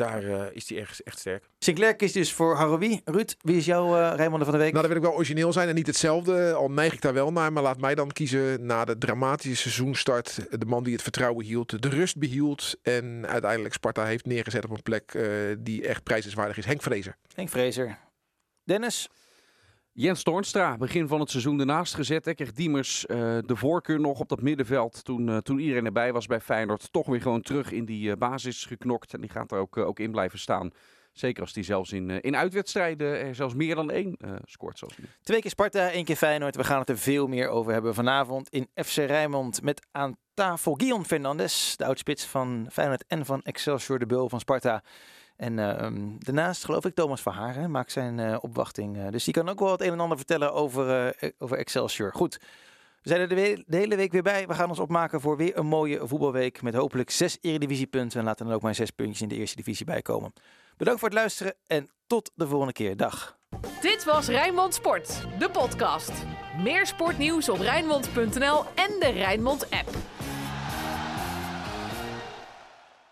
Daar 0.00 0.24
eh, 0.24 0.46
is 0.52 0.68
hij 0.68 0.78
echt, 0.78 1.02
echt 1.02 1.18
sterk. 1.18 1.44
Sinclair 1.58 1.96
kiest 1.96 2.14
dus 2.14 2.32
voor 2.32 2.56
Haroui. 2.56 3.00
Ruud, 3.04 3.34
wie 3.40 3.56
is 3.56 3.64
jouw 3.64 3.96
eh 3.96 4.12
Rijnmonder 4.16 4.48
van 4.48 4.58
de 4.58 4.64
week? 4.64 4.72
Nou, 4.72 4.86
dan 4.86 4.92
wil 4.92 5.02
ik 5.02 5.08
wel 5.08 5.16
origineel 5.16 5.52
zijn 5.52 5.68
en 5.68 5.74
niet 5.74 5.86
hetzelfde. 5.86 6.52
Al 6.52 6.70
neig 6.70 6.92
ik 6.92 7.00
daar 7.00 7.12
wel 7.12 7.32
naar. 7.32 7.52
Maar 7.52 7.62
laat 7.62 7.80
mij 7.80 7.94
dan 7.94 8.10
kiezen 8.10 8.66
na 8.66 8.84
de 8.84 8.98
dramatische 8.98 9.70
seizoenstart. 9.70 10.46
De 10.60 10.66
man 10.66 10.82
die 10.82 10.92
het 10.92 11.02
vertrouwen 11.02 11.44
hield, 11.44 11.82
de 11.82 11.88
rust 11.88 12.18
behield. 12.18 12.76
En 12.82 13.26
uiteindelijk 13.26 13.74
Sparta 13.74 14.04
heeft 14.04 14.26
neergezet 14.26 14.64
op 14.64 14.70
een 14.70 14.82
plek 14.82 15.14
eh, 15.14 15.24
die 15.58 15.86
echt 15.86 16.02
prijzenswaardig 16.02 16.56
is. 16.56 16.64
Henk 16.64 16.82
Vrezer. 16.82 17.16
Henk 17.34 17.48
Vrezer. 17.48 17.98
Dennis? 18.64 19.08
Jens 19.92 20.22
Toornstra, 20.22 20.76
begin 20.76 21.08
van 21.08 21.20
het 21.20 21.30
seizoen 21.30 21.60
ernaast 21.60 21.94
gezet. 21.94 22.24
Hè, 22.24 22.32
Diemers 22.54 23.06
eh, 23.06 23.18
de 23.46 23.56
voorkeur 23.56 24.00
nog 24.00 24.20
op 24.20 24.28
dat 24.28 24.42
middenveld 24.42 25.04
toen, 25.04 25.28
eh, 25.28 25.36
toen 25.36 25.58
iedereen 25.58 25.84
erbij 25.84 26.12
was 26.12 26.26
bij 26.26 26.40
Feyenoord. 26.40 26.92
Toch 26.92 27.06
weer 27.06 27.20
gewoon 27.20 27.40
terug 27.40 27.72
in 27.72 27.84
die 27.84 28.10
eh, 28.10 28.16
basis 28.16 28.64
geknokt. 28.64 29.14
En 29.14 29.20
die 29.20 29.30
gaat 29.30 29.52
er 29.52 29.58
ook, 29.58 29.76
ook 29.76 29.98
in 29.98 30.10
blijven 30.10 30.38
staan. 30.38 30.70
Zeker 31.12 31.42
als 31.42 31.54
hij 31.54 31.62
zelfs 31.62 31.92
in, 31.92 32.10
in 32.10 32.36
uitwedstrijden 32.36 33.20
er 33.20 33.34
zelfs 33.34 33.54
meer 33.54 33.74
dan 33.74 33.90
één 33.90 34.16
scoort. 34.44 34.78
Zoals 34.78 34.98
nu. 34.98 35.04
Twee 35.22 35.40
keer 35.40 35.50
Sparta, 35.50 35.90
één 35.90 36.04
keer 36.04 36.16
Feyenoord. 36.16 36.56
We 36.56 36.64
gaan 36.64 36.78
het 36.78 36.88
er 36.88 36.98
veel 36.98 37.26
meer 37.26 37.48
over 37.48 37.72
hebben 37.72 37.94
vanavond 37.94 38.48
in 38.48 38.68
FC 38.74 38.96
Rijnmond. 38.96 39.62
Met 39.62 39.86
aan 39.90 40.16
tafel 40.34 40.74
Guillaume 40.74 41.04
Fernandes, 41.04 41.76
de 41.76 41.84
oudspits 41.84 42.24
van 42.24 42.66
Feyenoord 42.72 43.04
en 43.06 43.24
van 43.26 43.42
Excelsior, 43.42 43.98
de 43.98 44.06
bul 44.06 44.28
van 44.28 44.40
Sparta. 44.40 44.82
En 45.40 45.58
ehm, 45.58 46.08
daarnaast 46.18 46.64
geloof 46.64 46.84
ik 46.84 46.94
Thomas 46.94 47.22
Verhagen 47.22 47.70
maakt 47.70 47.92
zijn 47.92 48.18
eh, 48.18 48.36
opwachting. 48.40 48.96
eh, 48.98 49.10
dus 49.10 49.24
die 49.24 49.34
kan 49.34 49.48
ook 49.48 49.58
wel 49.58 49.70
het 49.70 49.80
een 49.80 49.92
en 49.92 50.00
ander 50.00 50.16
vertellen 50.16 50.52
over, 50.52 51.14
eh, 51.14 51.30
over 51.38 51.56
Excelsior. 51.56 52.12
Goed, 52.12 52.38
we 53.02 53.08
zijn 53.08 53.20
er 53.20 53.28
de, 53.28 53.64
hele 53.76 53.96
week 53.96 54.12
weer 54.12 54.22
bij. 54.22 54.46
We 54.46 54.54
gaan 54.54 54.68
ons 54.68 54.78
opmaken 54.78 55.20
voor 55.20 55.36
weer 55.36 55.58
een 55.58 55.66
mooie 55.66 56.06
voetbalweek. 56.06 56.62
Met 56.62 56.74
hopelijk 56.74 57.10
zes 57.10 57.38
eredivisiepunten. 57.40 58.18
En 58.18 58.24
laten 58.24 58.46
dan 58.46 58.54
ook 58.54 58.62
maar 58.62 58.74
zes 58.74 58.90
puntjes 58.90 59.20
in 59.20 59.28
de 59.28 59.34
eerste 59.34 59.56
divisie 59.56 59.86
bij 59.86 60.02
komen. 60.02 60.32
Bedankt 60.76 61.00
voor 61.00 61.08
het 61.08 61.18
luisteren 61.18 61.54
en 61.66 61.90
tot 62.06 62.30
de 62.34 62.46
volgende 62.46 62.72
keer. 62.72 62.96
Dag. 62.96 63.38
Dit 63.80 64.04
was 64.04 64.28
Rijnmond 64.28 64.74
Sport, 64.74 65.26
de 65.38 65.50
podcast. 65.50 66.12
Meer 66.62 66.86
sportnieuws 66.86 67.48
op 67.48 67.58
Rijnmond.nl 67.58 68.64
en 68.74 68.96
de 68.98 69.10
Rijnmond 69.14 69.70
app. 69.70 70.19